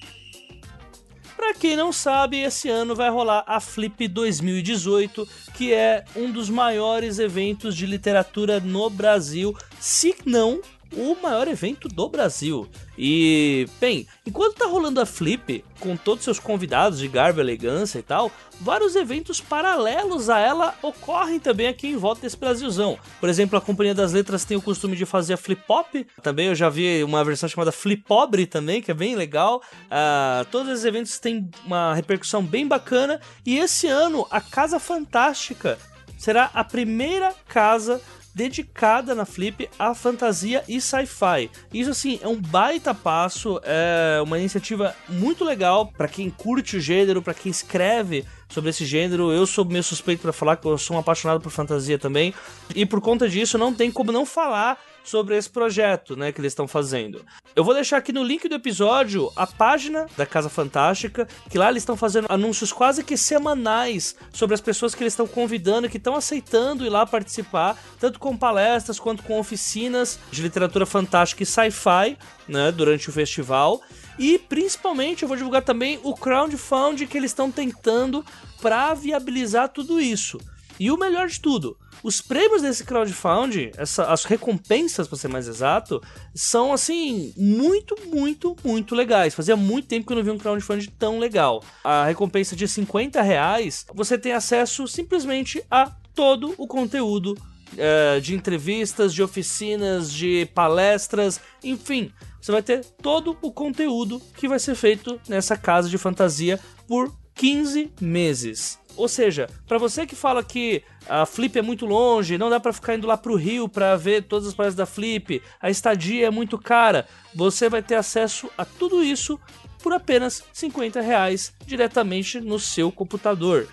[1.47, 6.51] Para quem não sabe, esse ano vai rolar a Flip 2018, que é um dos
[6.51, 10.61] maiores eventos de literatura no Brasil, se não
[10.97, 12.69] o maior evento do Brasil.
[12.99, 18.03] E, bem, enquanto tá rolando a Flip, com todos seus convidados de garbo, elegância e
[18.03, 22.99] tal, vários eventos paralelos a ela ocorrem também aqui em volta desse Brasilzão.
[23.21, 26.47] Por exemplo, a Companhia das Letras tem o costume de fazer a Flip Pop, também
[26.47, 29.63] eu já vi uma versão chamada Flip Pobre também, que é bem legal.
[29.85, 35.79] Uh, todos esses eventos têm uma repercussão bem bacana, e esse ano a Casa Fantástica
[36.17, 38.01] será a primeira casa
[38.37, 41.51] dedicada na Flip a fantasia e sci-fi.
[41.73, 46.81] Isso assim é um baita passo, é uma iniciativa muito legal para quem curte o
[46.81, 49.33] gênero, para quem escreve sobre esse gênero.
[49.33, 52.35] Eu sou meio suspeito para falar que eu sou um apaixonado por fantasia também,
[52.75, 56.51] e por conta disso não tem como não falar sobre esse projeto, né, que eles
[56.51, 57.25] estão fazendo.
[57.55, 61.71] Eu vou deixar aqui no link do episódio a página da Casa Fantástica, que lá
[61.71, 65.97] eles estão fazendo anúncios quase que semanais sobre as pessoas que eles estão convidando, que
[65.97, 71.47] estão aceitando ir lá participar, tanto com palestras quanto com oficinas de literatura fantástica e
[71.47, 72.19] sci-fi,
[72.49, 73.81] né, durante o festival.
[74.19, 78.25] E principalmente eu vou divulgar também o crowdfunding que eles estão tentando
[78.61, 80.39] para viabilizar tudo isso.
[80.79, 85.49] E o melhor de tudo, os prêmios desse crowdfunding, essa, as recompensas, para ser mais
[85.49, 86.03] exato,
[86.35, 89.35] são assim, muito, muito, muito legais.
[89.35, 91.63] Fazia muito tempo que eu não vi um crowdfunding tão legal.
[91.83, 97.35] A recompensa de 50 reais, você tem acesso simplesmente a todo o conteúdo
[97.73, 102.13] uh, de entrevistas, de oficinas, de palestras, enfim.
[102.41, 107.13] Você vai ter todo o conteúdo que vai ser feito nessa casa de fantasia por
[107.35, 108.79] 15 meses.
[108.97, 112.73] Ou seja, para você que fala que a Flip é muito longe, não dá para
[112.73, 116.31] ficar indo lá pro Rio para ver todas as palestras da Flip, a estadia é
[116.31, 119.39] muito cara, você vai ter acesso a tudo isso
[119.83, 123.69] por apenas 50 reais diretamente no seu computador.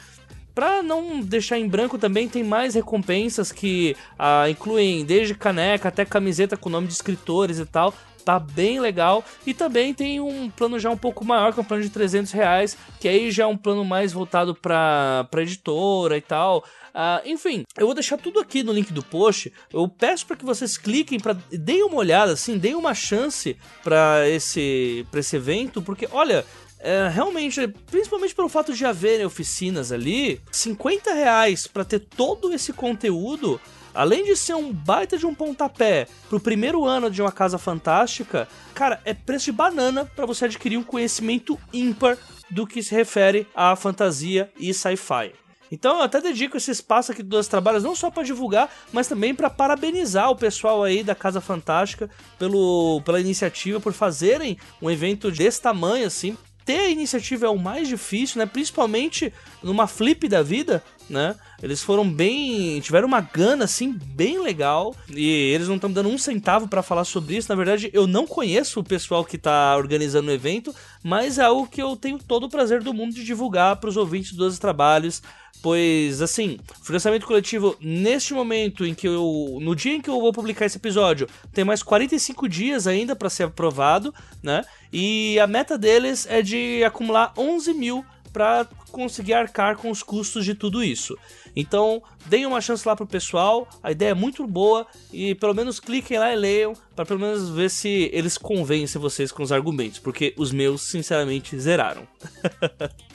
[0.53, 6.05] Para não deixar em branco também tem mais recompensas que ah, incluem desde caneca até
[6.05, 7.93] camiseta com nome de escritores e tal
[8.23, 9.23] tá bem legal.
[9.45, 12.31] E também tem um plano já um pouco maior, que é um plano de 300
[12.31, 16.63] reais, que aí já é um plano mais voltado pra, pra editora e tal.
[16.93, 19.51] Uh, enfim, eu vou deixar tudo aqui no link do post.
[19.71, 24.27] Eu peço para que vocês cliquem, para deem uma olhada, assim, deem uma chance para
[24.30, 26.45] esse, pra esse evento, porque olha.
[26.85, 32.73] É, realmente, principalmente pelo fato de haverem oficinas ali, 50 reais para ter todo esse
[32.73, 33.60] conteúdo
[33.93, 38.49] além de ser um baita de um pontapé pro primeiro ano de uma casa fantástica,
[38.73, 42.18] cara, é preço de banana para você adquirir um conhecimento ímpar
[42.49, 45.31] do que se refere à fantasia e sci-fi.
[45.72, 49.34] Então eu até dedico esse espaço aqui dos trabalhos não só para divulgar, mas também
[49.34, 55.31] para parabenizar o pessoal aí da Casa Fantástica pelo, pela iniciativa, por fazerem um evento
[55.31, 56.38] desse tamanho assim.
[56.65, 58.45] Ter a iniciativa é o mais difícil, né?
[58.45, 61.35] Principalmente numa flip da vida, né?
[61.61, 62.80] Eles foram bem.
[62.81, 64.95] tiveram uma gana assim, bem legal.
[65.10, 67.49] E eles não estão dando um centavo para falar sobre isso.
[67.49, 70.73] Na verdade, eu não conheço o pessoal que tá organizando o evento,
[71.03, 73.98] mas é algo que eu tenho todo o prazer do mundo de divulgar para os
[73.98, 75.22] ouvintes dos trabalhos.
[75.64, 79.60] Pois, assim, financiamento coletivo, neste momento em que eu.
[79.61, 83.30] No dia em que eu vou publicar esse episódio, tem mais 45 dias ainda para
[83.30, 84.14] ser aprovado,
[84.44, 84.65] né?
[84.91, 90.44] E a meta deles é de acumular 11 mil para conseguir arcar com os custos
[90.44, 91.18] de tudo isso.
[91.56, 95.80] Então, deem uma chance lá pro pessoal, a ideia é muito boa e pelo menos
[95.80, 99.99] cliquem lá e leiam para pelo menos ver se eles convencem vocês com os argumentos,
[99.99, 102.06] porque os meus sinceramente zeraram.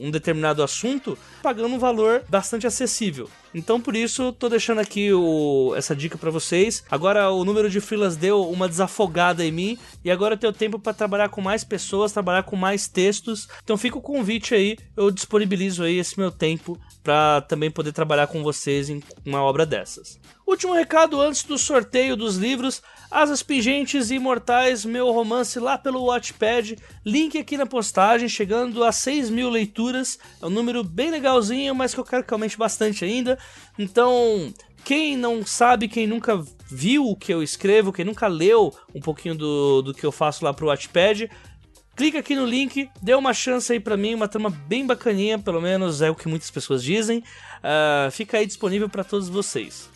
[0.00, 3.30] um determinado assunto, pagando um valor bastante acessível.
[3.54, 6.84] Então por isso tô deixando aqui o, essa dica para vocês.
[6.90, 10.78] Agora o número de filas deu uma desafogada em mim e agora eu tenho tempo
[10.78, 13.48] para trabalhar com mais pessoas, trabalhar com mais textos.
[13.62, 18.26] Então fica o convite aí, eu disponibilizo aí esse meu tempo para também poder trabalhar
[18.26, 20.18] com vocês em uma obra dessas.
[20.50, 26.02] Último recado antes do sorteio dos livros: Asas Pingentes e Imortais, meu romance lá pelo
[26.02, 26.76] Watchpad.
[27.06, 30.18] Link aqui na postagem, chegando a 6 mil leituras.
[30.42, 33.38] É um número bem legalzinho, mas que eu quero que aumente bastante ainda.
[33.78, 34.52] Então,
[34.84, 39.34] quem não sabe, quem nunca viu o que eu escrevo, quem nunca leu um pouquinho
[39.34, 41.30] do, do que eu faço lá pro Watchpad,
[41.96, 45.60] clica aqui no link, dê uma chance aí para mim, uma trama bem bacaninha, pelo
[45.60, 47.18] menos é o que muitas pessoas dizem.
[47.18, 49.90] Uh, fica aí disponível para todos vocês.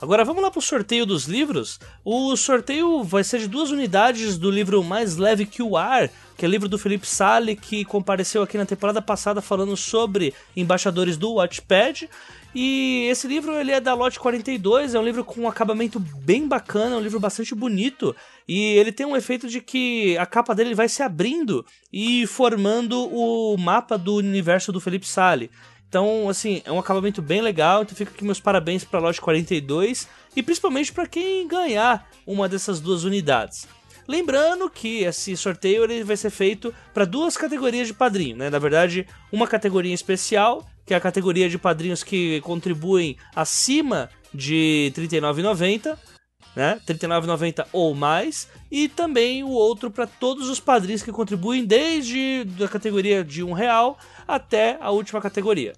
[0.00, 1.80] Agora vamos lá para o sorteio dos livros.
[2.04, 6.44] O sorteio vai ser de duas unidades do livro Mais Leve que o Ar, que
[6.44, 11.32] é livro do Felipe Sale, que compareceu aqui na temporada passada falando sobre embaixadores do
[11.34, 12.10] Watchpad.
[12.58, 16.48] E esse livro ele é da Lote 42, é um livro com um acabamento bem
[16.48, 18.16] bacana, é um livro bastante bonito.
[18.48, 23.14] E ele tem um efeito de que a capa dele vai se abrindo e formando
[23.14, 25.50] o mapa do universo do Felipe Sale.
[25.86, 27.82] Então, assim, é um acabamento bem legal.
[27.82, 32.48] Então fica aqui meus parabéns para a loja 42 e principalmente para quem ganhar uma
[32.48, 33.68] dessas duas unidades.
[34.08, 38.48] Lembrando que esse sorteio ele vai ser feito para duas categorias de padrinho, né?
[38.48, 44.92] Na verdade, uma categoria especial, que é a categoria de padrinhos que contribuem acima de
[44.96, 45.98] R$ 39,90
[46.56, 46.80] né?
[46.88, 52.66] 39,90 ou mais, e também o outro para todos os padrinhos que contribuem desde a
[52.66, 55.74] categoria de um real até a última categoria.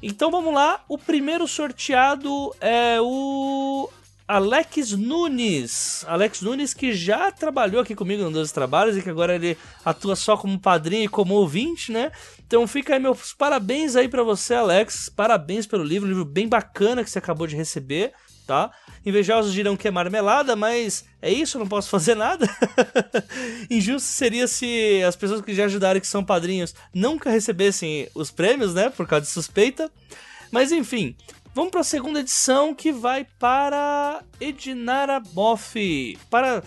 [0.00, 3.90] Então vamos lá, o primeiro sorteado é o
[4.26, 6.04] Alex Nunes.
[6.08, 10.16] Alex Nunes que já trabalhou aqui comigo no 12 Trabalhos e que agora ele atua
[10.16, 12.10] só como padrinho e como ouvinte, né?
[12.46, 15.08] Então fica aí meus parabéns aí para você, Alex.
[15.08, 18.12] Parabéns pelo livro, um livro bem bacana que você acabou de receber
[18.46, 18.70] tá?
[19.04, 22.46] Invejosos dirão que é marmelada, mas é isso, não posso fazer nada.
[23.70, 28.74] Injusto seria se as pessoas que já ajudaram que são padrinhos nunca recebessem os prêmios,
[28.74, 28.90] né?
[28.90, 29.90] Por causa de suspeita.
[30.50, 31.16] Mas enfim,
[31.54, 36.18] vamos para a segunda edição que vai para Edinara Boff.
[36.30, 36.62] Para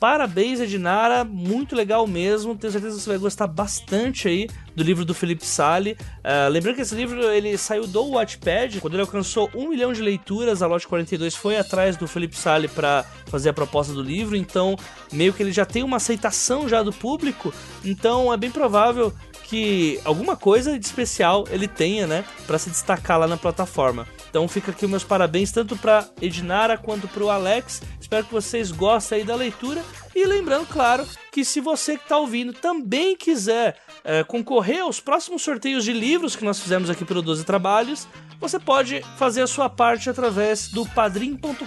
[0.00, 2.56] Parabéns, Edinara, muito legal mesmo.
[2.56, 5.92] Tenho certeza que você vai gostar bastante aí do livro do Felipe Sale.
[5.92, 10.00] Uh, lembrando que esse livro ele saiu do Watchpad, quando ele alcançou um milhão de
[10.00, 14.34] leituras, a Lote 42 foi atrás do Felipe Sale para fazer a proposta do livro,
[14.34, 14.74] então
[15.12, 17.52] meio que ele já tem uma aceitação já do público,
[17.84, 19.12] então é bem provável
[19.50, 24.06] que alguma coisa de especial ele tenha, né, para se destacar lá na plataforma.
[24.30, 27.82] Então fica aqui meus parabéns tanto para Edinara quanto para o Alex.
[28.00, 29.82] Espero que vocês gostem aí da leitura.
[30.14, 35.42] E lembrando, claro, que se você que está ouvindo também quiser é, concorrer aos próximos
[35.42, 38.06] sorteios de livros que nós fizemos aqui pelo 12 Trabalhos,
[38.38, 41.66] você pode fazer a sua parte através do padrim.com.br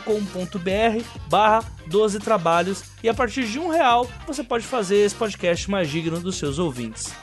[1.27, 5.89] barra 12 trabalhos e a partir de um real você pode fazer esse podcast mais
[5.89, 7.13] digno dos seus ouvintes.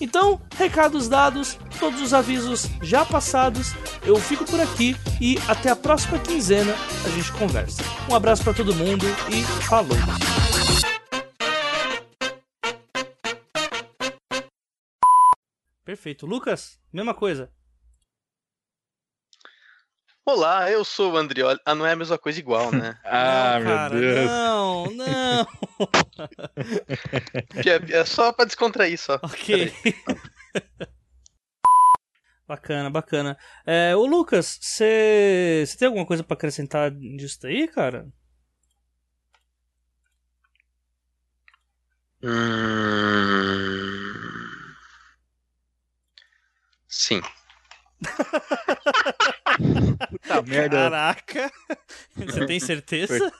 [0.00, 3.72] Então, recados dados, todos os avisos já passados,
[4.04, 7.82] eu fico por aqui e até a próxima quinzena a gente conversa.
[8.08, 9.98] Um abraço para todo mundo e falou!
[15.84, 16.26] Perfeito.
[16.26, 17.50] Lucas, mesma coisa.
[20.30, 21.58] Olá, eu sou o Andrioli.
[21.64, 23.00] Ah, não é a mesma coisa igual, né?
[23.02, 24.30] ah, não, cara, meu Deus.
[24.30, 25.48] Não, não.
[27.64, 29.14] é, é, só pra descontrair só.
[29.22, 29.72] Ok.
[32.46, 33.38] bacana, bacana.
[33.64, 38.06] É, o Lucas, você tem alguma coisa para acrescentar disso aí, cara?
[42.22, 43.88] Hum...
[46.86, 47.22] Sim.
[49.58, 50.76] Puta merda.
[50.76, 51.52] Caraca.
[52.16, 53.32] Você tem certeza?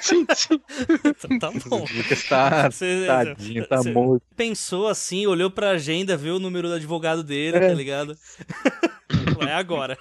[0.00, 0.60] sim, sim.
[1.04, 1.84] Então tá bom.
[1.84, 2.68] O Lucas tá,
[3.06, 4.22] tadinho, tá morto.
[4.34, 7.68] Pensou assim, olhou pra agenda, viu o número do advogado dele, é.
[7.68, 8.16] tá ligado?
[9.46, 9.96] é agora.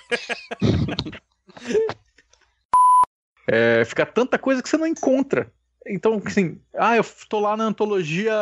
[3.48, 5.52] É, fica tanta coisa que você não encontra.
[5.86, 8.34] Então, assim, ah, eu tô lá na antologia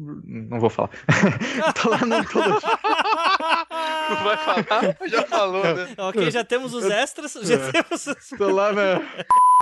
[0.00, 0.88] não vou falar.
[1.80, 2.68] Tô lá na antologia.
[4.10, 4.96] Não vai falar?
[5.08, 5.88] Já falou, né?
[5.96, 7.32] ok, já temos os extras.
[7.32, 8.28] Já temos os...
[8.36, 9.00] Tô lá na.